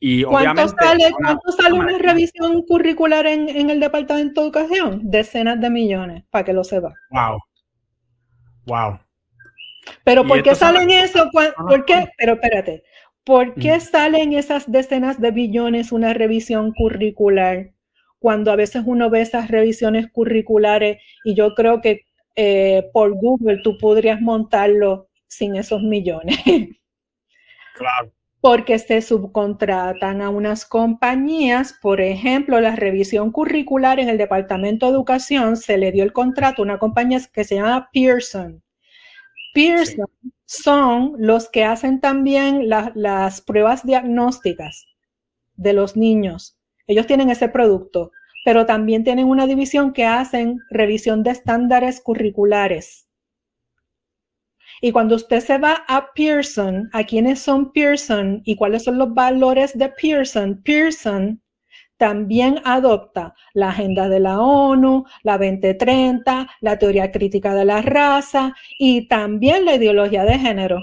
Y 0.00 0.22
¿Cuánto 0.22 0.68
sale, 0.68 1.06
una- 1.08 1.16
cuánto 1.16 1.52
sale 1.52 1.74
una 1.74 1.98
revisión 1.98 2.62
curricular 2.62 3.26
en, 3.26 3.48
en 3.48 3.70
el 3.70 3.80
Departamento 3.80 4.40
de 4.40 4.46
Educación? 4.46 5.00
Decenas 5.04 5.60
de 5.60 5.70
millones, 5.70 6.24
para 6.30 6.44
que 6.44 6.52
lo 6.52 6.62
sepa. 6.64 6.94
Wow. 7.10 7.38
Wow. 8.66 8.98
Pero 10.04 10.24
¿por 10.26 10.42
qué 10.42 10.50
son 10.54 10.74
salen 10.74 10.90
eso? 10.90 11.28
Las 11.32 11.52
¿Por 11.54 11.84
qué? 11.84 12.08
Pero 12.18 12.34
espérate. 12.34 12.82
¿Por 13.24 13.54
qué 13.54 13.76
Mm. 13.76 13.80
salen 13.80 14.32
esas 14.34 14.70
decenas 14.70 15.20
de 15.20 15.30
billones 15.32 15.92
una 15.92 16.12
revisión 16.14 16.72
curricular? 16.72 17.70
Cuando 18.20 18.50
a 18.52 18.56
veces 18.56 18.82
uno 18.86 19.10
ve 19.10 19.20
esas 19.22 19.48
revisiones 19.50 20.10
curriculares 20.10 20.98
y 21.24 21.34
yo 21.34 21.54
creo 21.54 21.80
que 21.80 22.02
eh, 22.36 22.88
por 22.92 23.12
Google 23.14 23.60
tú 23.64 23.76
podrías 23.78 24.20
montarlo 24.20 25.08
sin 25.26 25.56
esos 25.56 25.82
millones. 25.82 26.36
Claro. 27.74 28.10
Porque 28.40 28.78
se 28.78 29.02
subcontratan 29.02 30.22
a 30.22 30.30
unas 30.30 30.64
compañías, 30.64 31.74
por 31.82 32.00
ejemplo, 32.00 32.60
la 32.60 32.76
revisión 32.76 33.32
curricular 33.32 33.98
en 34.00 34.08
el 34.08 34.18
Departamento 34.18 34.86
de 34.86 34.92
Educación 34.92 35.56
se 35.56 35.76
le 35.78 35.90
dio 35.92 36.04
el 36.04 36.12
contrato 36.12 36.62
a 36.62 36.64
una 36.64 36.78
compañía 36.78 37.20
que 37.32 37.44
se 37.44 37.56
llama 37.56 37.90
Pearson. 37.92 38.62
Pearson 39.54 40.06
son 40.46 41.14
los 41.18 41.50
que 41.50 41.64
hacen 41.64 42.00
también 42.00 42.68
la- 42.68 42.92
las 42.94 43.40
pruebas 43.42 43.84
diagnósticas 43.84 44.86
de 45.56 45.72
los 45.74 45.96
niños. 45.96 46.58
Ellos 46.86 47.06
tienen 47.06 47.30
ese 47.30 47.48
producto, 47.48 48.12
pero 48.44 48.66
también 48.66 49.04
tienen 49.04 49.26
una 49.26 49.46
división 49.46 49.92
que 49.92 50.06
hacen 50.06 50.60
revisión 50.70 51.22
de 51.24 51.32
estándares 51.32 52.00
curriculares. 52.00 53.07
Y 54.80 54.92
cuando 54.92 55.16
usted 55.16 55.40
se 55.40 55.58
va 55.58 55.84
a 55.88 56.12
Pearson, 56.14 56.88
¿a 56.92 57.04
quiénes 57.04 57.40
son 57.40 57.72
Pearson 57.72 58.42
y 58.44 58.56
cuáles 58.56 58.84
son 58.84 58.98
los 58.98 59.12
valores 59.14 59.76
de 59.76 59.88
Pearson? 59.90 60.62
Pearson 60.62 61.42
también 61.96 62.60
adopta 62.64 63.34
la 63.54 63.70
agenda 63.70 64.08
de 64.08 64.20
la 64.20 64.40
ONU, 64.40 65.04
la 65.24 65.36
2030, 65.38 66.48
la 66.60 66.78
teoría 66.78 67.10
crítica 67.10 67.54
de 67.54 67.64
la 67.64 67.82
raza 67.82 68.54
y 68.78 69.08
también 69.08 69.64
la 69.64 69.74
ideología 69.74 70.24
de 70.24 70.38
género. 70.38 70.78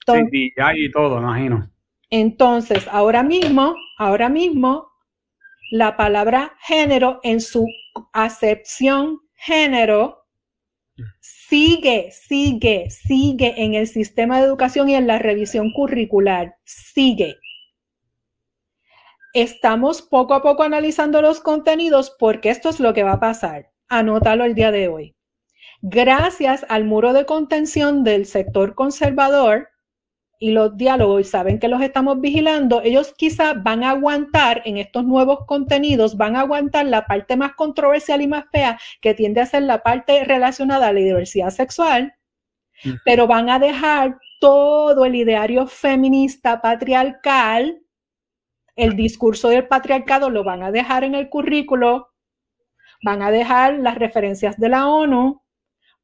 Entonces, 0.00 0.26
Sí, 0.30 0.46
y 0.46 0.52
ya 0.56 0.74
y 0.76 0.90
todo, 0.90 1.18
imagino. 1.20 1.70
entonces, 2.10 2.88
ahora 2.90 3.22
mismo, 3.22 3.74
ahora 3.98 4.28
mismo, 4.28 4.88
la 5.70 5.96
palabra 5.96 6.54
género 6.60 7.20
en 7.22 7.40
su 7.40 7.66
acepción 8.12 9.20
género 9.34 10.19
sigue, 11.20 12.10
sigue, 12.12 12.90
sigue 12.90 13.54
en 13.56 13.74
el 13.74 13.88
sistema 13.88 14.38
de 14.38 14.46
educación 14.46 14.88
y 14.88 14.94
en 14.94 15.06
la 15.06 15.18
revisión 15.18 15.72
curricular. 15.72 16.56
Sigue. 16.64 17.36
Estamos 19.32 20.02
poco 20.02 20.34
a 20.34 20.42
poco 20.42 20.62
analizando 20.62 21.22
los 21.22 21.40
contenidos 21.40 22.14
porque 22.18 22.50
esto 22.50 22.68
es 22.68 22.80
lo 22.80 22.94
que 22.94 23.04
va 23.04 23.12
a 23.12 23.20
pasar. 23.20 23.70
Anótalo 23.88 24.44
el 24.44 24.54
día 24.54 24.70
de 24.70 24.88
hoy. 24.88 25.16
gracias 25.82 26.66
al 26.68 26.84
muro 26.84 27.12
de 27.12 27.26
contención 27.26 28.04
del 28.04 28.26
sector 28.26 28.74
conservador 28.74 29.69
y 30.42 30.52
los 30.52 30.74
diálogos 30.74 31.20
y 31.20 31.24
saben 31.24 31.58
que 31.58 31.68
los 31.68 31.82
estamos 31.82 32.18
vigilando, 32.18 32.80
ellos 32.82 33.12
quizás 33.14 33.62
van 33.62 33.84
a 33.84 33.90
aguantar 33.90 34.62
en 34.64 34.78
estos 34.78 35.04
nuevos 35.04 35.44
contenidos, 35.46 36.16
van 36.16 36.34
a 36.34 36.40
aguantar 36.40 36.86
la 36.86 37.04
parte 37.06 37.36
más 37.36 37.52
controversial 37.52 38.22
y 38.22 38.26
más 38.26 38.46
fea 38.50 38.80
que 39.02 39.12
tiende 39.12 39.42
a 39.42 39.46
ser 39.46 39.64
la 39.64 39.82
parte 39.82 40.24
relacionada 40.24 40.88
a 40.88 40.92
la 40.94 41.00
diversidad 41.00 41.50
sexual, 41.50 42.14
pero 43.04 43.26
van 43.26 43.50
a 43.50 43.58
dejar 43.58 44.18
todo 44.40 45.04
el 45.04 45.14
ideario 45.14 45.66
feminista 45.66 46.62
patriarcal, 46.62 47.82
el 48.76 48.96
discurso 48.96 49.50
del 49.50 49.68
patriarcado 49.68 50.30
lo 50.30 50.42
van 50.42 50.62
a 50.62 50.72
dejar 50.72 51.04
en 51.04 51.14
el 51.14 51.28
currículo, 51.28 52.14
van 53.02 53.20
a 53.20 53.30
dejar 53.30 53.74
las 53.74 53.98
referencias 53.98 54.56
de 54.56 54.70
la 54.70 54.88
ONU, 54.88 55.42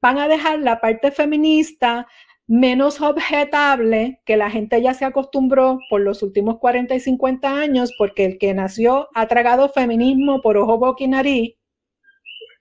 van 0.03 0.18
a 0.18 0.28
dejar 0.28 0.59
la 0.59 0.78
parte 0.78 1.11
feminista 1.11 2.07
menos 2.47 3.01
objetable 3.01 4.21
que 4.25 4.37
la 4.37 4.51
gente 4.51 4.81
ya 4.81 4.95
se 4.95 5.05
acostumbró 5.05 5.79
por 5.91 6.01
los 6.01 6.23
últimos 6.23 6.59
40 6.59 6.95
y 6.95 7.01
50 7.01 7.61
años, 7.61 7.93
porque 7.99 8.25
el 8.25 8.39
que 8.39 8.55
nació 8.55 9.09
ha 9.15 9.27
tragado 9.27 9.69
feminismo 9.69 10.41
por 10.43 10.57
ojo, 10.57 10.79
boca 10.79 11.03
y 11.03 11.09
nariz, 11.09 11.55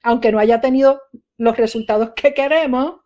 aunque 0.04 0.32
no 0.32 0.40
haya 0.40 0.62
tenido 0.62 1.02
los 1.38 1.58
resultados 1.58 2.12
que 2.16 2.34
queremos, 2.34 3.02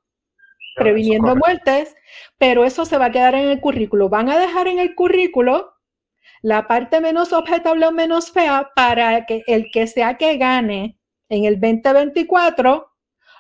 previniendo 0.76 1.36
muertes, 1.36 1.96
pero 2.38 2.64
eso 2.64 2.86
se 2.86 2.98
va 2.98 3.06
a 3.06 3.12
quedar 3.12 3.36
en 3.36 3.50
el 3.50 3.60
currículo. 3.60 4.08
Van 4.08 4.30
a 4.30 4.40
dejar 4.40 4.68
en 4.68 4.80
el 4.80 4.96
currículo 4.96 5.74
la 6.42 6.68
parte 6.68 7.02
menos 7.02 7.34
objetable 7.34 7.86
o 7.86 7.92
menos 7.92 8.32
fea 8.32 8.72
para 8.76 9.26
que 9.26 9.44
el 9.48 9.70
que 9.72 9.88
sea 9.88 10.18
que 10.18 10.38
gane 10.38 10.98
en 11.28 11.44
el 11.44 11.60
2024 11.60 12.89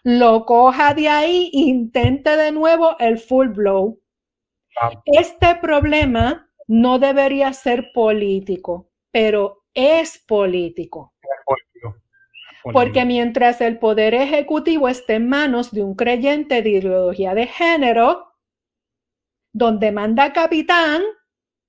lo 0.03 0.45
coja 0.45 0.93
de 0.93 1.09
ahí, 1.09 1.49
intente 1.53 2.35
de 2.35 2.51
nuevo 2.51 2.97
el 2.99 3.17
full 3.17 3.49
blow. 3.49 3.99
Este 5.05 5.55
problema 5.55 6.49
no 6.67 6.99
debería 6.99 7.51
ser 7.53 7.91
político, 7.93 8.89
pero 9.11 9.63
es 9.73 10.23
político. 10.27 11.13
Porque 12.73 13.05
mientras 13.05 13.61
el 13.61 13.79
poder 13.79 14.13
ejecutivo 14.13 14.89
esté 14.89 15.15
en 15.15 15.29
manos 15.29 15.71
de 15.71 15.81
un 15.81 15.95
creyente 15.95 16.61
de 16.61 16.69
ideología 16.69 17.33
de 17.33 17.47
género, 17.47 18.33
donde 19.53 19.91
manda 19.91 20.33
capitán, 20.33 21.01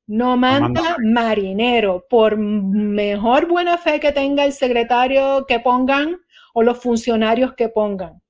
no 0.06 0.36
manda, 0.36 0.96
marinero. 0.98 2.04
Por 2.10 2.36
mejor 2.36 3.46
buena 3.46 3.78
fe 3.78 4.00
que 4.00 4.12
tenga 4.12 4.44
el 4.44 4.52
secretario 4.52 5.46
que 5.46 5.60
pongan 5.60 6.18
o 6.54 6.62
los 6.62 6.78
funcionarios 6.78 7.54
que 7.54 7.68
pongan. 7.68 8.20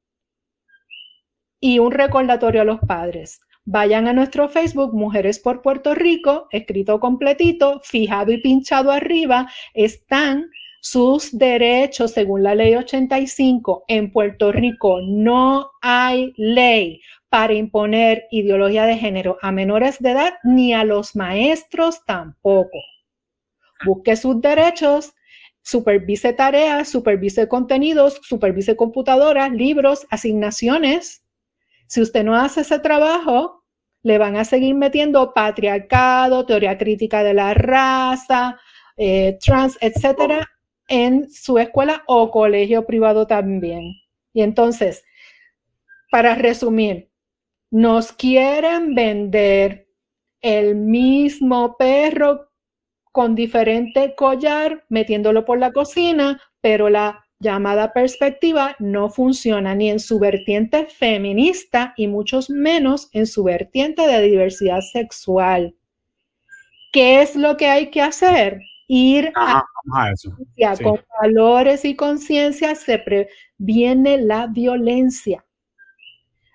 Y 1.61 1.79
un 1.79 1.93
recordatorio 1.93 2.63
a 2.63 2.65
los 2.65 2.81
padres. 2.81 3.41
Vayan 3.65 4.09
a 4.09 4.13
nuestro 4.13 4.49
Facebook 4.49 4.95
Mujeres 4.95 5.39
por 5.39 5.63
Puerto 5.63 5.95
Rico, 5.95 6.49
escrito 6.51 6.99
completito, 6.99 7.81
fijado 7.85 8.33
y 8.33 8.41
pinchado 8.41 8.91
arriba, 8.91 9.49
están 9.75 10.51
sus 10.81 11.37
derechos 11.37 12.13
según 12.13 12.43
la 12.43 12.55
ley 12.55 12.75
85. 12.75 13.85
En 13.87 14.11
Puerto 14.11 14.51
Rico 14.51 15.01
no 15.03 15.71
hay 15.83 16.33
ley 16.37 17.01
para 17.29 17.53
imponer 17.53 18.27
ideología 18.31 18.87
de 18.87 18.97
género 18.97 19.39
a 19.43 19.53
menores 19.53 19.99
de 20.01 20.11
edad 20.11 20.35
ni 20.43 20.73
a 20.73 20.85
los 20.85 21.15
maestros 21.15 22.05
tampoco. 22.05 22.79
Busque 23.85 24.17
sus 24.17 24.41
derechos, 24.41 25.15
supervise 25.71 26.33
tareas, 26.33 26.89
supervise 26.89 27.47
contenidos, 27.47 28.21
supervise 28.23 28.75
computadoras, 28.75 29.53
libros, 29.53 30.07
asignaciones. 30.11 31.25
Si 31.87 32.01
usted 32.01 32.25
no 32.25 32.35
hace 32.35 32.63
ese 32.63 32.81
trabajo, 32.81 33.65
le 34.03 34.19
van 34.19 34.37
a 34.37 34.45
seguir 34.45 34.75
metiendo 34.75 35.33
patriarcado, 35.33 36.45
teoría 36.45 36.77
crítica 36.77 37.23
de 37.23 37.35
la 37.35 37.55
raza, 37.55 38.59
eh, 38.97 39.39
trans, 39.41 39.79
etcétera, 39.81 40.51
en 40.89 41.31
su 41.31 41.59
escuela 41.59 42.03
o 42.09 42.31
colegio 42.31 42.85
privado 42.85 43.29
también. 43.29 43.95
Y 44.33 44.43
entonces, 44.43 45.05
para 46.11 46.35
resumir, 46.35 47.11
nos 47.71 48.13
quieren 48.13 48.97
vender 48.97 49.87
el 50.41 50.75
mismo 50.75 51.77
perro 51.77 52.50
con 53.13 53.35
diferente 53.35 54.15
collar, 54.15 54.85
metiéndolo 54.89 55.45
por 55.45 55.59
la 55.59 55.73
cocina, 55.73 56.41
pero 56.61 56.89
la 56.89 57.25
llamada 57.41 57.93
perspectiva 57.93 58.77
no 58.79 59.09
funciona 59.09 59.75
ni 59.75 59.91
en 59.91 59.99
su 59.99 60.19
vertiente 60.19 60.87
feminista 60.87 61.95
y 61.97 62.07
muchos 62.07 62.51
menos 62.51 63.09
en 63.13 63.27
su 63.27 63.43
vertiente 63.43 64.07
de 64.07 64.23
diversidad 64.23 64.81
sexual. 64.81 65.75
¿Qué 66.93 67.23
es 67.23 67.37
lo 67.37 67.57
que 67.57 67.67
hay 67.67 67.91
que 67.91 68.03
hacer? 68.03 68.61
Ir 68.89 69.33
a, 69.37 69.63
eso. 70.13 70.37
Con 70.83 71.01
valores 71.23 71.85
y 71.85 71.95
conciencia 71.95 72.75
se 72.75 72.99
previene 72.99 74.19
la 74.19 74.49
violencia. 74.49 75.45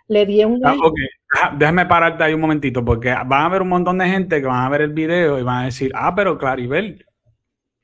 Le 0.08 0.26
di 0.26 0.44
un... 0.44 0.62
Ah, 0.66 1.54
déjame 1.58 1.86
pararte 1.86 2.24
ahí 2.24 2.34
un 2.34 2.42
momentito, 2.42 2.86
porque 2.86 3.10
van 3.10 3.34
a 3.34 3.46
haber 3.46 3.62
un 3.62 3.70
montón 3.70 3.98
de 3.98 4.08
gente 4.08 4.40
que 4.40 4.48
van 4.48 4.64
a 4.64 4.70
ver 4.70 4.82
el 4.82 4.94
video 4.94 5.40
y 5.40 5.44
van 5.44 5.64
a 5.64 5.66
decir, 5.66 5.92
ah, 5.96 6.14
pero 6.16 6.38
Claribel, 6.38 7.06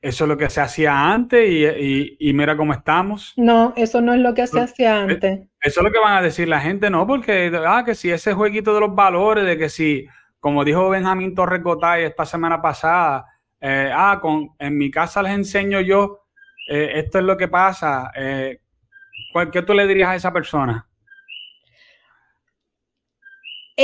eso 0.00 0.24
es 0.24 0.28
lo 0.28 0.36
que 0.36 0.48
se 0.48 0.60
hacía 0.60 1.12
antes 1.12 1.48
y, 1.48 2.32
mira 2.32 2.56
cómo 2.56 2.72
estamos. 2.72 3.34
No, 3.36 3.72
eso 3.76 4.00
no 4.00 4.14
es 4.14 4.20
lo 4.20 4.34
que 4.34 4.46
se 4.46 4.60
hacía 4.60 4.96
eh, 4.96 5.02
antes. 5.02 5.40
Eso 5.60 5.80
es 5.80 5.84
lo 5.84 5.92
que 5.92 5.98
van 5.98 6.16
a 6.16 6.22
decir 6.22 6.48
la 6.48 6.60
gente, 6.60 6.90
no, 6.90 7.06
porque, 7.06 7.52
ah, 7.66 7.82
que 7.84 7.94
si 7.94 8.10
ese 8.10 8.32
jueguito 8.32 8.74
de 8.74 8.80
los 8.80 8.94
valores, 8.94 9.44
de 9.44 9.58
que 9.58 9.68
si, 9.68 10.06
como 10.40 10.64
dijo 10.64 10.88
Benjamín 10.88 11.34
Torres 11.34 11.62
Gotay 11.62 12.04
esta 12.04 12.24
semana 12.24 12.60
pasada, 12.62 13.26
eh, 13.60 13.92
ah, 13.94 14.18
con, 14.20 14.50
en 14.58 14.76
mi 14.76 14.90
casa 14.90 15.22
les 15.22 15.32
enseño 15.32 15.80
yo, 15.80 16.26
eh, 16.68 16.92
esto 16.94 17.18
es 17.18 17.24
lo 17.24 17.36
que 17.36 17.48
pasa, 17.48 18.10
¿qué 18.14 19.62
tú 19.62 19.74
le 19.74 19.86
dirías 19.86 20.10
a 20.10 20.16
esa 20.16 20.32
persona? 20.32 20.88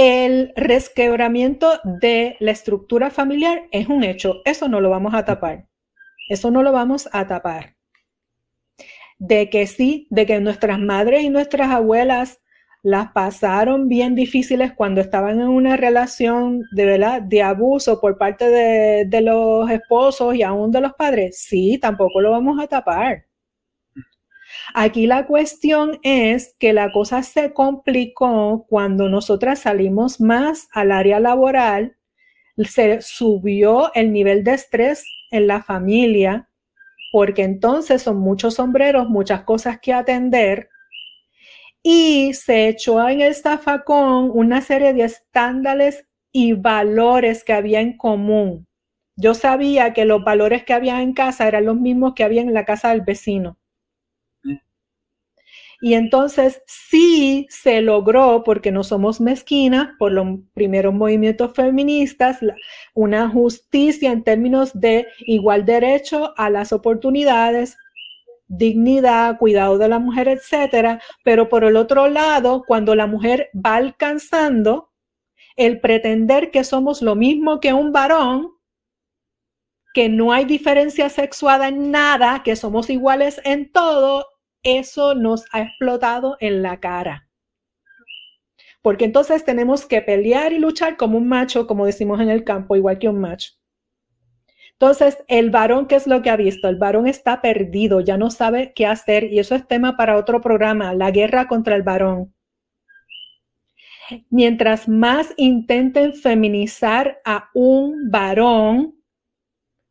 El 0.00 0.52
resquebramiento 0.54 1.72
de 1.82 2.36
la 2.38 2.52
estructura 2.52 3.10
familiar 3.10 3.64
es 3.72 3.88
un 3.88 4.04
hecho, 4.04 4.42
eso 4.44 4.68
no 4.68 4.80
lo 4.80 4.90
vamos 4.90 5.12
a 5.12 5.24
tapar, 5.24 5.66
eso 6.28 6.52
no 6.52 6.62
lo 6.62 6.70
vamos 6.70 7.08
a 7.10 7.26
tapar. 7.26 7.74
De 9.18 9.50
que 9.50 9.66
sí, 9.66 10.06
de 10.10 10.24
que 10.24 10.38
nuestras 10.38 10.78
madres 10.78 11.24
y 11.24 11.30
nuestras 11.30 11.70
abuelas 11.72 12.38
las 12.84 13.10
pasaron 13.10 13.88
bien 13.88 14.14
difíciles 14.14 14.72
cuando 14.72 15.00
estaban 15.00 15.40
en 15.40 15.48
una 15.48 15.76
relación 15.76 16.62
de, 16.70 16.84
¿verdad? 16.84 17.20
de 17.20 17.42
abuso 17.42 18.00
por 18.00 18.18
parte 18.18 18.48
de, 18.50 19.04
de 19.04 19.20
los 19.20 19.68
esposos 19.68 20.32
y 20.36 20.44
aún 20.44 20.70
de 20.70 20.80
los 20.80 20.92
padres, 20.92 21.40
sí, 21.40 21.76
tampoco 21.76 22.20
lo 22.20 22.30
vamos 22.30 22.62
a 22.62 22.68
tapar. 22.68 23.27
Aquí 24.74 25.06
la 25.06 25.26
cuestión 25.26 25.98
es 26.02 26.54
que 26.58 26.72
la 26.72 26.92
cosa 26.92 27.22
se 27.22 27.52
complicó 27.52 28.66
cuando 28.68 29.08
nosotras 29.08 29.60
salimos 29.60 30.20
más 30.20 30.68
al 30.72 30.92
área 30.92 31.20
laboral, 31.20 31.96
se 32.56 33.00
subió 33.00 33.92
el 33.94 34.12
nivel 34.12 34.44
de 34.44 34.54
estrés 34.54 35.04
en 35.30 35.46
la 35.46 35.62
familia, 35.62 36.48
porque 37.12 37.42
entonces 37.42 38.02
son 38.02 38.18
muchos 38.18 38.54
sombreros, 38.54 39.08
muchas 39.08 39.42
cosas 39.42 39.78
que 39.80 39.92
atender, 39.92 40.68
y 41.82 42.34
se 42.34 42.68
echó 42.68 43.08
en 43.08 43.20
el 43.20 43.34
zafacón 43.34 44.30
una 44.34 44.60
serie 44.60 44.92
de 44.92 45.04
estándares 45.04 46.06
y 46.32 46.52
valores 46.52 47.44
que 47.44 47.52
había 47.52 47.80
en 47.80 47.96
común. 47.96 48.66
Yo 49.16 49.34
sabía 49.34 49.94
que 49.94 50.04
los 50.04 50.22
valores 50.22 50.64
que 50.64 50.74
había 50.74 51.02
en 51.02 51.12
casa 51.12 51.48
eran 51.48 51.64
los 51.64 51.76
mismos 51.76 52.14
que 52.14 52.24
había 52.24 52.42
en 52.42 52.54
la 52.54 52.64
casa 52.64 52.90
del 52.90 53.00
vecino. 53.00 53.57
Y 55.80 55.94
entonces 55.94 56.62
sí 56.66 57.46
se 57.50 57.80
logró, 57.82 58.42
porque 58.44 58.72
no 58.72 58.82
somos 58.82 59.20
mezquinas, 59.20 59.90
por 59.98 60.10
los 60.12 60.26
primeros 60.52 60.92
movimientos 60.92 61.52
feministas, 61.54 62.40
una 62.94 63.28
justicia 63.28 64.10
en 64.10 64.24
términos 64.24 64.72
de 64.74 65.06
igual 65.20 65.64
derecho 65.64 66.34
a 66.36 66.50
las 66.50 66.72
oportunidades, 66.72 67.76
dignidad, 68.48 69.38
cuidado 69.38 69.78
de 69.78 69.88
la 69.88 70.00
mujer, 70.00 70.26
etcétera. 70.28 71.00
Pero 71.22 71.48
por 71.48 71.62
el 71.62 71.76
otro 71.76 72.08
lado, 72.08 72.64
cuando 72.66 72.94
la 72.94 73.06
mujer 73.06 73.50
va 73.54 73.76
alcanzando 73.76 74.90
el 75.56 75.80
pretender 75.80 76.50
que 76.50 76.64
somos 76.64 77.02
lo 77.02 77.14
mismo 77.14 77.60
que 77.60 77.72
un 77.72 77.92
varón, 77.92 78.52
que 79.94 80.08
no 80.08 80.32
hay 80.32 80.44
diferencia 80.44 81.08
sexuada 81.08 81.68
en 81.68 81.90
nada, 81.90 82.42
que 82.42 82.56
somos 82.56 82.90
iguales 82.90 83.40
en 83.44 83.70
todo, 83.70 84.26
eso 84.76 85.14
nos 85.14 85.44
ha 85.52 85.62
explotado 85.62 86.36
en 86.40 86.62
la 86.62 86.80
cara. 86.80 87.28
Porque 88.82 89.04
entonces 89.04 89.44
tenemos 89.44 89.86
que 89.86 90.02
pelear 90.02 90.52
y 90.52 90.58
luchar 90.58 90.96
como 90.96 91.18
un 91.18 91.28
macho, 91.28 91.66
como 91.66 91.86
decimos 91.86 92.20
en 92.20 92.30
el 92.30 92.44
campo, 92.44 92.76
igual 92.76 92.98
que 92.98 93.08
un 93.08 93.20
macho. 93.20 93.52
Entonces, 94.80 95.18
el 95.26 95.50
varón, 95.50 95.86
¿qué 95.86 95.96
es 95.96 96.06
lo 96.06 96.22
que 96.22 96.30
ha 96.30 96.36
visto? 96.36 96.68
El 96.68 96.76
varón 96.76 97.08
está 97.08 97.40
perdido, 97.42 98.00
ya 98.00 98.16
no 98.16 98.30
sabe 98.30 98.72
qué 98.74 98.86
hacer 98.86 99.24
y 99.24 99.40
eso 99.40 99.56
es 99.56 99.66
tema 99.66 99.96
para 99.96 100.16
otro 100.16 100.40
programa, 100.40 100.94
la 100.94 101.10
guerra 101.10 101.48
contra 101.48 101.74
el 101.74 101.82
varón. 101.82 102.32
Mientras 104.30 104.88
más 104.88 105.34
intenten 105.36 106.14
feminizar 106.14 107.20
a 107.24 107.50
un 107.54 108.08
varón, 108.10 108.94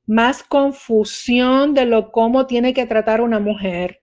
más 0.05 0.41
confusión 0.41 1.73
de 1.73 1.85
lo 1.85 2.11
cómo 2.13 2.47
tiene 2.47 2.73
que 2.73 2.85
tratar 2.85 3.19
una 3.19 3.41
mujer. 3.41 4.01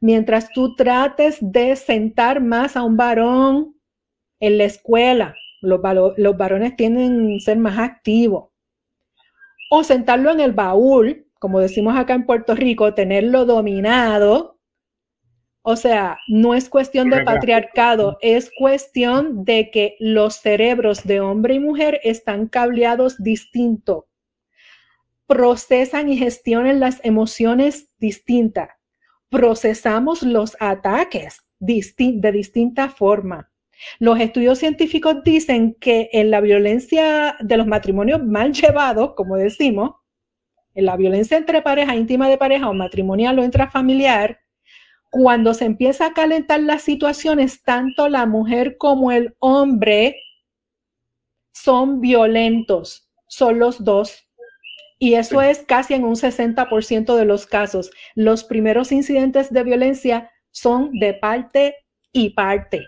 Mientras 0.00 0.50
tú 0.50 0.74
trates 0.74 1.38
de 1.40 1.74
sentar 1.76 2.40
más 2.40 2.76
a 2.76 2.82
un 2.82 2.96
varón 2.96 3.76
en 4.40 4.58
la 4.58 4.64
escuela, 4.64 5.34
los, 5.62 5.80
los 6.16 6.36
varones 6.36 6.76
tienden 6.76 7.36
a 7.36 7.40
ser 7.40 7.58
más 7.58 7.78
activos. 7.78 8.50
O 9.70 9.82
sentarlo 9.82 10.30
en 10.30 10.40
el 10.40 10.52
baúl, 10.52 11.26
como 11.38 11.60
decimos 11.60 11.96
acá 11.96 12.14
en 12.14 12.26
Puerto 12.26 12.54
Rico, 12.54 12.94
tenerlo 12.94 13.44
dominado 13.44 14.56
o 15.68 15.74
sea, 15.74 16.20
no 16.28 16.54
es 16.54 16.68
cuestión 16.68 17.10
de 17.10 17.24
patriarcado, 17.24 18.18
es 18.20 18.52
cuestión 18.56 19.44
de 19.44 19.72
que 19.72 19.96
los 19.98 20.36
cerebros 20.36 21.02
de 21.02 21.18
hombre 21.18 21.54
y 21.54 21.58
mujer 21.58 21.98
están 22.04 22.46
cableados 22.46 23.20
distinto. 23.20 24.06
Procesan 25.26 26.08
y 26.08 26.18
gestionan 26.18 26.78
las 26.78 27.04
emociones 27.04 27.88
distintas. 27.98 28.75
Procesamos 29.36 30.22
los 30.22 30.56
ataques 30.60 31.44
de 31.58 32.32
distinta 32.32 32.88
forma. 32.88 33.50
Los 33.98 34.18
estudios 34.18 34.58
científicos 34.58 35.22
dicen 35.24 35.76
que 35.78 36.08
en 36.12 36.30
la 36.30 36.40
violencia 36.40 37.36
de 37.40 37.58
los 37.58 37.66
matrimonios 37.66 38.24
mal 38.24 38.54
llevados, 38.54 39.12
como 39.14 39.36
decimos, 39.36 39.96
en 40.74 40.86
la 40.86 40.96
violencia 40.96 41.36
entre 41.36 41.60
pareja, 41.60 41.94
íntima 41.94 42.30
de 42.30 42.38
pareja 42.38 42.70
o 42.70 42.72
matrimonial 42.72 43.38
o 43.38 43.44
intrafamiliar, 43.44 44.40
cuando 45.10 45.52
se 45.52 45.66
empieza 45.66 46.06
a 46.06 46.14
calentar 46.14 46.60
las 46.60 46.80
situaciones, 46.80 47.62
tanto 47.62 48.08
la 48.08 48.24
mujer 48.24 48.78
como 48.78 49.12
el 49.12 49.36
hombre 49.38 50.16
son 51.52 52.00
violentos, 52.00 53.10
son 53.26 53.58
los 53.58 53.84
dos. 53.84 54.25
Y 54.98 55.14
eso 55.14 55.42
es 55.42 55.62
casi 55.62 55.94
en 55.94 56.04
un 56.04 56.16
60% 56.16 57.16
de 57.16 57.24
los 57.24 57.46
casos. 57.46 57.90
Los 58.14 58.44
primeros 58.44 58.92
incidentes 58.92 59.52
de 59.52 59.62
violencia 59.62 60.30
son 60.50 60.92
de 60.92 61.14
parte 61.14 61.76
y 62.12 62.30
parte. 62.30 62.86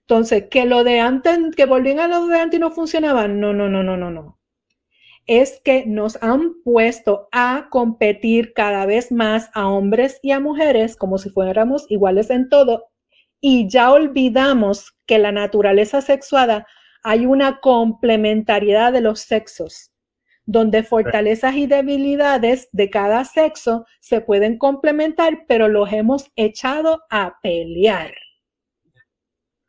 Entonces, 0.00 0.44
que 0.50 0.64
lo 0.64 0.84
de 0.84 1.00
antes, 1.00 1.38
que 1.54 1.66
volvían 1.66 2.00
a 2.00 2.08
lo 2.08 2.26
de 2.26 2.40
antes 2.40 2.58
y 2.58 2.60
no 2.60 2.70
funcionaba, 2.70 3.28
no, 3.28 3.52
no, 3.52 3.68
no, 3.68 3.82
no, 3.82 3.96
no, 3.96 4.10
no 4.10 4.38
es 5.28 5.60
que 5.62 5.84
nos 5.86 6.20
han 6.22 6.54
puesto 6.64 7.28
a 7.32 7.68
competir 7.70 8.54
cada 8.54 8.86
vez 8.86 9.12
más 9.12 9.50
a 9.52 9.68
hombres 9.68 10.18
y 10.22 10.30
a 10.32 10.40
mujeres 10.40 10.96
como 10.96 11.18
si 11.18 11.28
fuéramos 11.28 11.84
iguales 11.90 12.30
en 12.30 12.48
todo 12.48 12.86
y 13.40 13.68
ya 13.68 13.92
olvidamos 13.92 14.96
que 15.06 15.18
la 15.18 15.30
naturaleza 15.30 16.00
sexuada 16.00 16.66
hay 17.02 17.26
una 17.26 17.60
complementariedad 17.60 18.92
de 18.92 19.02
los 19.02 19.20
sexos, 19.20 19.92
donde 20.48 20.82
fortalezas 20.82 21.56
y 21.56 21.66
debilidades 21.66 22.70
de 22.72 22.88
cada 22.88 23.26
sexo 23.26 23.84
se 24.00 24.22
pueden 24.22 24.56
complementar, 24.56 25.44
pero 25.46 25.68
los 25.68 25.92
hemos 25.92 26.32
echado 26.36 27.02
a 27.10 27.38
pelear. 27.42 28.14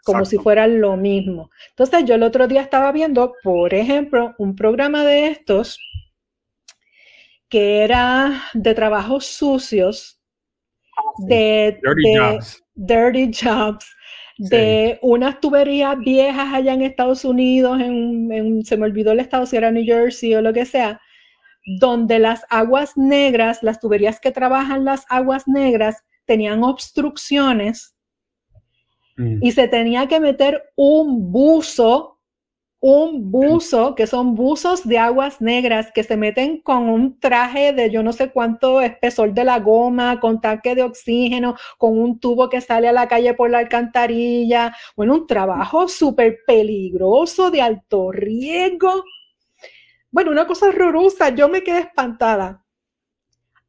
Como 0.05 0.23
si 0.23 0.37
fueran 0.37 0.79
lo 0.79 0.95
mismo. 0.95 1.51
Entonces 1.71 2.05
yo 2.05 2.15
el 2.15 2.23
otro 2.23 2.47
día 2.47 2.61
estaba 2.61 2.93
viendo, 2.93 3.33
por 3.43 3.73
ejemplo, 3.73 4.33
un 4.37 4.55
programa 4.55 5.03
de 5.03 5.27
estos 5.27 5.77
que 7.49 7.83
era 7.83 8.41
de 8.53 8.73
trabajos 8.73 9.25
sucios, 9.25 10.21
ah, 10.97 11.01
de 11.27 11.77
dirty 12.75 13.31
jobs, 13.33 13.93
de 14.39 14.99
unas 15.01 15.39
tuberías 15.39 15.97
viejas 15.99 16.53
allá 16.53 16.73
en 16.73 16.81
Estados 16.81 17.25
Unidos, 17.25 17.79
en, 17.81 18.63
se 18.63 18.77
me 18.77 18.85
olvidó 18.85 19.11
el 19.11 19.19
estado, 19.19 19.45
si 19.45 19.57
era 19.57 19.71
New 19.71 19.85
Jersey 19.85 20.33
o 20.35 20.41
lo 20.41 20.53
que 20.53 20.65
sea, 20.65 20.99
donde 21.79 22.19
las 22.19 22.45
aguas 22.49 22.97
negras, 22.97 23.61
las 23.61 23.79
tuberías 23.79 24.19
que 24.19 24.31
trabajan 24.31 24.85
las 24.85 25.05
aguas 25.09 25.47
negras, 25.47 26.03
tenían 26.25 26.63
obstrucciones 26.63 27.95
Mm. 29.19 29.39
y 29.41 29.51
se 29.51 29.67
tenía 29.67 30.07
que 30.07 30.21
meter 30.21 30.63
un 30.77 31.29
buzo, 31.29 32.18
un 32.81 33.29
buzo, 33.29 33.93
que 33.93 34.07
son 34.07 34.35
buzos 34.35 34.87
de 34.87 34.97
aguas 34.97 35.41
negras 35.41 35.91
que 35.93 36.03
se 36.03 36.15
meten 36.15 36.61
con 36.61 36.89
un 36.89 37.19
traje 37.19 37.73
de 37.73 37.91
yo 37.91 38.03
no 38.03 38.13
sé 38.13 38.31
cuánto 38.31 38.79
espesor 38.79 39.33
de 39.33 39.43
la 39.43 39.59
goma, 39.59 40.19
con 40.21 40.39
tanque 40.39 40.75
de 40.75 40.83
oxígeno, 40.83 41.55
con 41.77 41.99
un 41.99 42.19
tubo 42.19 42.49
que 42.49 42.61
sale 42.61 42.87
a 42.87 42.93
la 42.93 43.07
calle 43.07 43.33
por 43.33 43.49
la 43.49 43.59
alcantarilla. 43.59 44.73
Bueno, 44.95 45.15
un 45.15 45.27
trabajo 45.27 45.87
súper 45.89 46.39
peligroso, 46.47 47.51
de 47.51 47.61
alto 47.61 48.11
riesgo. 48.11 49.03
Bueno, 50.11 50.31
una 50.31 50.47
cosa 50.47 50.67
horrorosa, 50.69 51.29
yo 51.29 51.49
me 51.49 51.63
quedé 51.63 51.79
espantada. 51.79 52.63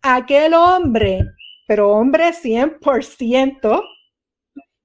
Aquel 0.03 0.55
hombre, 0.55 1.25
pero 1.67 1.91
hombre 1.91 2.33
100%, 2.33 3.83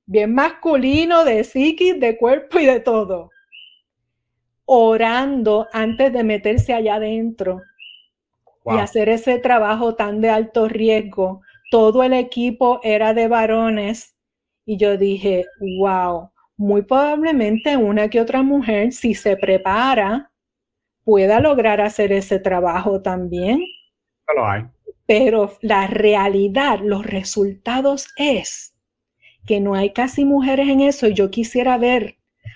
bien 0.08 0.34
masculino, 0.34 1.24
de 1.24 1.44
psiquis, 1.44 2.00
de 2.00 2.18
cuerpo 2.18 2.60
y 2.60 2.66
de 2.66 2.80
todo, 2.80 3.30
orando 4.66 5.68
antes 5.72 6.12
de 6.12 6.24
meterse 6.24 6.74
allá 6.74 6.96
adentro 6.96 7.62
y 8.66 8.78
hacer 8.78 9.10
ese 9.10 9.38
trabajo 9.40 9.96
tan 9.96 10.22
de 10.22 10.30
alto 10.30 10.68
riesgo. 10.68 11.42
Todo 11.70 12.04
el 12.04 12.14
equipo 12.14 12.80
era 12.84 13.14
de 13.14 13.28
varones 13.28 14.16
y 14.66 14.78
yo 14.78 14.98
dije, 14.98 15.46
wow, 15.80 16.32
muy 16.58 16.82
probablemente 16.82 17.78
una 17.78 18.10
que 18.10 18.22
otra 18.22 18.42
mujer, 18.42 18.92
si 18.92 19.14
se 19.14 19.38
prepara, 19.38 20.32
pueda 21.04 21.40
lograr 21.40 21.82
hacer 21.82 22.12
ese 22.12 22.40
trabajo 22.40 23.02
también. 23.02 23.64
Pero 25.06 25.52
la 25.62 25.86
realidad, 25.86 26.80
los 26.82 27.06
resultados 27.06 28.08
es 28.18 28.76
que 29.46 29.60
no 29.60 29.76
hay 29.76 29.94
casi 29.94 30.26
mujeres 30.26 30.68
en 30.68 30.82
eso 30.82 31.08
y 31.08 31.14
yo 31.14 31.30
quisiera 31.30 31.78
ver 31.78 32.15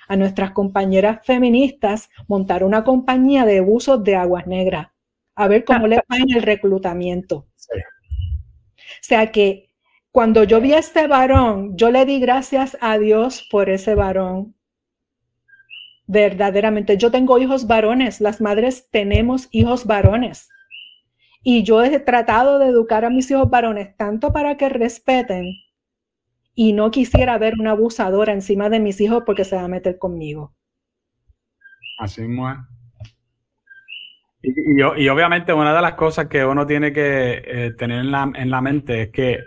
a 0.10 0.16
nuestras 0.16 0.52
compañeras 0.52 1.20
feministas 1.24 2.10
montar 2.28 2.64
una 2.64 2.84
compañía 2.84 3.46
de 3.46 3.62
buzos 3.62 4.04
de 4.04 4.16
aguas 4.16 4.48
negras, 4.48 4.88
a 5.36 5.48
ver 5.48 5.64
cómo 5.64 5.88
les 5.88 6.00
va 6.00 6.18
en 6.18 6.36
el 6.36 6.42
reclutamiento. 6.42 7.38
O 7.38 9.02
sea 9.02 9.32
que 9.32 9.70
cuando 10.12 10.44
yo 10.44 10.60
vi 10.60 10.74
a 10.74 10.80
este 10.80 11.08
varón, 11.08 11.78
yo 11.78 11.92
le 11.92 12.06
di 12.06 12.20
gracias 12.20 12.76
a 12.82 12.98
Dios 12.98 13.48
por 13.52 13.70
ese 13.70 13.94
varón. 13.94 14.56
Verdaderamente, 16.08 16.98
yo 16.98 17.12
tengo 17.12 17.38
hijos 17.38 17.68
varones, 17.68 18.20
las 18.20 18.42
madres 18.42 18.90
tenemos 18.90 19.48
hijos 19.52 19.86
varones. 19.86 20.50
Y 21.44 21.62
yo 21.62 21.84
he 21.84 22.00
tratado 22.00 22.58
de 22.58 22.68
educar 22.68 23.06
a 23.06 23.12
mis 23.12 23.30
hijos 23.30 23.48
varones 23.48 23.96
tanto 23.96 24.34
para 24.34 24.58
que 24.58 24.70
respeten 24.70 25.54
y 26.62 26.74
no 26.74 26.92
quisiera 26.92 27.38
ver 27.38 27.54
una 27.58 27.72
abusadora 27.72 28.34
encima 28.34 28.70
de 28.70 28.82
mis 28.82 29.00
hijos 29.00 29.24
porque 29.26 29.46
se 29.46 29.56
va 29.56 29.64
a 29.64 29.70
meter 29.70 29.98
conmigo. 29.98 30.54
Así 32.00 32.22
es. 32.22 32.28
Y, 34.42 35.08
obviamente 35.08 35.54
una 35.54 35.74
de 35.74 35.82
las 35.82 35.94
cosas 35.94 36.28
que 36.28 36.44
uno 36.44 36.68
tiene 36.68 36.92
que 36.92 37.44
eh, 37.46 37.72
tener 37.78 38.00
en 38.00 38.12
la, 38.12 38.62
mente 38.62 39.04
es 39.04 39.10
que 39.10 39.40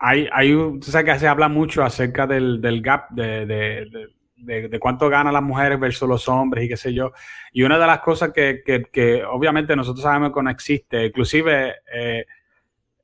hay, 0.00 0.28
hay 0.32 0.50
tú 0.50 0.90
sabes 0.90 1.12
que 1.12 1.20
se 1.20 1.28
habla 1.28 1.48
mucho 1.48 1.84
acerca 1.84 2.26
del, 2.26 2.60
gap 2.82 3.08
de, 3.10 3.86
de, 4.34 4.80
cuánto 4.80 5.08
ganan 5.08 5.32
las 5.32 5.44
mujeres 5.44 5.78
versus 5.78 6.08
los 6.08 6.28
hombres 6.28 6.64
y 6.64 6.68
qué 6.68 6.76
sé 6.76 6.92
yo. 6.92 7.12
Y 7.52 7.62
una 7.62 7.78
de 7.78 7.86
las 7.86 8.00
cosas 8.00 8.32
que, 8.32 9.22
obviamente 9.30 9.76
nosotros 9.76 10.02
sabemos 10.02 10.32
que 10.34 10.42
no 10.42 10.50
existe, 10.50 11.06
inclusive 11.06 11.76
eh, 11.94 12.26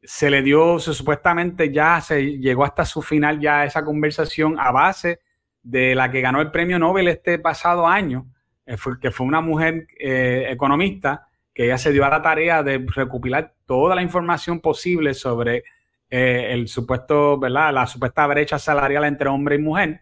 se 0.02 0.30
le 0.30 0.42
dio, 0.42 0.78
supuestamente 0.78 1.72
ya 1.72 2.00
se 2.00 2.38
llegó 2.38 2.64
hasta 2.64 2.84
su 2.84 3.02
final 3.02 3.40
ya 3.40 3.64
esa 3.64 3.84
conversación 3.84 4.58
a 4.58 4.72
base 4.72 5.20
de 5.62 5.94
la 5.94 6.10
que 6.10 6.20
ganó 6.20 6.40
el 6.40 6.50
premio 6.50 6.78
Nobel 6.78 7.08
este 7.08 7.38
pasado 7.38 7.86
año, 7.86 8.26
eh, 8.66 8.76
que 9.00 9.10
fue 9.10 9.26
una 9.26 9.40
mujer 9.40 9.86
eh, 9.98 10.46
economista 10.50 11.28
que 11.54 11.66
ella 11.66 11.78
se 11.78 11.92
dio 11.92 12.04
a 12.04 12.10
la 12.10 12.22
tarea 12.22 12.62
de 12.62 12.84
recopilar 12.94 13.54
toda 13.66 13.94
la 13.94 14.02
información 14.02 14.60
posible 14.60 15.14
sobre 15.14 15.64
eh, 16.08 16.48
el 16.50 16.66
supuesto, 16.66 17.38
¿verdad? 17.38 17.72
La 17.72 17.86
supuesta 17.86 18.26
brecha 18.26 18.58
salarial 18.58 19.04
entre 19.04 19.28
hombre 19.28 19.56
y 19.56 19.58
mujer 19.58 20.00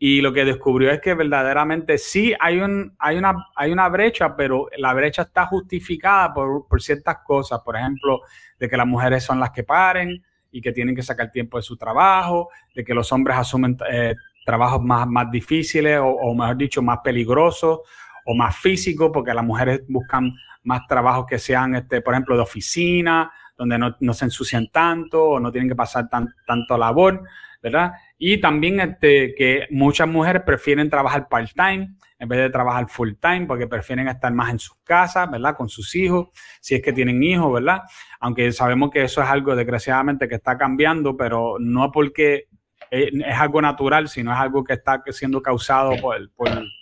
y 0.00 0.20
lo 0.20 0.32
que 0.32 0.44
descubrió 0.44 0.92
es 0.92 1.00
que 1.00 1.14
verdaderamente 1.14 1.98
sí 1.98 2.32
hay, 2.38 2.60
un, 2.60 2.94
hay, 3.00 3.16
una, 3.16 3.48
hay 3.56 3.72
una 3.72 3.88
brecha, 3.88 4.36
pero 4.36 4.68
la 4.76 4.94
brecha 4.94 5.22
está 5.22 5.46
justificada 5.46 6.32
por, 6.32 6.80
ciertas 6.80 7.18
cosas, 7.24 7.60
por 7.64 7.76
ejemplo, 7.76 8.20
de 8.60 8.68
que 8.68 8.76
las 8.76 8.86
mujeres 8.86 9.24
son 9.24 9.40
las 9.40 9.50
que 9.50 9.64
paren 9.64 10.22
y 10.52 10.60
que 10.60 10.70
tienen 10.70 10.94
que 10.94 11.02
sacar 11.02 11.32
tiempo 11.32 11.56
de 11.56 11.62
su 11.62 11.76
trabajo, 11.76 12.48
de 12.76 12.84
que 12.84 12.94
los 12.94 13.10
hombres 13.12 13.38
asumen 13.38 13.76
eh, 13.90 14.14
trabajos 14.46 14.80
más, 14.82 15.06
más 15.08 15.30
difíciles 15.32 15.98
o, 16.00 16.32
mejor 16.32 16.56
dicho, 16.56 16.80
más 16.80 16.98
peligrosos 17.02 17.80
o 18.24 18.34
más 18.34 18.56
físicos, 18.56 19.10
porque 19.12 19.34
las 19.34 19.44
mujeres 19.44 19.82
buscan 19.88 20.32
más 20.62 20.86
trabajos 20.86 21.26
que 21.26 21.40
sean, 21.40 21.74
este, 21.74 22.02
por 22.02 22.14
ejemplo, 22.14 22.36
de 22.36 22.42
oficina, 22.42 23.32
donde 23.56 23.78
no, 23.78 24.14
se 24.14 24.26
ensucian 24.26 24.68
tanto 24.68 25.24
o 25.24 25.40
no 25.40 25.50
tienen 25.50 25.68
que 25.68 25.74
pasar 25.74 26.08
tan, 26.08 26.32
tanto 26.46 26.78
labor, 26.78 27.24
¿verdad? 27.60 27.92
Y 28.18 28.40
también 28.40 28.80
este, 28.80 29.34
que 29.34 29.66
muchas 29.70 30.08
mujeres 30.08 30.42
prefieren 30.42 30.90
trabajar 30.90 31.28
part-time 31.28 31.94
en 32.18 32.28
vez 32.28 32.40
de 32.40 32.50
trabajar 32.50 32.88
full-time 32.88 33.46
porque 33.46 33.66
prefieren 33.66 34.08
estar 34.08 34.32
más 34.32 34.50
en 34.50 34.58
sus 34.58 34.76
casas, 34.82 35.30
¿verdad? 35.30 35.56
Con 35.56 35.68
sus 35.68 35.94
hijos, 35.94 36.28
si 36.60 36.74
es 36.74 36.82
que 36.82 36.92
tienen 36.92 37.22
hijos, 37.22 37.52
¿verdad? 37.52 37.82
Aunque 38.20 38.50
sabemos 38.52 38.90
que 38.90 39.04
eso 39.04 39.22
es 39.22 39.28
algo 39.28 39.54
desgraciadamente 39.54 40.28
que 40.28 40.34
está 40.34 40.58
cambiando, 40.58 41.16
pero 41.16 41.56
no 41.60 41.92
porque 41.92 42.48
eh, 42.90 43.10
es 43.12 43.38
algo 43.38 43.62
natural, 43.62 44.08
sino 44.08 44.32
es 44.32 44.38
algo 44.38 44.64
que 44.64 44.74
está 44.74 45.02
siendo 45.10 45.40
causado 45.40 45.92
por, 46.00 46.28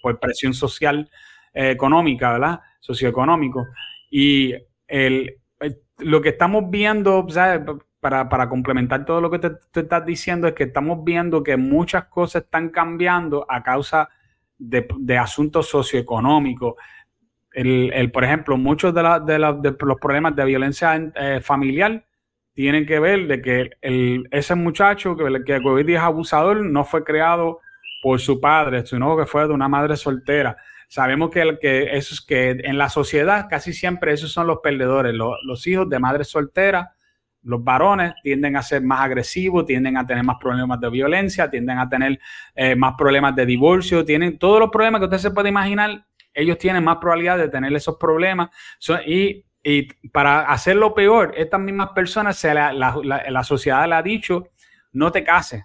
por, 0.00 0.18
presión 0.18 0.54
social 0.54 1.10
eh, 1.52 1.70
económica, 1.70 2.32
¿verdad? 2.32 2.60
Socioeconómico. 2.80 3.66
Y 4.10 4.54
el, 4.88 5.36
lo 5.98 6.22
que 6.22 6.30
estamos 6.30 6.70
viendo, 6.70 7.26
¿sabes? 7.28 7.60
Para, 8.10 8.48
complementar 8.48 9.04
todo 9.04 9.20
lo 9.20 9.30
que 9.30 9.38
te, 9.38 9.80
estás 9.80 10.04
diciendo, 10.06 10.46
es 10.46 10.54
que 10.54 10.64
estamos 10.64 11.02
viendo 11.04 11.42
que 11.42 11.56
muchas 11.56 12.04
cosas 12.04 12.44
están 12.44 12.68
cambiando 12.68 13.46
a 13.48 13.62
causa 13.62 14.08
de, 14.58 15.18
asuntos 15.18 15.68
socioeconómicos. 15.68 16.74
El, 17.52 18.10
por 18.12 18.24
ejemplo, 18.24 18.56
muchos 18.56 18.94
de, 18.94 19.38
los 19.38 20.00
problemas 20.00 20.36
de 20.36 20.44
violencia 20.44 20.94
eh, 21.14 21.40
familiar 21.40 22.04
tienen 22.52 22.86
que 22.86 22.98
ver 22.98 23.26
de 23.26 23.42
que 23.42 23.70
ese 24.30 24.54
muchacho 24.54 25.16
que, 25.16 25.44
que 25.44 25.84
día 25.84 25.98
es 25.98 26.04
abusador 26.04 26.64
no 26.64 26.84
fue 26.84 27.02
creado 27.02 27.60
por 28.02 28.20
su 28.20 28.40
padre, 28.40 28.86
sino 28.86 29.16
que 29.16 29.26
fue 29.26 29.46
de 29.46 29.54
una 29.54 29.68
madre 29.68 29.96
soltera. 29.96 30.56
Sabemos 30.88 31.30
que, 31.30 31.58
que, 31.60 31.96
eso 31.96 32.14
que 32.26 32.50
en 32.50 32.78
la 32.78 32.88
sociedad 32.88 33.48
casi 33.50 33.72
siempre 33.72 34.12
esos 34.12 34.30
son 34.30 34.46
los 34.46 34.58
perdedores, 34.62 35.14
los 35.14 35.66
hijos 35.66 35.88
de 35.88 35.98
madres 35.98 36.28
solteras 36.28 36.88
los 37.46 37.62
varones 37.62 38.12
tienden 38.22 38.56
a 38.56 38.62
ser 38.62 38.82
más 38.82 39.00
agresivos, 39.00 39.64
tienden 39.64 39.96
a 39.96 40.04
tener 40.04 40.24
más 40.24 40.36
problemas 40.40 40.80
de 40.80 40.90
violencia, 40.90 41.48
tienden 41.48 41.78
a 41.78 41.88
tener 41.88 42.18
eh, 42.54 42.74
más 42.74 42.94
problemas 42.98 43.34
de 43.36 43.46
divorcio, 43.46 44.04
tienen 44.04 44.36
todos 44.36 44.58
los 44.58 44.70
problemas 44.70 45.00
que 45.00 45.04
usted 45.04 45.18
se 45.18 45.30
puede 45.30 45.48
imaginar, 45.48 46.04
ellos 46.34 46.58
tienen 46.58 46.82
más 46.82 46.96
probabilidad 46.96 47.38
de 47.38 47.48
tener 47.48 47.72
esos 47.72 47.96
problemas. 47.96 48.50
y, 49.06 49.44
para 50.12 50.42
hacerlo 50.42 50.94
peor, 50.94 51.34
estas 51.36 51.60
mismas 51.60 51.90
personas, 51.90 52.36
se 52.36 52.54
la, 52.54 52.72
la, 52.72 53.42
sociedad 53.42 53.88
le 53.88 53.96
ha 53.96 54.02
dicho, 54.02 54.50
no 54.92 55.10
te 55.10 55.24
cases, 55.24 55.64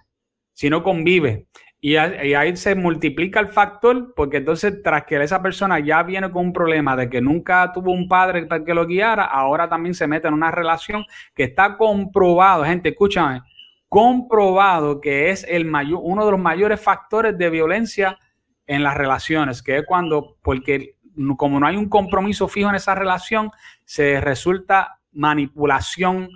sino 0.52 0.82
convive. 0.82 1.46
Y, 1.84 1.96
ahí 1.96 2.56
se 2.56 2.76
multiplica 2.76 3.40
el 3.40 3.48
factor, 3.48 4.14
porque 4.14 4.36
entonces 4.36 4.84
tras 4.84 5.02
que 5.02 5.20
esa 5.20 5.42
persona 5.42 5.80
ya 5.80 6.04
viene 6.04 6.30
con 6.30 6.46
un 6.46 6.52
problema 6.52 6.94
de 6.94 7.10
que 7.10 7.20
nunca 7.20 7.72
tuvo 7.74 7.90
un 7.90 8.06
padre 8.06 8.46
para 8.46 8.64
que 8.64 8.72
lo 8.72 8.86
guiara, 8.86 9.24
ahora 9.24 9.68
también 9.68 9.92
se 9.92 10.06
mete 10.06 10.28
en 10.28 10.34
una 10.34 10.52
relación 10.52 11.04
que 11.34 11.42
está 11.42 11.76
comprobado, 11.76 12.64
gente, 12.64 12.90
escúchame, 12.90 13.42
comprobado 13.88 15.00
que 15.00 15.30
es 15.30 15.44
el 15.48 15.64
mayor, 15.64 15.98
uno 16.04 16.24
de 16.24 16.30
los 16.30 16.40
mayores 16.40 16.80
factores 16.80 17.36
de 17.36 17.50
violencia 17.50 18.16
en 18.64 18.84
las 18.84 18.96
relaciones, 18.96 19.60
que 19.60 19.78
es 19.78 19.84
cuando, 19.84 20.36
porque 20.40 20.94
como 21.36 21.58
no 21.58 21.66
hay 21.66 21.74
un 21.74 21.88
compromiso 21.88 22.46
fijo 22.46 22.68
en 22.68 22.76
esa 22.76 22.94
relación, 22.94 23.50
se 23.84 24.20
resulta 24.20 25.00
manipulación 25.10 26.28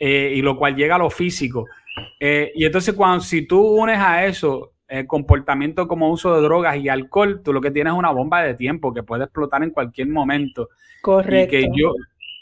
eh, 0.00 0.32
y 0.34 0.42
lo 0.42 0.56
cual 0.58 0.74
llega 0.74 0.96
a 0.96 0.98
lo 0.98 1.10
físico. 1.10 1.66
Eh, 2.18 2.50
y 2.56 2.64
entonces 2.64 2.92
cuando 2.92 3.20
si 3.20 3.46
tú 3.46 3.60
unes 3.60 4.00
a 4.00 4.24
eso 4.24 4.72
el 4.90 5.06
comportamiento 5.06 5.86
como 5.86 6.10
uso 6.10 6.34
de 6.34 6.42
drogas 6.42 6.76
y 6.76 6.88
alcohol, 6.88 7.42
tú 7.44 7.52
lo 7.52 7.60
que 7.60 7.70
tienes 7.70 7.92
es 7.92 7.98
una 7.98 8.10
bomba 8.10 8.42
de 8.42 8.54
tiempo 8.54 8.92
que 8.92 9.04
puede 9.04 9.24
explotar 9.24 9.62
en 9.62 9.70
cualquier 9.70 10.08
momento. 10.08 10.68
Correcto. 11.00 11.56
Y 11.56 11.60
que 11.62 11.68
yo, 11.74 11.94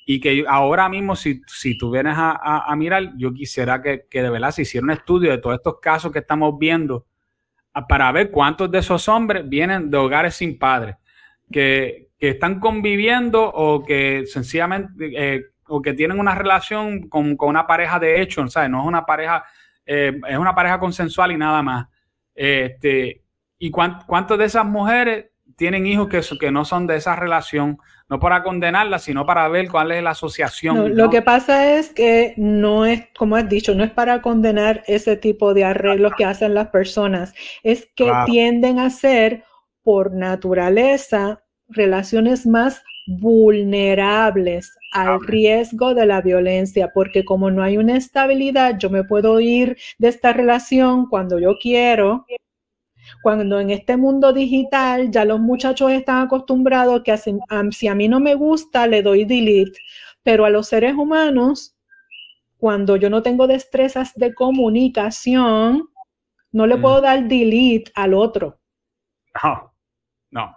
y 0.06 0.20
que 0.20 0.44
ahora 0.48 0.88
mismo, 0.88 1.14
si, 1.14 1.42
si 1.46 1.76
tú 1.76 1.90
vienes 1.90 2.14
a, 2.16 2.74
mirar, 2.76 3.12
yo 3.18 3.34
quisiera 3.34 3.82
que, 3.82 4.06
de 4.10 4.30
verdad 4.30 4.50
se 4.52 4.62
hiciera 4.62 4.82
un 4.82 4.92
estudio 4.92 5.30
de 5.30 5.36
todos 5.36 5.56
estos 5.56 5.78
casos 5.80 6.10
que 6.10 6.20
estamos 6.20 6.58
viendo 6.58 7.04
para 7.86 8.10
ver 8.10 8.30
cuántos 8.30 8.70
de 8.70 8.78
esos 8.78 9.06
hombres 9.10 9.46
vienen 9.46 9.90
de 9.90 9.98
hogares 9.98 10.34
sin 10.34 10.58
padres, 10.58 10.96
que, 11.52 12.08
están 12.18 12.58
conviviendo 12.58 13.44
o 13.44 13.84
que 13.84 14.24
sencillamente, 14.26 14.94
eh, 15.14 15.44
o 15.68 15.80
que 15.82 15.92
tienen 15.92 16.18
una 16.18 16.34
relación 16.34 17.08
con, 17.10 17.36
una 17.38 17.66
pareja 17.66 18.00
de 18.00 18.22
hecho, 18.22 18.48
¿sabes? 18.48 18.70
No 18.70 18.80
es 18.80 18.86
una 18.86 19.04
pareja, 19.04 19.44
eh, 19.84 20.18
es 20.26 20.38
una 20.38 20.54
pareja 20.54 20.80
consensual 20.80 21.32
y 21.32 21.36
nada 21.36 21.62
más. 21.62 21.86
Este, 22.38 23.24
¿Y 23.58 23.72
cuántas 23.72 24.38
de 24.38 24.44
esas 24.44 24.64
mujeres 24.64 25.26
tienen 25.56 25.86
hijos 25.86 26.08
que, 26.08 26.20
que 26.38 26.52
no 26.52 26.64
son 26.64 26.86
de 26.86 26.96
esa 26.96 27.16
relación? 27.16 27.78
No 28.08 28.20
para 28.20 28.44
condenarlas, 28.44 29.02
sino 29.02 29.26
para 29.26 29.48
ver 29.48 29.68
cuál 29.68 29.90
es 29.90 30.02
la 30.02 30.10
asociación. 30.10 30.96
Lo 30.96 31.10
que 31.10 31.20
pasa 31.20 31.74
es 31.74 31.92
que 31.92 32.34
no 32.36 32.86
es, 32.86 33.08
como 33.18 33.34
has 33.34 33.48
dicho, 33.48 33.74
no 33.74 33.82
es 33.82 33.90
para 33.90 34.22
condenar 34.22 34.84
ese 34.86 35.16
tipo 35.16 35.52
de 35.52 35.64
arreglos 35.64 36.12
que 36.16 36.24
hacen 36.24 36.54
las 36.54 36.68
personas, 36.68 37.34
es 37.64 37.88
que 37.96 38.10
tienden 38.26 38.78
a 38.78 38.90
ser 38.90 39.44
por 39.82 40.14
naturaleza 40.14 41.42
relaciones 41.68 42.46
más 42.46 42.82
vulnerables 43.08 44.77
al 44.92 45.20
riesgo 45.20 45.94
de 45.94 46.06
la 46.06 46.20
violencia, 46.20 46.90
porque 46.92 47.24
como 47.24 47.50
no 47.50 47.62
hay 47.62 47.76
una 47.76 47.96
estabilidad, 47.96 48.78
yo 48.78 48.90
me 48.90 49.04
puedo 49.04 49.40
ir 49.40 49.76
de 49.98 50.08
esta 50.08 50.32
relación 50.32 51.06
cuando 51.06 51.38
yo 51.38 51.56
quiero. 51.60 52.26
Cuando 53.22 53.58
en 53.58 53.70
este 53.70 53.96
mundo 53.96 54.32
digital 54.32 55.10
ya 55.10 55.24
los 55.24 55.40
muchachos 55.40 55.90
están 55.92 56.26
acostumbrados 56.26 57.02
que 57.02 57.16
si 57.16 57.88
a 57.88 57.94
mí 57.94 58.08
no 58.08 58.20
me 58.20 58.34
gusta, 58.34 58.86
le 58.86 59.02
doy 59.02 59.24
delete, 59.24 59.78
pero 60.22 60.44
a 60.44 60.50
los 60.50 60.68
seres 60.68 60.94
humanos, 60.94 61.74
cuando 62.58 62.96
yo 62.96 63.08
no 63.08 63.22
tengo 63.22 63.46
destrezas 63.46 64.12
de 64.14 64.34
comunicación, 64.34 65.88
no 66.52 66.66
le 66.66 66.76
mm. 66.76 66.82
puedo 66.82 67.00
dar 67.00 67.26
delete 67.28 67.90
al 67.94 68.14
otro. 68.14 68.58
No, 69.42 69.72
no. 70.30 70.56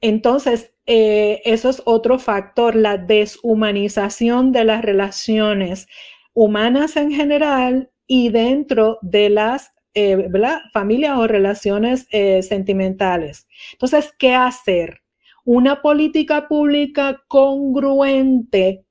entonces, 0.00 0.71
eh, 0.86 1.40
eso 1.44 1.70
es 1.70 1.82
otro 1.84 2.18
factor, 2.18 2.74
la 2.74 2.98
deshumanización 2.98 4.52
de 4.52 4.64
las 4.64 4.82
relaciones 4.82 5.86
humanas 6.34 6.96
en 6.96 7.12
general 7.12 7.90
y 8.06 8.30
dentro 8.30 8.98
de 9.02 9.30
las 9.30 9.72
eh, 9.94 10.28
familias 10.72 11.18
o 11.18 11.26
relaciones 11.26 12.06
eh, 12.10 12.42
sentimentales. 12.42 13.46
Entonces, 13.72 14.12
¿qué 14.18 14.34
hacer? 14.34 15.02
Una 15.44 15.82
política 15.82 16.48
pública 16.48 17.22
congruente 17.28 18.84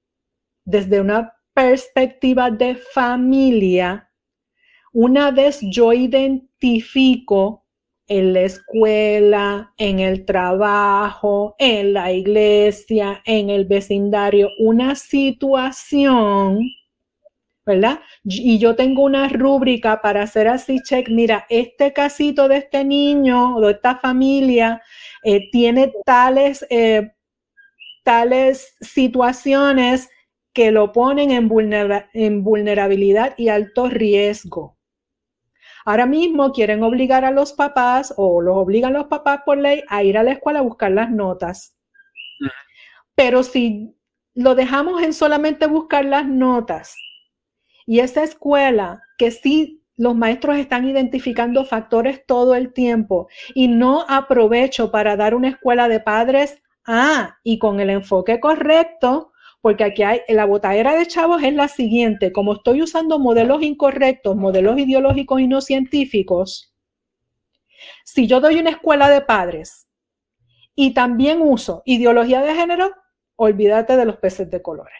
desde 0.66 1.02
una 1.02 1.34
perspectiva 1.54 2.52
de 2.52 2.76
familia. 2.76 4.10
Una 4.94 5.32
vez 5.32 5.60
yo 5.62 5.94
identifico 5.94 7.61
en 8.12 8.34
la 8.34 8.42
escuela, 8.42 9.74
en 9.78 10.02
el 10.02 10.26
trabajo, 10.26 11.56
en 11.58 11.94
la 11.94 12.12
iglesia, 12.12 13.22
en 13.24 13.50
el 13.50 13.64
vecindario, 13.64 14.50
una 14.60 14.96
situación, 14.96 16.60
¿verdad? 17.66 18.02
Y 18.26 18.60
yo 18.60 18.76
tengo 18.76 19.04
una 19.04 19.30
rúbrica 19.30 20.02
para 20.02 20.24
hacer 20.24 20.50
así, 20.50 20.80
check, 20.84 21.08
mira, 21.08 21.46
este 21.48 21.94
casito 21.94 22.50
de 22.50 22.58
este 22.58 22.84
niño 22.84 23.56
o 23.56 23.62
de 23.62 23.72
esta 23.72 23.96
familia 23.96 24.82
eh, 25.24 25.50
tiene 25.50 25.94
tales, 26.06 26.66
eh, 26.70 27.14
tales 28.04 28.76
situaciones 28.82 30.10
que 30.52 30.72
lo 30.72 30.92
ponen 30.92 31.32
en, 31.32 31.50
en 32.12 32.44
vulnerabilidad 32.44 33.36
y 33.38 33.48
alto 33.48 33.88
riesgo. 33.88 34.76
Ahora 35.86 36.06
mismo 36.06 36.52
quieren 36.52 36.84
obligar 36.84 37.26
a 37.26 37.32
los 37.32 37.54
papás 37.54 38.14
o 38.18 38.42
los 38.42 38.56
obligan 38.56 38.94
los 38.94 39.06
papás 39.06 39.42
por 39.46 39.58
ley 39.58 39.84
a 39.88 40.04
ir 40.04 40.18
a 40.18 40.24
la 40.24 40.34
escuela 40.34 40.60
a 40.60 40.64
buscar 40.64 40.92
las 40.92 41.10
notas. 41.10 41.76
Pero 43.16 43.44
si 43.44 43.96
lo 44.34 44.56
dejamos 44.56 45.02
en 45.02 45.14
solamente 45.14 45.68
buscar 45.68 46.06
las 46.06 46.26
notas 46.28 46.96
y 47.86 48.00
esa 48.00 48.24
escuela 48.24 49.02
que 49.18 49.32
sí 49.32 49.84
los 49.98 50.16
maestros 50.16 50.58
están 50.58 50.88
identificando 50.88 51.66
factores 51.66 52.26
todo 52.26 52.56
el 52.56 52.74
tiempo 52.74 53.28
y 53.54 53.68
no 53.68 54.06
aprovecho 54.08 54.92
para 54.92 55.16
dar 55.16 55.36
una 55.36 55.50
escuela 55.50 55.88
de 55.88 56.00
padres, 56.00 56.62
ah, 56.88 57.38
y 57.44 57.60
con 57.60 57.80
el 57.80 57.90
enfoque 57.90 58.40
correcto, 58.40 59.32
porque 59.62 59.84
aquí 59.84 60.04
hay, 60.04 60.22
la 60.28 60.46
botadera 60.46 60.96
de 60.96 61.06
chavos 61.06 61.44
es 61.44 61.54
la 61.54 61.68
siguiente, 61.68 62.32
como 62.32 62.54
estoy 62.54 62.82
usando 62.82 63.20
modelos 63.20 63.62
incorrectos, 63.62 64.36
modelos 64.36 64.78
ideológicos 64.80 65.40
y 65.40 65.48
no 65.48 65.62
científicos, 65.62 66.74
si 68.04 68.28
yo 68.28 68.40
doy 68.40 68.60
una 68.60 68.72
escuela 68.72 69.10
de 69.10 69.22
padres 69.22 69.88
y 70.76 70.94
también 70.94 71.42
uso 71.42 71.84
ideología 71.86 72.42
de 72.42 72.56
género, 72.56 72.92
olvídate 73.36 73.98
de 73.98 74.06
los 74.06 74.18
peces 74.18 74.50
de 74.50 74.62
colores. 74.62 74.96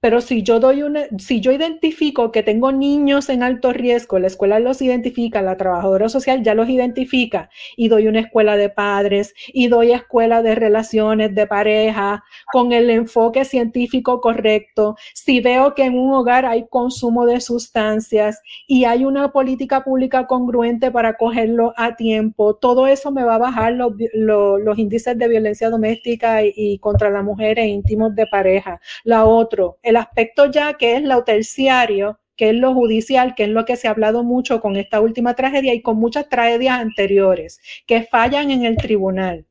Pero 0.00 0.22
si 0.22 0.42
yo 0.42 0.60
doy 0.60 0.82
una, 0.82 1.06
si 1.18 1.40
yo 1.40 1.52
identifico 1.52 2.32
que 2.32 2.42
tengo 2.42 2.72
niños 2.72 3.28
en 3.28 3.42
alto 3.42 3.72
riesgo, 3.72 4.18
la 4.18 4.28
escuela 4.28 4.58
los 4.58 4.80
identifica, 4.80 5.42
la 5.42 5.58
trabajadora 5.58 6.08
social 6.08 6.42
ya 6.42 6.54
los 6.54 6.70
identifica 6.70 7.50
y 7.76 7.88
doy 7.88 8.08
una 8.08 8.20
escuela 8.20 8.56
de 8.56 8.70
padres 8.70 9.34
y 9.52 9.68
doy 9.68 9.92
escuela 9.92 10.42
de 10.42 10.54
relaciones 10.54 11.34
de 11.34 11.46
pareja 11.46 12.24
con 12.50 12.72
el 12.72 12.88
enfoque 12.88 13.44
científico 13.44 14.22
correcto. 14.22 14.96
Si 15.14 15.40
veo 15.40 15.74
que 15.74 15.84
en 15.84 15.98
un 15.98 16.14
hogar 16.14 16.46
hay 16.46 16.66
consumo 16.68 17.26
de 17.26 17.40
sustancias 17.40 18.40
y 18.66 18.84
hay 18.84 19.04
una 19.04 19.32
política 19.32 19.84
pública 19.84 20.26
congruente 20.26 20.90
para 20.90 21.18
cogerlo 21.18 21.74
a 21.76 21.96
tiempo, 21.96 22.56
todo 22.56 22.86
eso 22.86 23.10
me 23.10 23.24
va 23.24 23.34
a 23.34 23.38
bajar 23.38 23.74
los, 23.74 23.92
los, 24.14 24.78
índices 24.78 25.18
de 25.18 25.28
violencia 25.28 25.68
doméstica 25.68 26.42
y, 26.42 26.78
contra 26.78 27.10
la 27.10 27.22
mujer 27.22 27.58
e 27.58 27.66
íntimos 27.66 28.14
de 28.14 28.26
pareja. 28.26 28.80
La 29.04 29.26
otro, 29.26 29.78
el 29.90 29.96
aspecto 29.96 30.50
ya 30.50 30.74
que 30.74 30.96
es 30.96 31.02
lo 31.02 31.22
terciario, 31.24 32.18
que 32.36 32.50
es 32.50 32.54
lo 32.56 32.72
judicial, 32.72 33.34
que 33.34 33.44
es 33.44 33.50
lo 33.50 33.64
que 33.66 33.76
se 33.76 33.86
ha 33.86 33.90
hablado 33.90 34.24
mucho 34.24 34.60
con 34.60 34.76
esta 34.76 35.00
última 35.00 35.34
tragedia 35.34 35.74
y 35.74 35.82
con 35.82 35.98
muchas 35.98 36.28
tragedias 36.28 36.80
anteriores, 36.80 37.60
que 37.86 38.02
fallan 38.02 38.50
en 38.50 38.64
el 38.64 38.76
tribunal. 38.76 39.46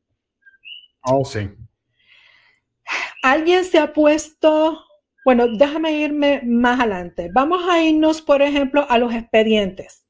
Oh, 1.04 1.24
sí. 1.24 1.48
Alguien 3.22 3.64
se 3.64 3.78
ha 3.78 3.92
puesto, 3.92 4.80
bueno, 5.24 5.46
déjame 5.56 5.92
irme 5.92 6.40
más 6.44 6.80
adelante. 6.80 7.30
Vamos 7.32 7.62
a 7.68 7.80
irnos, 7.82 8.20
por 8.20 8.42
ejemplo, 8.42 8.84
a 8.88 8.98
los 8.98 9.14
expedientes. 9.14 10.04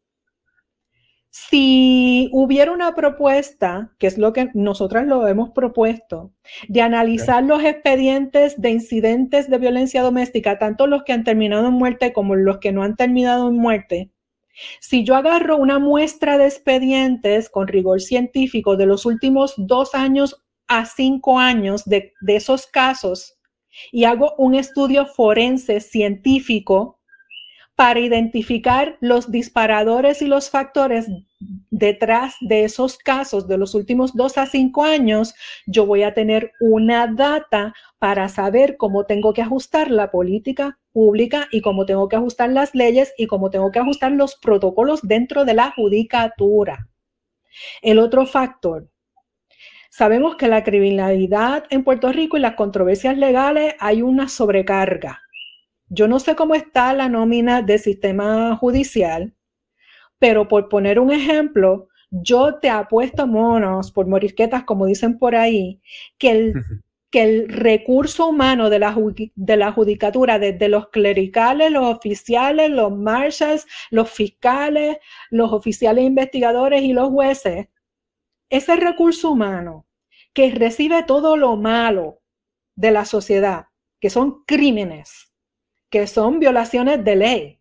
Si 1.30 2.28
hubiera 2.32 2.72
una 2.72 2.94
propuesta, 2.94 3.92
que 3.98 4.08
es 4.08 4.18
lo 4.18 4.32
que 4.32 4.50
nosotras 4.54 5.06
lo 5.06 5.28
hemos 5.28 5.50
propuesto, 5.50 6.32
de 6.68 6.82
analizar 6.82 7.44
los 7.44 7.62
expedientes 7.62 8.60
de 8.60 8.70
incidentes 8.70 9.48
de 9.48 9.58
violencia 9.58 10.02
doméstica, 10.02 10.58
tanto 10.58 10.88
los 10.88 11.04
que 11.04 11.12
han 11.12 11.22
terminado 11.22 11.68
en 11.68 11.74
muerte 11.74 12.12
como 12.12 12.34
los 12.34 12.58
que 12.58 12.72
no 12.72 12.82
han 12.82 12.96
terminado 12.96 13.48
en 13.48 13.56
muerte, 13.56 14.10
si 14.80 15.04
yo 15.04 15.16
agarro 15.16 15.56
una 15.56 15.78
muestra 15.78 16.38
de 16.38 16.46
expedientes 16.46 17.48
con 17.48 17.68
rigor 17.68 18.00
científico 18.00 18.76
de 18.76 18.86
los 18.86 19.06
últimos 19.06 19.54
dos 19.56 19.94
años 19.94 20.42
a 20.68 20.84
cinco 20.86 21.38
años 21.38 21.84
de, 21.84 22.12
de 22.20 22.36
esos 22.36 22.66
casos 22.66 23.38
y 23.92 24.04
hago 24.04 24.34
un 24.38 24.54
estudio 24.54 25.06
forense 25.06 25.80
científico, 25.80 26.99
para 27.80 28.00
identificar 28.00 28.98
los 29.00 29.30
disparadores 29.30 30.20
y 30.20 30.26
los 30.26 30.50
factores 30.50 31.06
detrás 31.70 32.34
de 32.42 32.64
esos 32.64 32.98
casos 32.98 33.48
de 33.48 33.56
los 33.56 33.74
últimos 33.74 34.14
dos 34.14 34.36
a 34.36 34.44
cinco 34.44 34.84
años, 34.84 35.34
yo 35.66 35.86
voy 35.86 36.02
a 36.02 36.12
tener 36.12 36.52
una 36.60 37.06
data 37.06 37.72
para 37.98 38.28
saber 38.28 38.76
cómo 38.76 39.06
tengo 39.06 39.32
que 39.32 39.40
ajustar 39.40 39.90
la 39.90 40.10
política 40.10 40.78
pública 40.92 41.48
y 41.50 41.62
cómo 41.62 41.86
tengo 41.86 42.06
que 42.10 42.16
ajustar 42.16 42.50
las 42.50 42.74
leyes 42.74 43.14
y 43.16 43.26
cómo 43.26 43.48
tengo 43.48 43.70
que 43.70 43.78
ajustar 43.78 44.12
los 44.12 44.36
protocolos 44.36 45.00
dentro 45.02 45.46
de 45.46 45.54
la 45.54 45.70
judicatura. 45.70 46.86
El 47.80 47.98
otro 47.98 48.26
factor, 48.26 48.90
sabemos 49.88 50.36
que 50.36 50.48
la 50.48 50.64
criminalidad 50.64 51.64
en 51.70 51.82
Puerto 51.82 52.12
Rico 52.12 52.36
y 52.36 52.40
las 52.40 52.56
controversias 52.56 53.16
legales 53.16 53.74
hay 53.78 54.02
una 54.02 54.28
sobrecarga 54.28 55.22
yo 55.90 56.06
no 56.06 56.20
sé 56.20 56.36
cómo 56.36 56.54
está 56.54 56.94
la 56.94 57.08
nómina 57.08 57.62
del 57.62 57.80
sistema 57.80 58.56
judicial, 58.56 59.34
pero 60.18 60.46
por 60.46 60.68
poner 60.68 61.00
un 61.00 61.10
ejemplo, 61.10 61.88
yo 62.10 62.58
te 62.60 62.70
apuesto 62.70 63.26
monos 63.26 63.90
por 63.90 64.06
morisquetas, 64.06 64.64
como 64.64 64.86
dicen 64.86 65.18
por 65.18 65.34
ahí, 65.34 65.80
que 66.16 66.30
el, 66.30 66.54
que 67.10 67.22
el 67.22 67.48
recurso 67.48 68.28
humano 68.28 68.70
de 68.70 68.78
la, 68.78 68.96
de 69.34 69.56
la 69.56 69.72
judicatura, 69.72 70.38
desde 70.38 70.68
los 70.68 70.90
clericales, 70.90 71.72
los 71.72 71.96
oficiales, 71.96 72.70
los 72.70 72.96
marshals, 72.96 73.66
los 73.90 74.08
fiscales, 74.10 74.98
los 75.30 75.52
oficiales 75.52 76.04
investigadores 76.04 76.82
y 76.82 76.92
los 76.92 77.08
jueces, 77.08 77.68
ese 78.48 78.76
recurso 78.76 79.32
humano 79.32 79.86
que 80.32 80.52
recibe 80.52 81.02
todo 81.02 81.36
lo 81.36 81.56
malo 81.56 82.20
de 82.76 82.92
la 82.92 83.04
sociedad, 83.04 83.66
que 84.00 84.10
son 84.10 84.44
crímenes, 84.44 85.29
que 85.90 86.06
son 86.06 86.38
violaciones 86.38 87.04
de 87.04 87.16
ley. 87.16 87.60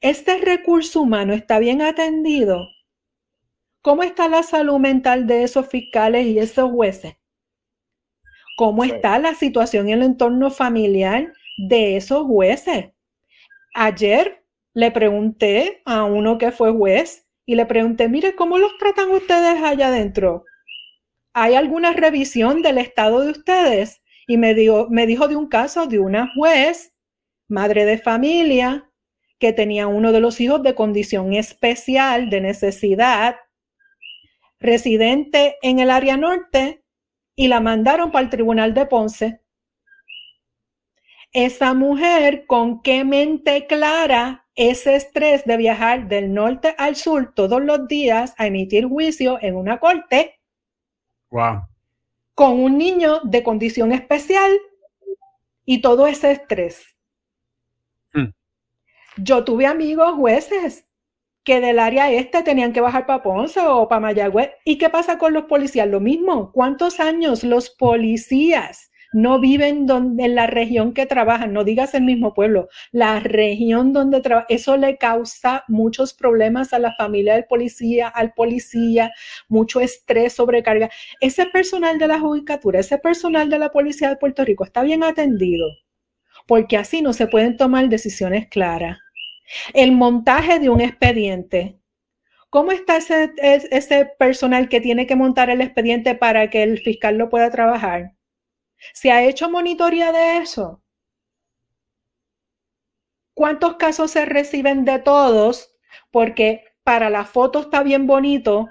¿Este 0.00 0.38
recurso 0.38 1.02
humano 1.02 1.34
está 1.34 1.58
bien 1.58 1.82
atendido? 1.82 2.68
¿Cómo 3.82 4.04
está 4.04 4.28
la 4.28 4.42
salud 4.42 4.78
mental 4.78 5.26
de 5.26 5.42
esos 5.42 5.66
fiscales 5.66 6.26
y 6.26 6.38
esos 6.38 6.70
jueces? 6.70 7.16
¿Cómo 8.56 8.84
está 8.84 9.18
la 9.18 9.34
situación 9.34 9.88
en 9.88 9.94
el 9.94 10.02
entorno 10.04 10.50
familiar 10.50 11.32
de 11.68 11.96
esos 11.96 12.26
jueces? 12.26 12.92
Ayer 13.74 14.44
le 14.74 14.90
pregunté 14.90 15.82
a 15.84 16.04
uno 16.04 16.38
que 16.38 16.52
fue 16.52 16.72
juez 16.72 17.28
y 17.46 17.54
le 17.54 17.66
pregunté, 17.66 18.08
mire, 18.08 18.34
¿cómo 18.34 18.58
los 18.58 18.76
tratan 18.78 19.10
ustedes 19.10 19.62
allá 19.62 19.88
adentro? 19.88 20.44
¿Hay 21.32 21.54
alguna 21.54 21.92
revisión 21.92 22.62
del 22.62 22.78
estado 22.78 23.20
de 23.20 23.30
ustedes? 23.30 24.02
Y 24.26 24.36
me, 24.36 24.54
me 24.90 25.06
dijo 25.06 25.28
de 25.28 25.36
un 25.36 25.48
caso 25.48 25.86
de 25.86 25.98
una 25.98 26.30
juez 26.34 26.97
madre 27.48 27.84
de 27.84 27.98
familia, 27.98 28.90
que 29.38 29.52
tenía 29.52 29.86
uno 29.86 30.12
de 30.12 30.20
los 30.20 30.40
hijos 30.40 30.62
de 30.62 30.74
condición 30.74 31.32
especial, 31.32 32.28
de 32.30 32.40
necesidad, 32.40 33.36
residente 34.60 35.56
en 35.62 35.78
el 35.78 35.90
área 35.90 36.16
norte, 36.16 36.84
y 37.34 37.48
la 37.48 37.60
mandaron 37.60 38.10
para 38.10 38.24
el 38.24 38.30
tribunal 38.30 38.74
de 38.74 38.86
Ponce. 38.86 39.40
Esa 41.32 41.72
mujer, 41.72 42.46
con 42.46 42.82
qué 42.82 43.04
mente 43.04 43.66
clara 43.66 44.46
ese 44.56 44.96
estrés 44.96 45.44
de 45.44 45.56
viajar 45.56 46.08
del 46.08 46.34
norte 46.34 46.74
al 46.78 46.96
sur 46.96 47.32
todos 47.32 47.62
los 47.62 47.86
días 47.86 48.34
a 48.38 48.48
emitir 48.48 48.86
juicio 48.86 49.38
en 49.40 49.54
una 49.54 49.78
corte. 49.78 50.40
Wow. 51.30 51.68
Con 52.34 52.58
un 52.58 52.76
niño 52.76 53.20
de 53.22 53.44
condición 53.44 53.92
especial 53.92 54.50
y 55.64 55.80
todo 55.80 56.08
ese 56.08 56.32
estrés. 56.32 56.97
Yo 59.20 59.42
tuve 59.42 59.66
amigos 59.66 60.12
jueces 60.14 60.86
que 61.42 61.60
del 61.60 61.80
área 61.80 62.12
este 62.12 62.44
tenían 62.44 62.72
que 62.72 62.80
bajar 62.80 63.04
para 63.04 63.22
Ponce 63.22 63.58
o 63.60 63.88
para 63.88 64.00
Mayagüez. 64.00 64.50
¿Y 64.64 64.78
qué 64.78 64.90
pasa 64.90 65.18
con 65.18 65.32
los 65.32 65.44
policías? 65.44 65.88
Lo 65.88 65.98
mismo. 65.98 66.52
¿Cuántos 66.52 67.00
años 67.00 67.42
los 67.42 67.70
policías 67.70 68.92
no 69.12 69.40
viven 69.40 69.86
donde, 69.86 70.26
en 70.26 70.36
la 70.36 70.46
región 70.46 70.94
que 70.94 71.06
trabajan? 71.06 71.52
No 71.52 71.64
digas 71.64 71.94
el 71.94 72.04
mismo 72.04 72.32
pueblo, 72.32 72.68
la 72.92 73.18
región 73.18 73.92
donde 73.92 74.20
trabajan. 74.20 74.46
Eso 74.50 74.76
le 74.76 74.98
causa 74.98 75.64
muchos 75.66 76.14
problemas 76.14 76.72
a 76.72 76.78
la 76.78 76.94
familia 76.94 77.34
del 77.34 77.46
policía, 77.46 78.06
al 78.06 78.34
policía, 78.34 79.10
mucho 79.48 79.80
estrés, 79.80 80.34
sobrecarga. 80.34 80.90
Ese 81.20 81.46
personal 81.46 81.98
de 81.98 82.06
la 82.06 82.20
judicatura, 82.20 82.78
ese 82.78 82.98
personal 82.98 83.50
de 83.50 83.58
la 83.58 83.70
policía 83.70 84.10
de 84.10 84.16
Puerto 84.16 84.44
Rico 84.44 84.64
está 84.64 84.82
bien 84.82 85.02
atendido, 85.02 85.66
porque 86.46 86.76
así 86.76 87.02
no 87.02 87.12
se 87.12 87.26
pueden 87.26 87.56
tomar 87.56 87.88
decisiones 87.88 88.46
claras 88.48 88.98
el 89.74 89.92
montaje 89.92 90.58
de 90.58 90.68
un 90.68 90.80
expediente. 90.80 91.78
¿Cómo 92.50 92.72
está 92.72 92.96
ese, 92.96 93.32
ese 93.42 94.06
personal 94.18 94.68
que 94.68 94.80
tiene 94.80 95.06
que 95.06 95.16
montar 95.16 95.50
el 95.50 95.60
expediente 95.60 96.14
para 96.14 96.48
que 96.50 96.62
el 96.62 96.78
fiscal 96.78 97.18
lo 97.18 97.28
pueda 97.28 97.50
trabajar? 97.50 98.14
¿Se 98.94 99.10
ha 99.10 99.22
hecho 99.24 99.50
monitoría 99.50 100.12
de 100.12 100.38
eso? 100.38 100.82
¿Cuántos 103.34 103.76
casos 103.76 104.10
se 104.10 104.24
reciben 104.24 104.84
de 104.84 104.98
todos? 104.98 105.74
Porque 106.10 106.64
para 106.84 107.10
la 107.10 107.24
foto 107.24 107.60
está 107.60 107.82
bien 107.82 108.06
bonito 108.06 108.68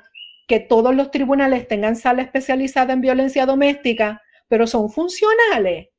que 0.48 0.60
todos 0.60 0.96
los 0.96 1.12
tribunales 1.12 1.68
tengan 1.68 1.96
sala 1.96 2.24
especializada 2.24 2.94
en 2.94 3.02
violencia 3.02 3.46
doméstica, 3.46 4.22
pero 4.48 4.66
son 4.66 4.90
funcionales. 4.90 5.90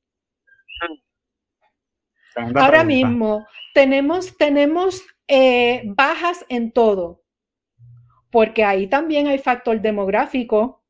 Ahora 2.54 2.84
mismo 2.84 3.46
tenemos, 3.74 4.36
tenemos 4.36 5.02
eh, 5.26 5.82
bajas 5.84 6.44
en 6.48 6.72
todo, 6.72 7.22
porque 8.30 8.64
ahí 8.64 8.86
también 8.86 9.26
hay 9.26 9.38
factor 9.38 9.80
demográfico. 9.80 10.82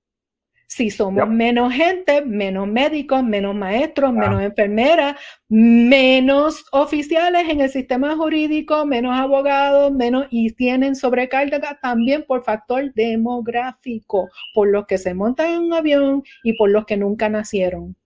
Si 0.71 0.91
somos 0.91 1.27
menos 1.27 1.73
gente, 1.73 2.23
menos 2.23 2.69
médicos, 2.69 3.25
menos 3.25 3.55
maestros, 3.55 4.13
menos 4.13 4.43
enfermeras, 4.43 5.17
menos 5.49 6.67
oficiales 6.73 7.49
en 7.49 7.63
el 7.63 7.71
sistema 7.71 8.15
jurídico, 8.15 8.85
menos 8.85 9.19
abogados, 9.19 9.91
menos 9.93 10.27
y 10.31 10.53
tienen 10.53 10.95
sobrecarga 10.95 11.79
también 11.81 12.27
por 12.27 12.45
factor 12.45 12.93
demográfico, 12.93 14.29
por 14.53 14.69
los 14.69 14.87
que 14.87 14.99
se 14.99 15.15
montan 15.15 15.53
en 15.53 15.63
un 15.63 15.73
avión 15.73 16.23
y 16.43 16.53
por 16.59 16.69
los 16.71 16.85
que 16.85 16.99
nunca 16.99 17.31
nacieron. 17.31 17.97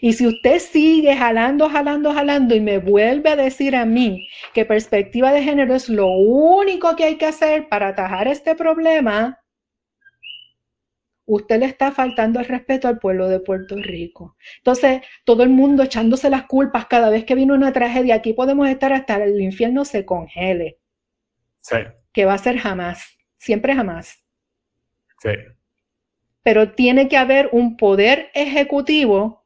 Y 0.00 0.12
si 0.14 0.26
usted 0.26 0.58
sigue 0.58 1.16
jalando, 1.16 1.68
jalando, 1.68 2.12
jalando 2.12 2.54
y 2.54 2.60
me 2.60 2.78
vuelve 2.78 3.30
a 3.30 3.36
decir 3.36 3.76
a 3.76 3.84
mí 3.84 4.28
que 4.52 4.64
perspectiva 4.64 5.32
de 5.32 5.42
género 5.42 5.74
es 5.74 5.88
lo 5.88 6.08
único 6.08 6.96
que 6.96 7.04
hay 7.04 7.16
que 7.16 7.26
hacer 7.26 7.68
para 7.68 7.88
atajar 7.88 8.28
este 8.28 8.54
problema, 8.54 9.44
usted 11.26 11.60
le 11.60 11.66
está 11.66 11.92
faltando 11.92 12.40
el 12.40 12.46
respeto 12.46 12.88
al 12.88 12.98
pueblo 12.98 13.28
de 13.28 13.40
Puerto 13.40 13.76
Rico. 13.76 14.36
Entonces, 14.58 15.02
todo 15.24 15.42
el 15.42 15.50
mundo 15.50 15.82
echándose 15.82 16.30
las 16.30 16.44
culpas 16.44 16.86
cada 16.86 17.10
vez 17.10 17.24
que 17.24 17.34
viene 17.34 17.52
una 17.52 17.72
tragedia, 17.72 18.16
aquí 18.16 18.32
podemos 18.32 18.68
estar 18.68 18.92
hasta 18.92 19.22
el 19.22 19.40
infierno 19.40 19.84
se 19.84 20.04
congele. 20.04 20.78
Sí. 21.60 21.76
Que 22.12 22.24
va 22.24 22.34
a 22.34 22.38
ser 22.38 22.58
jamás, 22.58 23.18
siempre 23.36 23.74
jamás. 23.74 24.24
Sí. 25.20 25.30
Pero 26.42 26.72
tiene 26.72 27.08
que 27.08 27.16
haber 27.16 27.48
un 27.52 27.76
poder 27.76 28.30
ejecutivo 28.34 29.43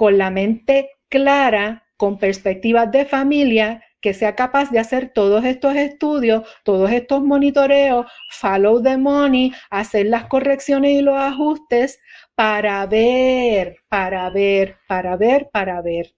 con 0.00 0.16
la 0.16 0.30
mente 0.30 0.92
clara, 1.10 1.84
con 1.98 2.16
perspectivas 2.16 2.90
de 2.90 3.04
familia, 3.04 3.84
que 4.00 4.14
sea 4.14 4.34
capaz 4.34 4.70
de 4.70 4.78
hacer 4.78 5.12
todos 5.12 5.44
estos 5.44 5.76
estudios, 5.76 6.48
todos 6.64 6.90
estos 6.90 7.20
monitoreos, 7.22 8.06
follow 8.30 8.82
the 8.82 8.96
money, 8.96 9.52
hacer 9.68 10.06
las 10.06 10.24
correcciones 10.24 10.92
y 10.92 11.02
los 11.02 11.16
ajustes 11.18 12.00
para 12.34 12.86
ver, 12.86 13.76
para 13.90 14.30
ver, 14.30 14.78
para 14.88 15.18
ver, 15.18 15.50
para 15.52 15.82
ver. 15.82 16.14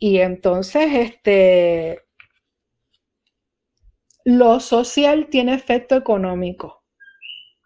Y 0.00 0.18
entonces, 0.18 0.92
este, 0.92 2.00
lo 4.24 4.58
social 4.58 5.28
tiene 5.30 5.54
efecto 5.54 5.94
económico. 5.94 6.82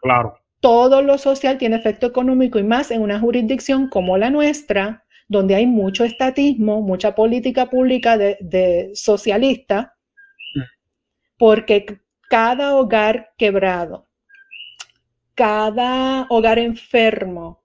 Claro. 0.03 0.41
Todo 0.62 1.02
lo 1.02 1.18
social 1.18 1.58
tiene 1.58 1.74
efecto 1.74 2.06
económico 2.06 2.60
y 2.60 2.62
más 2.62 2.92
en 2.92 3.02
una 3.02 3.18
jurisdicción 3.18 3.88
como 3.88 4.16
la 4.16 4.30
nuestra, 4.30 5.04
donde 5.26 5.56
hay 5.56 5.66
mucho 5.66 6.04
estatismo, 6.04 6.80
mucha 6.82 7.16
política 7.16 7.68
pública 7.68 8.16
de, 8.16 8.92
socialista, 8.94 9.96
porque 11.36 12.00
cada 12.30 12.76
hogar 12.76 13.32
quebrado, 13.36 14.06
cada 15.34 16.28
hogar 16.30 16.60
enfermo 16.60 17.64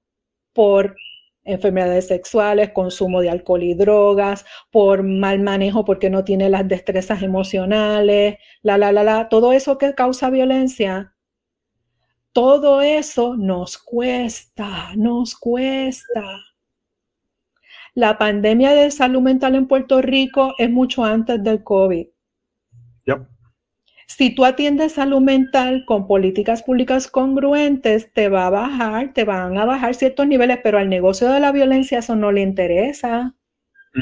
por 0.54 0.96
enfermedades 1.44 2.08
sexuales, 2.08 2.72
consumo 2.72 3.22
de 3.22 3.30
alcohol 3.30 3.62
y 3.62 3.76
drogas, 3.76 4.44
por 4.72 5.04
mal 5.04 5.40
manejo 5.40 5.86
porque 5.86 6.10
no 6.10 6.24
tiene 6.24 6.50
las 6.50 6.68
destrezas 6.68 7.22
emocionales, 7.22 8.38
la, 8.64 8.80
la, 8.80 8.92
la, 8.92 9.04
la, 9.04 9.30
todo 9.30 9.54
eso 9.54 9.78
que 9.78 9.94
causa 9.94 10.32
violencia, 10.32 11.14
todo 12.38 12.82
eso 12.82 13.36
nos 13.36 13.80
cuesta, 13.80 14.92
nos 14.96 15.36
cuesta. 15.36 16.24
La 17.96 18.20
pandemia 18.20 18.74
de 18.74 18.92
salud 18.92 19.22
mental 19.22 19.56
en 19.56 19.66
Puerto 19.66 20.04
Rico 20.04 20.54
es 20.60 20.70
mucho 20.70 21.04
antes 21.04 21.44
del 21.44 21.64
COVID. 21.64 22.06
Si 24.06 24.36
tú 24.36 24.46
atiendes 24.46 24.92
salud 24.92 25.20
mental 25.20 25.84
con 25.88 26.06
políticas 26.06 26.62
públicas 26.62 27.08
congruentes, 27.08 28.14
te 28.14 28.30
va 28.30 28.46
a 28.46 28.52
bajar, 28.52 29.14
te 29.14 29.24
van 29.24 29.58
a 29.58 29.66
bajar 29.66 29.96
ciertos 29.96 30.28
niveles, 30.28 30.60
pero 30.62 30.78
al 30.78 30.90
negocio 30.90 31.30
de 31.30 31.40
la 31.40 31.52
violencia 31.52 31.98
eso 31.98 32.16
no 32.16 32.32
le 32.32 32.42
interesa. 32.42 33.34
Mm. 33.96 34.02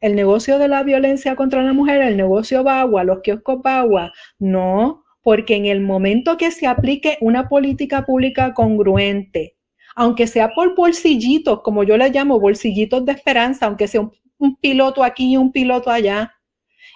El 0.00 0.16
negocio 0.16 0.58
de 0.58 0.68
la 0.68 0.82
violencia 0.84 1.36
contra 1.36 1.62
la 1.62 1.74
mujer, 1.74 2.00
el 2.00 2.16
negocio 2.16 2.64
Bagua, 2.64 3.04
los 3.04 3.20
kioscos 3.20 3.60
Bagua, 3.60 4.10
no, 4.38 5.04
porque 5.28 5.56
en 5.56 5.66
el 5.66 5.82
momento 5.82 6.38
que 6.38 6.50
se 6.50 6.66
aplique 6.66 7.18
una 7.20 7.50
política 7.50 8.06
pública 8.06 8.54
congruente, 8.54 9.58
aunque 9.94 10.26
sea 10.26 10.54
por 10.54 10.74
bolsillitos, 10.74 11.60
como 11.60 11.84
yo 11.84 11.98
le 11.98 12.08
llamo, 12.08 12.40
bolsillitos 12.40 13.04
de 13.04 13.12
esperanza, 13.12 13.66
aunque 13.66 13.88
sea 13.88 14.00
un, 14.00 14.56
piloto 14.56 15.04
aquí 15.04 15.32
y 15.32 15.36
un 15.36 15.52
piloto 15.52 15.90
allá. 15.90 16.34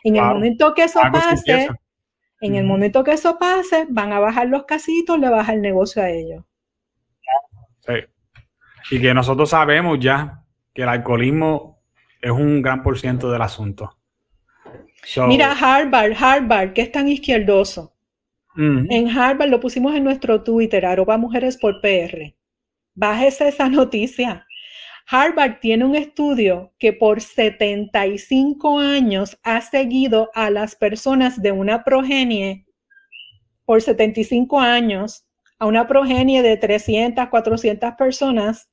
En 0.03 0.17
el 0.17 0.23
momento 0.23 0.73
que 0.73 0.85
eso 0.85 0.99
pase, 1.13 1.69
en 2.41 2.55
el 2.55 2.65
momento 2.65 3.05
que 3.05 3.13
eso 3.13 3.39
pase, 3.39 3.87
van 3.91 4.15
a 4.15 4.19
bajar 4.19 4.49
los 4.49 4.65
casitos, 4.65 5.19
le 5.19 5.29
baja 5.29 5.53
el 5.53 5.61
negocio 5.61 6.03
a 6.03 6.09
ellos. 6.09 6.43
Sí. 7.81 7.93
Y 8.93 9.03
que 9.03 9.13
nosotros 9.13 9.51
sabemos 9.51 9.99
ya 10.01 10.43
que 10.73 10.85
el 10.85 10.89
alcoholismo 10.89 11.83
es 12.23 12.31
un 12.31 12.63
gran 12.63 12.83
por 12.83 12.99
ciento 12.99 13.31
del 13.31 13.43
asunto. 13.43 13.99
Mira, 15.29 15.53
Harvard, 15.53 16.15
Harvard, 16.19 16.73
que 16.73 16.81
es 16.81 16.91
tan 16.91 17.09
izquierdoso. 17.09 17.92
En 18.57 19.09
Harvard 19.09 19.49
lo 19.49 19.61
pusimos 19.61 19.95
en 19.95 20.05
nuestro 20.05 20.43
Twitter, 20.43 20.85
arroba 20.85 21.17
mujeres 21.17 21.57
por 21.57 21.81
PR. 21.81 22.35
Bájese 22.95 23.49
esa 23.49 23.69
noticia. 23.71 24.47
Harvard 25.09 25.59
tiene 25.61 25.85
un 25.85 25.97
estudio 25.97 26.73
que 26.79 26.93
por 26.93 27.21
75 27.21 28.79
años 28.79 29.39
ha 29.43 29.61
seguido 29.61 30.31
a 30.35 30.51
las 30.51 30.77
personas 30.77 31.41
de 31.43 31.53
una 31.53 31.83
progenie, 31.83 32.67
por 33.65 33.83
75 33.83 34.61
años, 34.61 35.25
a 35.59 35.67
una 35.67 35.87
progenie 35.87 36.43
de 36.43 36.57
300, 36.57 37.29
400 37.29 37.95
personas, 37.95 38.69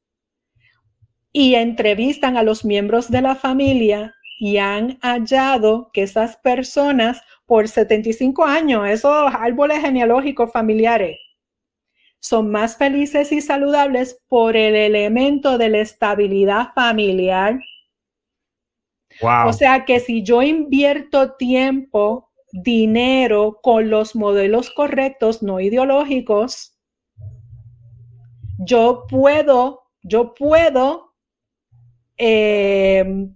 y 1.32 1.56
entrevistan 1.56 2.38
a 2.38 2.44
los 2.44 2.66
miembros 2.66 3.10
de 3.12 3.22
la 3.22 3.36
familia 3.36 4.16
y 4.40 4.58
han 4.58 4.98
hallado 5.02 5.92
que 5.94 6.04
esas 6.04 6.38
personas 6.38 7.22
por 7.50 7.68
75 7.68 8.46
años, 8.46 8.88
esos 8.88 9.34
árboles 9.34 9.82
genealógicos 9.82 10.52
familiares, 10.52 11.18
son 12.20 12.52
más 12.52 12.78
felices 12.78 13.32
y 13.32 13.42
saludables 13.42 14.22
por 14.28 14.56
el 14.56 14.76
elemento 14.76 15.58
de 15.58 15.70
la 15.70 15.80
estabilidad 15.80 16.74
familiar. 16.76 17.60
O 19.48 19.52
sea 19.52 19.84
que 19.86 20.00
si 20.00 20.22
yo 20.22 20.44
invierto 20.44 21.38
tiempo, 21.38 22.30
dinero 22.52 23.60
con 23.64 23.90
los 23.90 24.16
modelos 24.16 24.70
correctos, 24.70 25.42
no 25.42 25.60
ideológicos, 25.60 26.78
yo 28.60 29.06
puedo, 29.10 29.88
yo 30.04 30.36
puedo 30.36 31.16
eh, 32.16 33.28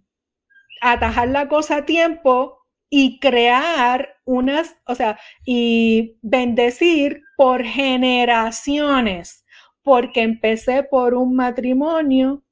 atajar 0.81 1.29
la 1.29 1.47
cosa 1.47 1.77
a 1.77 1.85
tiempo 1.85 2.62
y 2.95 3.17
crear 3.17 4.17
unas, 4.23 4.75
o 4.85 4.93
sea, 4.93 5.17
y 5.43 6.19
bendecir 6.21 7.23
por 7.35 7.63
generaciones, 7.63 9.43
porque 9.81 10.21
empecé 10.21 10.83
por 10.83 11.15
un 11.15 11.35
matrimonio 11.35 12.43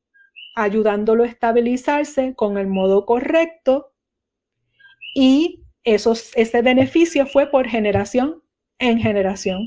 ayudándolo 0.55 1.25
a 1.25 1.27
estabilizarse 1.27 2.33
con 2.33 2.57
el 2.57 2.65
modo 2.65 3.05
correcto 3.05 3.93
y 5.13 5.63
ese 5.83 6.61
beneficio 6.63 7.27
fue 7.27 7.51
por 7.51 7.67
generación 7.67 8.41
en 8.79 8.99
generación. 8.99 9.59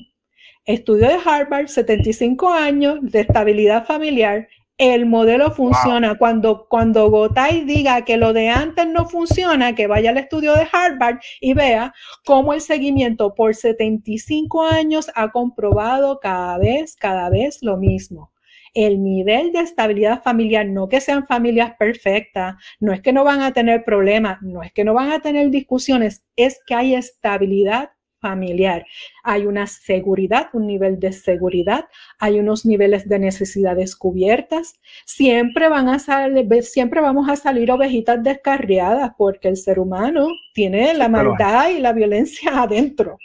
Estudio 0.64 1.07
de 1.07 1.18
Harvard, 1.25 1.68
75 1.68 2.53
años 2.53 2.99
de 3.01 3.20
estabilidad 3.20 3.87
familiar 3.87 4.49
el 4.79 5.07
modelo 5.07 5.53
funciona. 5.53 6.16
Cuando, 6.16 6.66
cuando 6.68 7.11
Gotay 7.11 7.64
diga 7.64 8.03
que 8.03 8.16
lo 8.16 8.33
de 8.33 8.49
antes 8.49 8.87
no 8.87 9.09
funciona, 9.09 9.75
que 9.75 9.87
vaya 9.87 10.11
al 10.11 10.18
estudio 10.18 10.55
de 10.55 10.66
Harvard 10.70 11.18
y 11.41 11.55
vea 11.55 11.93
cómo 12.25 12.53
el 12.53 12.61
seguimiento 12.61 13.34
por 13.34 13.55
75 13.55 14.64
años 14.64 15.11
ha 15.14 15.30
comprobado 15.30 16.18
cada 16.21 16.59
vez, 16.59 16.96
cada 16.96 17.30
vez 17.30 17.59
lo 17.63 17.76
mismo. 17.76 18.33
El 18.75 19.05
nivel 19.05 19.53
de 19.53 19.61
estabilidad 19.61 20.22
familiar, 20.22 20.67
no 20.67 20.88
que 20.88 21.01
sean 21.01 21.29
familias 21.29 21.75
perfectas, 21.79 22.57
no 22.80 22.92
es 22.92 23.01
que 23.01 23.13
no 23.13 23.22
van 23.22 23.41
a 23.41 23.53
tener 23.53 23.84
problemas, 23.84 24.42
no 24.42 24.64
es 24.64 24.72
que 24.72 24.84
no 24.84 24.95
van 24.95 25.13
a 25.13 25.21
tener 25.21 25.51
discusiones, 25.51 26.25
es 26.34 26.61
que 26.67 26.75
hay 26.75 26.95
estabilidad 26.96 27.91
familiar. 28.25 28.87
Hay 29.22 29.45
una 29.45 29.67
seguridad, 29.67 30.49
un 30.55 30.67
nivel 30.67 30.99
de 30.99 31.13
seguridad, 31.13 31.84
hay 32.18 32.41
unos 32.41 32.64
niveles 32.64 33.07
de 33.07 33.18
necesidades 33.18 33.95
cubiertas. 33.95 34.80
Siempre 35.05 35.68
van 35.68 35.91
a 35.91 35.99
salir, 35.99 36.63
siempre 36.63 37.03
vamos 37.03 37.29
a 37.29 37.37
salir 37.37 37.71
ovejitas 37.71 38.22
descarriadas 38.22 39.13
porque 39.18 39.49
el 39.49 39.59
ser 39.59 39.79
humano 39.79 40.29
tiene 40.55 40.95
la 40.95 41.11
maldad 41.11 41.68
y 41.68 41.80
la 41.80 41.92
violencia 41.92 42.51
adentro. 42.63 43.18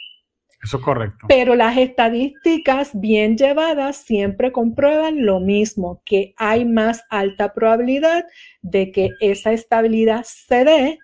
Eso 0.62 0.76
es 0.76 0.82
correcto. 0.82 1.26
Pero 1.28 1.54
las 1.54 1.78
estadísticas 1.78 2.90
bien 2.92 3.38
llevadas 3.38 3.96
siempre 3.96 4.52
comprueban 4.52 5.24
lo 5.24 5.40
mismo, 5.40 6.02
que 6.04 6.34
hay 6.36 6.66
más 6.66 7.02
alta 7.08 7.54
probabilidad 7.54 8.26
de 8.60 8.92
que 8.92 9.08
esa 9.20 9.52
estabilidad 9.52 10.24
se 10.26 10.64
dé 10.64 10.98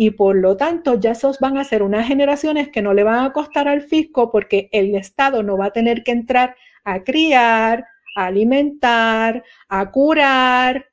y 0.00 0.12
por 0.12 0.36
lo 0.36 0.56
tanto 0.56 0.94
ya 1.00 1.10
esos 1.10 1.40
van 1.40 1.58
a 1.58 1.64
ser 1.64 1.82
unas 1.82 2.06
generaciones 2.06 2.68
que 2.68 2.82
no 2.82 2.94
le 2.94 3.02
van 3.02 3.24
a 3.24 3.32
costar 3.32 3.66
al 3.66 3.82
fisco 3.82 4.30
porque 4.30 4.68
el 4.70 4.94
Estado 4.94 5.42
no 5.42 5.58
va 5.58 5.66
a 5.66 5.72
tener 5.72 6.04
que 6.04 6.12
entrar 6.12 6.54
a 6.84 7.02
criar, 7.02 7.84
a 8.14 8.26
alimentar, 8.26 9.42
a 9.68 9.90
curar, 9.90 10.86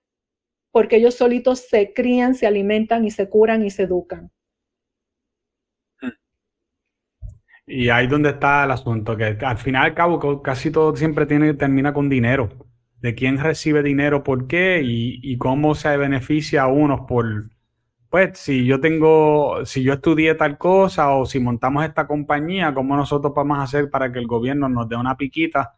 porque 0.71 0.95
ellos 0.95 1.13
solitos 1.13 1.59
se 1.69 1.93
crían, 1.93 2.33
se 2.33 2.47
alimentan 2.47 3.05
y 3.05 3.11
se 3.11 3.29
curan 3.29 3.63
y 3.63 3.69
se 3.69 3.83
educan. 3.83 4.31
Y 7.67 7.89
ahí 7.89 8.07
donde 8.07 8.31
está 8.31 8.63
el 8.63 8.71
asunto, 8.71 9.15
que 9.15 9.37
al 9.39 9.59
final 9.59 9.85
al 9.85 9.93
cabo 9.93 10.41
casi 10.41 10.71
todo 10.71 10.95
siempre 10.95 11.27
tiene, 11.27 11.53
termina 11.53 11.93
con 11.93 12.09
dinero. 12.09 12.49
De 13.01 13.13
quién 13.13 13.37
recibe 13.37 13.83
dinero, 13.83 14.23
por 14.23 14.47
qué 14.47 14.81
y 14.83 15.37
cómo 15.37 15.75
se 15.75 15.95
beneficia 15.95 16.63
a 16.63 16.67
unos 16.67 17.01
por, 17.01 17.54
pues 18.15 18.39
si 18.39 18.65
yo 18.65 18.79
tengo, 18.79 19.65
si 19.65 19.83
yo 19.83 19.91
estudié 19.91 20.35
tal 20.35 20.57
cosa 20.57 21.11
o 21.11 21.25
si 21.25 21.41
montamos 21.41 21.83
esta 21.83 22.07
compañía, 22.07 22.73
¿cómo 22.73 22.95
nosotros 22.95 23.33
vamos 23.35 23.59
a 23.59 23.63
hacer 23.63 23.89
para 23.89 24.09
que 24.09 24.19
el 24.19 24.25
gobierno 24.25 24.69
nos 24.69 24.87
dé 24.87 24.95
una 24.95 25.17
piquita 25.17 25.73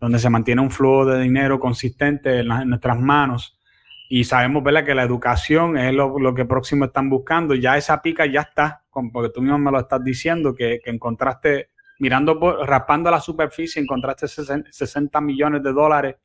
donde 0.00 0.18
se 0.18 0.28
mantiene 0.28 0.60
un 0.60 0.72
flujo 0.72 1.06
de 1.06 1.22
dinero 1.22 1.60
consistente 1.60 2.40
en, 2.40 2.48
nuestras 2.68 2.98
manos. 2.98 3.60
Y 4.08 4.24
sabemos, 4.24 4.64
¿verdad?, 4.64 4.84
que 4.84 4.92
la 4.92 5.04
educación 5.04 5.78
es 5.78 5.94
lo, 5.94 6.34
que 6.34 6.44
próximo 6.46 6.86
están 6.86 7.08
buscando. 7.08 7.54
Ya 7.54 7.76
esa 7.76 8.02
pica 8.02 8.26
ya 8.26 8.40
está, 8.40 8.82
porque 9.12 9.30
tú 9.32 9.40
mismo 9.40 9.58
me 9.58 9.70
lo 9.70 9.78
estás 9.78 10.02
diciendo, 10.02 10.56
que, 10.56 10.80
encontraste, 10.84 11.68
mirando, 12.00 12.64
raspando 12.64 13.08
la 13.08 13.20
superficie, 13.20 13.80
encontraste 13.80 14.26
60 14.26 15.20
millones 15.20 15.62
de 15.62 15.72
dólares, 15.72 16.16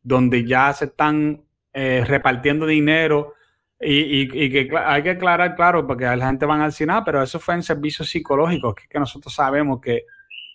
donde 0.00 0.46
ya 0.46 0.72
se 0.72 0.84
están 0.84 1.42
eh, 1.72 2.04
repartiendo 2.06 2.64
dinero 2.64 3.34
y, 3.80 4.50
que 4.50 4.68
hay 4.76 5.02
que 5.02 5.10
aclarar, 5.10 5.54
claro, 5.54 5.86
porque 5.86 6.04
la 6.04 6.26
gente 6.26 6.46
van 6.46 6.60
al 6.60 6.72
cine, 6.72 6.94
ah, 6.94 7.02
pero 7.04 7.22
eso 7.22 7.38
fue 7.38 7.54
en 7.54 7.62
servicios 7.62 8.08
psicológicos, 8.08 8.74
que, 8.74 8.88
que 8.88 8.98
nosotros 8.98 9.32
sabemos 9.32 9.80
que, 9.80 10.04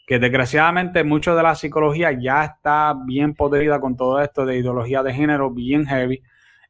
que 0.06 0.20
desgraciadamente 0.20 1.04
mucho 1.04 1.36
de 1.36 1.44
la 1.44 1.56
psicología 1.56 2.12
ya 2.12 2.44
está 2.44 2.94
bien 3.06 3.34
podrida 3.34 3.80
con 3.80 3.96
todo 3.96 4.22
esto 4.22 4.46
de 4.46 4.58
ideología 4.58 5.02
de 5.02 5.14
género, 5.14 5.50
bien 5.50 5.86
heavy. 5.86 6.22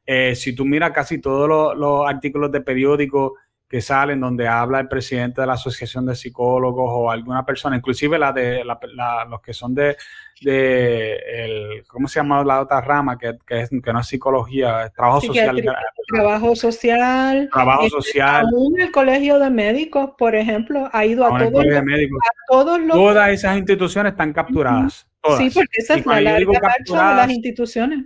Eh, 0.06 0.34
si 0.36 0.54
tú 0.54 0.64
miras 0.64 0.92
casi 0.92 1.20
todos 1.20 1.76
los, 1.76 2.06
artículos 2.08 2.52
de 2.52 2.60
periódicos 2.60 3.32
que 3.68 3.80
salen 3.80 4.20
donde 4.20 4.46
habla 4.46 4.78
el 4.80 4.88
presidente 4.88 5.40
de 5.40 5.46
la 5.46 5.54
Asociación 5.54 6.06
de 6.06 6.14
Psicólogos 6.14 6.88
o 6.88 7.10
alguna 7.10 7.44
persona, 7.44 7.76
inclusive 7.76 8.18
la 8.18 8.32
de 8.32 8.62
los 8.64 9.40
que 9.40 9.52
son 9.52 9.74
de, 9.74 9.96
de 10.44 11.16
el, 11.16 11.84
¿cómo 11.88 12.06
se 12.06 12.20
llama 12.20 12.44
la 12.44 12.60
otra 12.60 12.80
rama? 12.80 13.16
Que, 13.18 13.38
que, 13.46 13.62
es, 13.62 13.70
que 13.70 13.92
no 13.92 14.00
es 14.00 14.06
psicología, 14.06 14.84
es 14.84 14.92
trabajo 14.92 15.22
social. 15.22 15.62
Trabajo 16.06 16.54
social. 16.54 17.48
Trabajo 17.52 17.88
social. 17.88 18.46
Aún 18.52 18.80
el 18.80 18.92
colegio 18.92 19.38
de 19.38 19.50
médicos, 19.50 20.10
por 20.18 20.34
ejemplo, 20.34 20.88
ha 20.92 21.06
ido 21.06 21.24
a, 21.24 21.38
todos 21.38 21.64
los, 21.64 21.76
a 21.76 22.30
todos 22.48 22.80
los... 22.80 22.96
Todas 22.96 23.30
esas 23.30 23.56
instituciones 23.56 24.12
están 24.12 24.32
capturadas. 24.32 25.08
Sí, 25.38 25.50
porque 25.54 25.78
esa 25.78 25.94
es 25.94 26.06
la 26.06 26.20
larga 26.20 26.60
de 26.86 26.94
las 26.94 27.30
instituciones. 27.30 28.04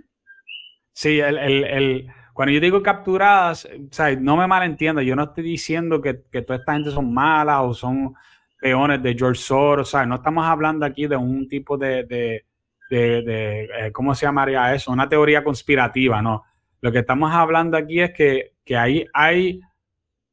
Sí, 0.93 1.19
el, 1.19 1.37
el, 1.37 1.63
el, 1.65 2.07
cuando 2.33 2.53
yo 2.53 2.61
digo 2.61 2.81
capturadas, 2.81 3.65
o 3.65 3.93
sea, 3.93 4.15
no 4.15 4.37
me 4.37 4.47
malentienda, 4.47 5.01
yo 5.01 5.15
no 5.15 5.23
estoy 5.23 5.43
diciendo 5.43 6.01
que, 6.01 6.21
que 6.31 6.41
toda 6.41 6.59
esta 6.59 6.73
gente 6.73 6.91
son 6.91 7.13
malas 7.13 7.59
o 7.61 7.73
son 7.73 8.15
peones 8.59 9.01
de 9.01 9.15
George 9.17 9.41
Soros, 9.41 9.93
o 9.93 10.05
no 10.05 10.15
estamos 10.15 10.45
hablando 10.45 10.85
aquí 10.85 11.07
de 11.07 11.15
un 11.15 11.47
tipo 11.47 11.77
de, 11.77 12.03
de, 12.03 12.45
de, 12.89 13.63
eh, 13.63 13.91
¿cómo 13.91 14.13
se 14.13 14.25
llamaría 14.25 14.73
eso? 14.73 14.91
Una 14.91 15.07
teoría 15.07 15.43
conspirativa, 15.43 16.21
no. 16.21 16.43
Lo 16.81 16.91
que 16.91 16.99
estamos 16.99 17.31
hablando 17.33 17.77
aquí 17.77 17.99
es 17.99 18.11
que, 18.11 18.53
que 18.63 18.77
ahí 18.77 19.05
hay 19.13 19.61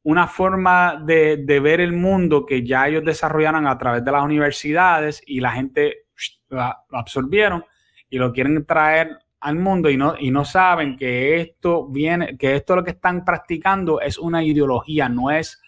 una 0.03 0.27
forma 0.27 1.01
de, 1.05 1.37
de, 1.37 1.59
ver 1.59 1.81
el 1.81 1.91
mundo 1.91 2.45
que 2.45 2.65
ya 2.65 2.87
ellos 2.87 3.03
desarrollaron 3.03 3.67
a 3.67 3.77
través 3.77 4.05
de 4.05 4.11
las 4.11 4.23
universidades 4.23 5.21
y 5.25 5.41
la 5.41 5.51
gente 5.51 6.05
lo 6.49 6.61
absorbieron 6.91 7.65
y 8.09 8.17
lo 8.17 8.31
quieren 8.31 8.65
traer 8.65 9.19
al 9.39 9.55
mundo 9.57 9.89
y 9.89 9.97
no, 9.97 10.15
y 10.17 10.31
no 10.31 10.45
saben 10.45 10.97
que 10.97 11.41
esto 11.41 11.87
viene, 11.87 12.37
que 12.37 12.55
esto 12.55 12.75
lo 12.75 12.83
que 12.83 12.91
están 12.91 13.23
practicando 13.23 14.01
es 14.01 14.17
una 14.17 14.43
ideología, 14.43 15.09
no 15.09 15.29
es 15.29 15.61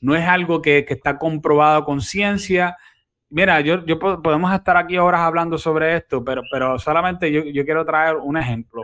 no 0.00 0.14
es 0.14 0.26
algo 0.26 0.62
que, 0.62 0.84
está 0.88 1.18
comprobado 1.18 1.84
con 1.84 2.00
ciencia. 2.00 2.76
Mira, 3.30 3.60
yo, 3.60 3.84
yo 3.86 3.98
podemos 3.98 4.52
estar 4.52 4.76
aquí 4.76 4.98
horas 4.98 5.20
hablando 5.20 5.58
sobre 5.58 5.96
esto, 5.96 6.24
pero, 6.24 6.42
pero 6.50 6.78
solamente 6.78 7.30
yo, 7.32 7.64
quiero 7.64 7.84
traer 7.84 8.16
un 8.16 8.36
ejemplo. 8.36 8.82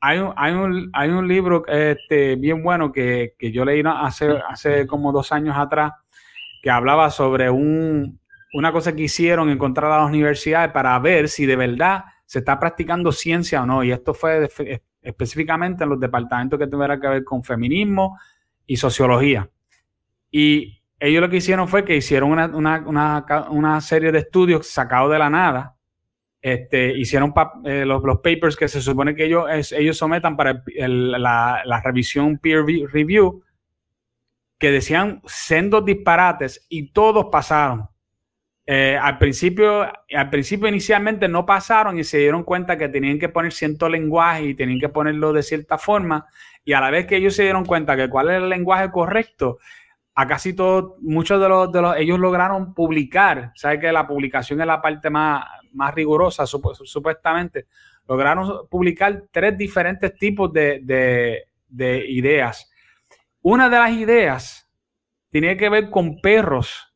Hay 0.00 0.18
un, 0.18 0.32
hay 0.36 0.52
un, 0.52 0.90
hay 0.92 1.10
un 1.10 1.28
libro 1.28 1.64
este, 1.66 2.36
bien 2.36 2.62
bueno 2.62 2.90
que, 2.90 3.34
yo 3.52 3.64
leí 3.64 3.82
hace, 3.84 4.30
hace 4.48 4.86
como 4.86 5.12
dos 5.12 5.30
años 5.30 5.56
atrás 5.56 5.92
que 6.62 6.70
hablaba 6.70 7.10
sobre 7.10 7.50
un, 7.50 8.18
una 8.52 8.72
cosa 8.72 8.94
que 8.94 9.02
hicieron 9.02 9.50
encontrar 9.50 9.92
a 9.92 9.98
las 9.98 10.08
universidades 10.08 10.72
para 10.72 10.98
ver 10.98 11.28
si 11.28 11.46
de 11.46 11.56
verdad 11.56 12.04
se 12.26 12.40
está 12.40 12.58
practicando 12.58 13.12
ciencia 13.12 13.62
o 13.62 13.66
no. 13.66 13.84
Y 13.84 13.92
esto 13.92 14.14
fue 14.14 14.48
específicamente 15.02 15.84
en 15.84 15.90
los 15.90 16.00
departamentos 16.00 16.58
que 16.58 16.66
tuvieran 16.66 17.00
que 17.00 17.08
ver 17.08 17.24
con 17.24 17.42
feminismo 17.42 18.18
y 18.66 18.76
sociología. 18.76 19.48
Y 20.30 20.82
ellos 21.00 21.22
lo 21.22 21.30
que 21.30 21.38
hicieron 21.38 21.66
fue 21.66 21.84
que 21.84 21.96
hicieron 21.96 22.30
una, 22.32 23.80
serie 23.80 24.12
de 24.12 24.18
estudios 24.18 24.66
sacados 24.66 25.10
de 25.10 25.18
la 25.18 25.30
nada. 25.30 25.76
Este, 26.42 26.96
hicieron 26.96 27.34
eh, 27.64 27.84
los, 27.84 28.02
papers 28.22 28.56
que 28.56 28.68
se 28.68 28.80
supone 28.80 29.14
que 29.14 29.24
ellos, 29.24 29.72
ellos 29.72 29.96
sometan 29.96 30.36
para 30.36 30.62
la, 30.76 31.82
revisión 31.84 32.38
peer 32.38 32.64
review, 32.64 33.42
que 34.58 34.70
decían 34.70 35.22
sendos 35.26 35.84
disparates 35.84 36.66
y 36.68 36.92
todos 36.92 37.26
pasaron. 37.32 37.88
Eh, 38.66 38.96
al 39.00 39.18
principio, 39.18 39.82
al 40.14 40.30
principio 40.30 40.68
inicialmente 40.68 41.28
no 41.28 41.44
pasaron 41.46 41.98
y 41.98 42.04
se 42.04 42.18
dieron 42.18 42.44
cuenta 42.44 42.76
que 42.76 42.88
tenían 42.88 43.18
que 43.18 43.30
poner 43.30 43.52
cierto 43.52 43.88
lenguaje 43.88 44.44
y 44.44 44.54
tenían 44.54 44.78
que 44.78 44.90
ponerlo 44.90 45.32
de 45.32 45.42
cierta 45.42 45.78
forma. 45.78 46.26
Y 46.62 46.74
a 46.74 46.80
la 46.80 46.90
vez 46.90 47.06
que 47.06 47.16
ellos 47.16 47.34
se 47.34 47.44
dieron 47.44 47.64
cuenta 47.64 47.96
que 47.96 48.10
cuál 48.10 48.30
es 48.30 48.36
el 48.36 48.50
lenguaje 48.50 48.90
correcto, 48.90 49.58
a 50.14 50.26
casi 50.26 50.54
todos, 50.54 51.00
muchos 51.00 51.40
de 51.40 51.48
los, 51.48 51.72
de 51.72 51.82
los, 51.82 51.96
ellos 51.96 52.18
lograron 52.18 52.74
publicar, 52.74 53.52
sabe 53.54 53.78
que 53.78 53.92
la 53.92 54.06
publicación 54.06 54.60
es 54.60 54.66
la 54.66 54.82
parte 54.82 55.08
más, 55.08 55.44
más 55.72 55.94
rigurosa, 55.94 56.46
supuestamente, 56.46 57.66
lograron 58.08 58.68
publicar 58.68 59.24
tres 59.30 59.56
diferentes 59.56 60.14
tipos 60.16 60.52
de, 60.52 61.46
ideas. 62.08 62.70
Una 63.42 63.68
de 63.68 63.78
las 63.78 63.92
ideas 63.92 64.68
tenía 65.30 65.56
que 65.56 65.68
ver 65.68 65.90
con 65.90 66.20
perros. 66.20 66.92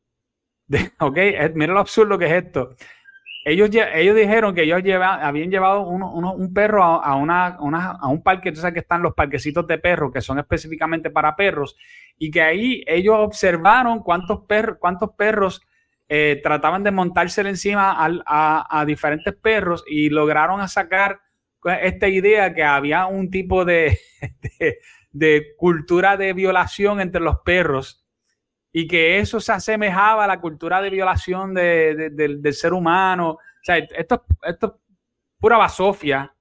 De, 0.67 0.91
ok, 0.99 1.17
mira 1.55 1.73
lo 1.73 1.79
absurdo 1.79 2.17
que 2.17 2.25
es 2.25 2.43
esto. 2.45 2.75
Ellos, 3.47 3.69
ellos 3.93 4.15
dijeron 4.15 4.55
que 4.55 4.63
ellos 4.63 4.81
habían 4.99 5.51
llevado 5.51 5.81
un 5.81 6.51
perro 6.51 6.83
a, 6.83 7.15
una, 7.15 7.45
a 7.45 8.07
un 8.07 8.23
parque, 8.23 8.51
tú 8.51 8.59
que 8.73 8.79
están 8.79 9.03
los 9.03 9.13
parquecitos 9.13 9.67
de 9.67 9.77
perros, 9.77 10.11
que 10.11 10.19
son 10.19 10.39
específicamente 10.39 11.11
para 11.11 11.35
perros, 11.35 11.77
y 12.17 12.31
que 12.31 12.41
ahí 12.41 12.83
ellos 12.87 13.15
observaron 13.19 13.99
cuántos, 13.99 14.45
perros 14.47 14.77
cuántos 14.79 15.11
perros 15.11 15.61
eh, 16.09 16.39
trataban 16.41 16.83
de 16.83 16.89
montárselo 16.89 17.47
encima 17.49 17.95
a, 17.97 18.85
diferentes 18.85 19.35
perros 19.35 19.83
y 19.87 20.09
lograron 20.09 20.67
sacar 20.67 21.19
esta 21.81 22.07
idea 22.07 22.51
que 22.51 22.63
había 22.63 23.05
un 23.05 23.29
tipo 23.29 23.63
de, 23.65 23.99
de, 25.11 25.55
cultura 25.55 26.17
de 26.17 26.33
violación 26.33 26.99
entre 26.99 27.21
los 27.21 27.41
perros 27.41 28.04
y 28.77 28.87
que 28.87 29.19
eso 29.19 29.39
se 29.39 29.53
asemejaba 29.53 30.25
a 30.25 30.27
la 30.27 30.41
cultura 30.41 30.81
de 30.81 30.89
violación 30.89 31.53
del 31.53 32.53
ser 32.53 32.73
humano. 32.73 33.29
O 33.29 33.39
sea, 33.63 33.77
esto, 33.77 34.25
esto 34.43 34.65
es 34.65 34.71
pura 35.39 35.55
basofia 35.55 36.35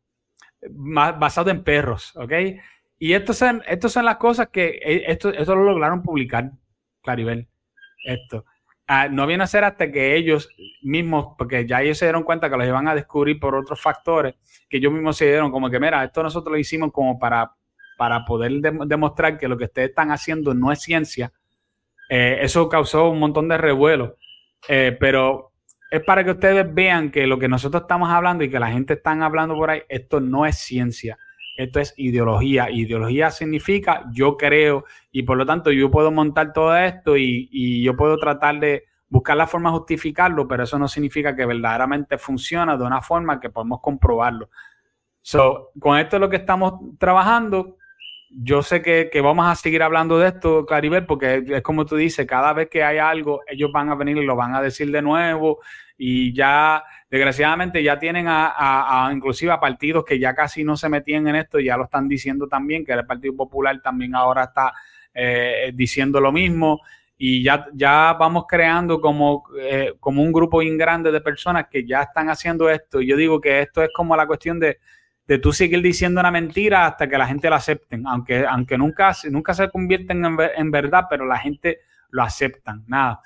basado 0.68 1.50
en 1.50 1.62
perros, 1.62 2.12
¿ok? 2.16 2.32
Y 2.98 3.12
estas 3.12 3.38
son, 3.38 3.62
son 3.86 4.04
las 4.04 4.16
cosas 4.16 4.48
que 4.48 4.80
eh, 4.84 5.04
esto, 5.06 5.28
esto 5.32 5.54
lo 5.54 5.62
lograron 5.62 6.02
publicar, 6.02 6.50
Claribel. 7.04 7.46
Esto. 8.04 8.44
Ah, 8.88 9.06
no 9.08 9.28
viene 9.28 9.44
a 9.44 9.46
ser 9.46 9.62
hasta 9.62 9.92
que 9.92 10.16
ellos 10.16 10.48
mismos, 10.82 11.36
porque 11.38 11.68
ya 11.68 11.82
ellos 11.82 11.98
se 11.98 12.06
dieron 12.06 12.24
cuenta 12.24 12.50
que 12.50 12.56
los 12.56 12.66
iban 12.66 12.88
a 12.88 12.96
descubrir 12.96 13.38
por 13.38 13.54
otros 13.54 13.80
factores, 13.80 14.34
que 14.68 14.78
ellos 14.78 14.92
mismos 14.92 15.16
se 15.16 15.26
dieron 15.26 15.52
como 15.52 15.70
que, 15.70 15.78
mira, 15.78 16.02
esto 16.02 16.20
nosotros 16.20 16.50
lo 16.50 16.58
hicimos 16.58 16.90
como 16.90 17.16
para, 17.16 17.54
para 17.96 18.24
poder 18.24 18.54
demostrar 18.60 19.38
que 19.38 19.46
lo 19.46 19.56
que 19.56 19.66
ustedes 19.66 19.90
están 19.90 20.10
haciendo 20.10 20.52
no 20.52 20.72
es 20.72 20.80
ciencia. 20.80 21.32
Eh, 22.08 22.38
eso 22.42 22.68
causó 22.68 23.08
un 23.08 23.18
montón 23.18 23.48
de 23.48 23.58
revuelo, 23.58 24.16
eh, 24.68 24.96
pero 24.98 25.52
es 25.90 26.02
para 26.02 26.24
que 26.24 26.32
ustedes 26.32 26.72
vean 26.72 27.10
que 27.10 27.26
lo 27.26 27.38
que 27.38 27.48
nosotros 27.48 27.82
estamos 27.82 28.10
hablando 28.10 28.44
y 28.44 28.50
que 28.50 28.58
la 28.58 28.70
gente 28.70 28.94
está 28.94 29.12
hablando 29.12 29.54
por 29.54 29.70
ahí, 29.70 29.82
esto 29.88 30.20
no 30.20 30.46
es 30.46 30.58
ciencia 30.58 31.16
esto 31.56 31.80
es 31.80 31.94
ideología. 31.96 32.70
Ideología 32.70 33.30
significa 33.30 34.04
yo 34.12 34.36
creo 34.36 34.84
y 35.12 35.22
por 35.22 35.36
lo 35.36 35.46
tanto 35.46 35.70
yo 35.70 35.90
puedo 35.90 36.10
montar 36.10 36.52
todo 36.52 36.76
esto 36.76 37.16
y, 37.16 37.82
yo 37.82 37.96
puedo 37.96 38.18
tratar 38.18 38.58
de 38.58 38.84
buscar 39.08 39.36
la 39.36 39.46
forma 39.46 39.70
de 39.70 39.78
justificarlo, 39.78 40.48
pero 40.48 40.64
eso 40.64 40.78
no 40.78 40.88
significa 40.88 41.36
que 41.36 41.46
verdaderamente 41.46 42.18
funciona 42.18 42.76
de 42.76 42.84
una 42.84 43.00
forma 43.00 43.38
que 43.38 43.50
podemos 43.50 43.80
comprobarlo. 43.80 44.50
So, 45.22 45.70
con 45.78 45.98
esto 45.98 46.16
es 46.16 46.20
lo 46.20 46.28
que 46.28 46.36
estamos 46.36 46.98
trabajando. 46.98 47.76
Yo 48.36 48.62
sé 48.62 48.82
que, 48.82 49.20
vamos 49.20 49.46
a 49.46 49.54
seguir 49.54 49.82
hablando 49.82 50.18
de 50.18 50.28
esto, 50.28 50.66
Claribel, 50.66 51.06
porque 51.06 51.44
es 51.46 51.62
como 51.62 51.86
tú 51.86 51.94
dices, 51.94 52.26
cada 52.26 52.52
vez 52.52 52.68
que 52.68 52.82
hay 52.82 52.98
algo, 52.98 53.42
ellos 53.46 53.70
van 53.70 53.90
a 53.90 53.94
venir 53.94 54.16
y 54.16 54.24
lo 54.24 54.34
van 54.34 54.54
a 54.56 54.60
decir 54.60 54.90
de 54.90 55.00
nuevo 55.00 55.60
y 55.96 56.34
ya 56.34 56.82
desgraciadamente 57.08 57.80
ya 57.80 57.96
tienen 57.96 58.26
a, 58.28 59.08
inclusive 59.12 59.52
a 59.52 59.60
partidos 59.60 60.04
que 60.04 60.18
ya 60.18 60.34
casi 60.34 60.64
no 60.64 60.76
se 60.76 60.88
metían 60.88 61.28
en 61.28 61.36
esto, 61.36 61.60
ya 61.60 61.76
lo 61.76 61.84
están 61.84 62.08
diciendo 62.08 62.48
también, 62.48 62.84
que 62.84 62.92
el 62.92 63.06
Partido 63.06 63.36
Popular 63.36 63.80
también 63.80 64.16
ahora 64.16 64.44
está 64.44 64.72
eh, 65.14 65.70
diciendo 65.72 66.20
lo 66.20 66.32
mismo 66.32 66.80
y 67.16 67.44
ya, 67.44 67.68
ya 67.72 68.16
vamos 68.18 68.46
creando 68.48 69.00
como, 69.00 69.44
eh, 69.60 69.94
como 70.00 70.22
un 70.22 70.32
grupo 70.32 70.58
bien 70.58 70.76
grande 70.76 71.12
de 71.12 71.20
personas 71.20 71.68
que 71.70 71.86
ya 71.86 72.02
están 72.02 72.28
haciendo 72.28 72.68
esto. 72.68 73.00
Yo 73.00 73.16
digo 73.16 73.40
que 73.40 73.60
esto 73.60 73.80
es 73.84 73.90
como 73.94 74.16
la 74.16 74.26
cuestión 74.26 74.58
de, 74.58 74.78
de 75.26 75.38
tú 75.38 75.52
seguir 75.52 75.80
diciendo 75.82 76.20
una 76.20 76.30
mentira 76.30 76.86
hasta 76.86 77.08
que 77.08 77.18
la 77.18 77.26
gente 77.26 77.48
la 77.48 77.56
acepten, 77.56 78.06
aunque, 78.06 78.44
aunque 78.46 78.76
nunca, 78.76 79.14
nunca 79.30 79.54
se 79.54 79.70
convierten 79.70 80.24
en, 80.24 80.36
en 80.56 80.70
verdad, 80.70 81.04
pero 81.08 81.24
la 81.26 81.38
gente 81.38 81.80
lo 82.10 82.22
aceptan. 82.22 82.84
Nada. 82.86 83.20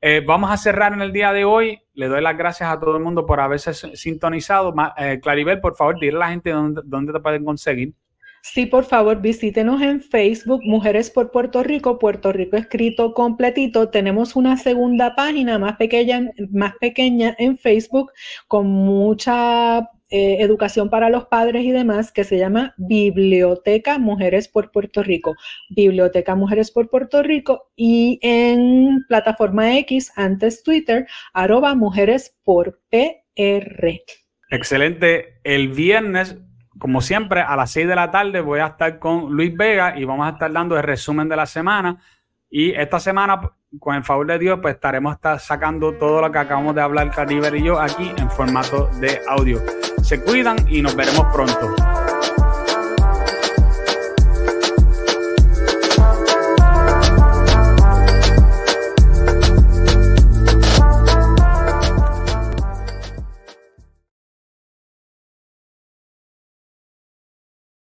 Eh, 0.00 0.22
vamos 0.24 0.50
a 0.50 0.56
cerrar 0.56 0.92
en 0.92 1.02
el 1.02 1.12
día 1.12 1.32
de 1.32 1.44
hoy. 1.44 1.80
Le 1.94 2.06
doy 2.06 2.22
las 2.22 2.36
gracias 2.36 2.70
a 2.70 2.78
todo 2.78 2.96
el 2.96 3.02
mundo 3.02 3.26
por 3.26 3.40
haberse 3.40 3.74
sintonizado. 3.74 4.72
Eh, 4.96 5.18
Claribel, 5.20 5.60
por 5.60 5.74
favor, 5.74 5.98
dile 5.98 6.16
a 6.16 6.20
la 6.20 6.28
gente 6.28 6.50
dónde, 6.50 6.82
dónde 6.84 7.12
te 7.12 7.20
pueden 7.20 7.44
conseguir. 7.44 7.94
Sí, 8.40 8.66
por 8.66 8.84
favor, 8.84 9.20
visítenos 9.20 9.82
en 9.82 10.00
Facebook, 10.00 10.60
Mujeres 10.62 11.10
por 11.10 11.32
Puerto 11.32 11.64
Rico, 11.64 11.98
Puerto 11.98 12.32
Rico 12.32 12.56
escrito 12.56 13.12
completito. 13.12 13.90
Tenemos 13.90 14.36
una 14.36 14.56
segunda 14.56 15.16
página 15.16 15.58
más 15.58 15.76
pequeña, 15.76 16.30
más 16.52 16.74
pequeña 16.80 17.34
en 17.38 17.58
Facebook 17.58 18.12
con 18.46 18.68
mucha 18.68 19.90
eh, 20.10 20.38
educación 20.40 20.90
para 20.90 21.10
los 21.10 21.26
padres 21.26 21.64
y 21.64 21.70
demás 21.70 22.12
que 22.12 22.24
se 22.24 22.38
llama 22.38 22.74
Biblioteca 22.76 23.98
Mujeres 23.98 24.48
por 24.48 24.70
Puerto 24.70 25.02
Rico. 25.02 25.34
Biblioteca 25.70 26.34
Mujeres 26.34 26.70
por 26.70 26.88
Puerto 26.88 27.22
Rico 27.22 27.70
y 27.76 28.18
en 28.22 29.04
plataforma 29.08 29.76
X, 29.78 30.12
antes 30.16 30.62
Twitter, 30.62 31.06
arroba 31.32 31.74
Mujeres 31.74 32.36
por 32.44 32.80
PR. 32.90 34.02
Excelente. 34.50 35.40
El 35.44 35.68
viernes 35.68 36.36
como 36.78 37.00
siempre, 37.00 37.40
a 37.40 37.56
las 37.56 37.72
6 37.72 37.88
de 37.88 37.94
la 37.94 38.10
tarde 38.10 38.40
voy 38.40 38.60
a 38.60 38.68
estar 38.68 38.98
con 38.98 39.32
Luis 39.32 39.54
Vega 39.56 39.98
y 39.98 40.04
vamos 40.04 40.26
a 40.26 40.30
estar 40.30 40.52
dando 40.52 40.76
el 40.76 40.82
resumen 40.82 41.28
de 41.28 41.36
la 41.36 41.46
semana. 41.46 42.00
Y 42.50 42.70
esta 42.72 43.00
semana, 43.00 43.40
con 43.78 43.96
el 43.96 44.04
favor 44.04 44.26
de 44.26 44.38
Dios, 44.38 44.58
pues 44.62 44.76
estaremos 44.76 45.16
sacando 45.40 45.94
todo 45.94 46.20
lo 46.20 46.32
que 46.32 46.38
acabamos 46.38 46.74
de 46.74 46.80
hablar 46.80 47.10
Caribe 47.10 47.58
y 47.58 47.64
yo 47.64 47.78
aquí 47.80 48.12
en 48.16 48.30
formato 48.30 48.88
de 49.00 49.20
audio. 49.28 49.60
Se 50.02 50.20
cuidan 50.22 50.56
y 50.68 50.82
nos 50.82 50.94
veremos 50.94 51.26
pronto. 51.32 51.74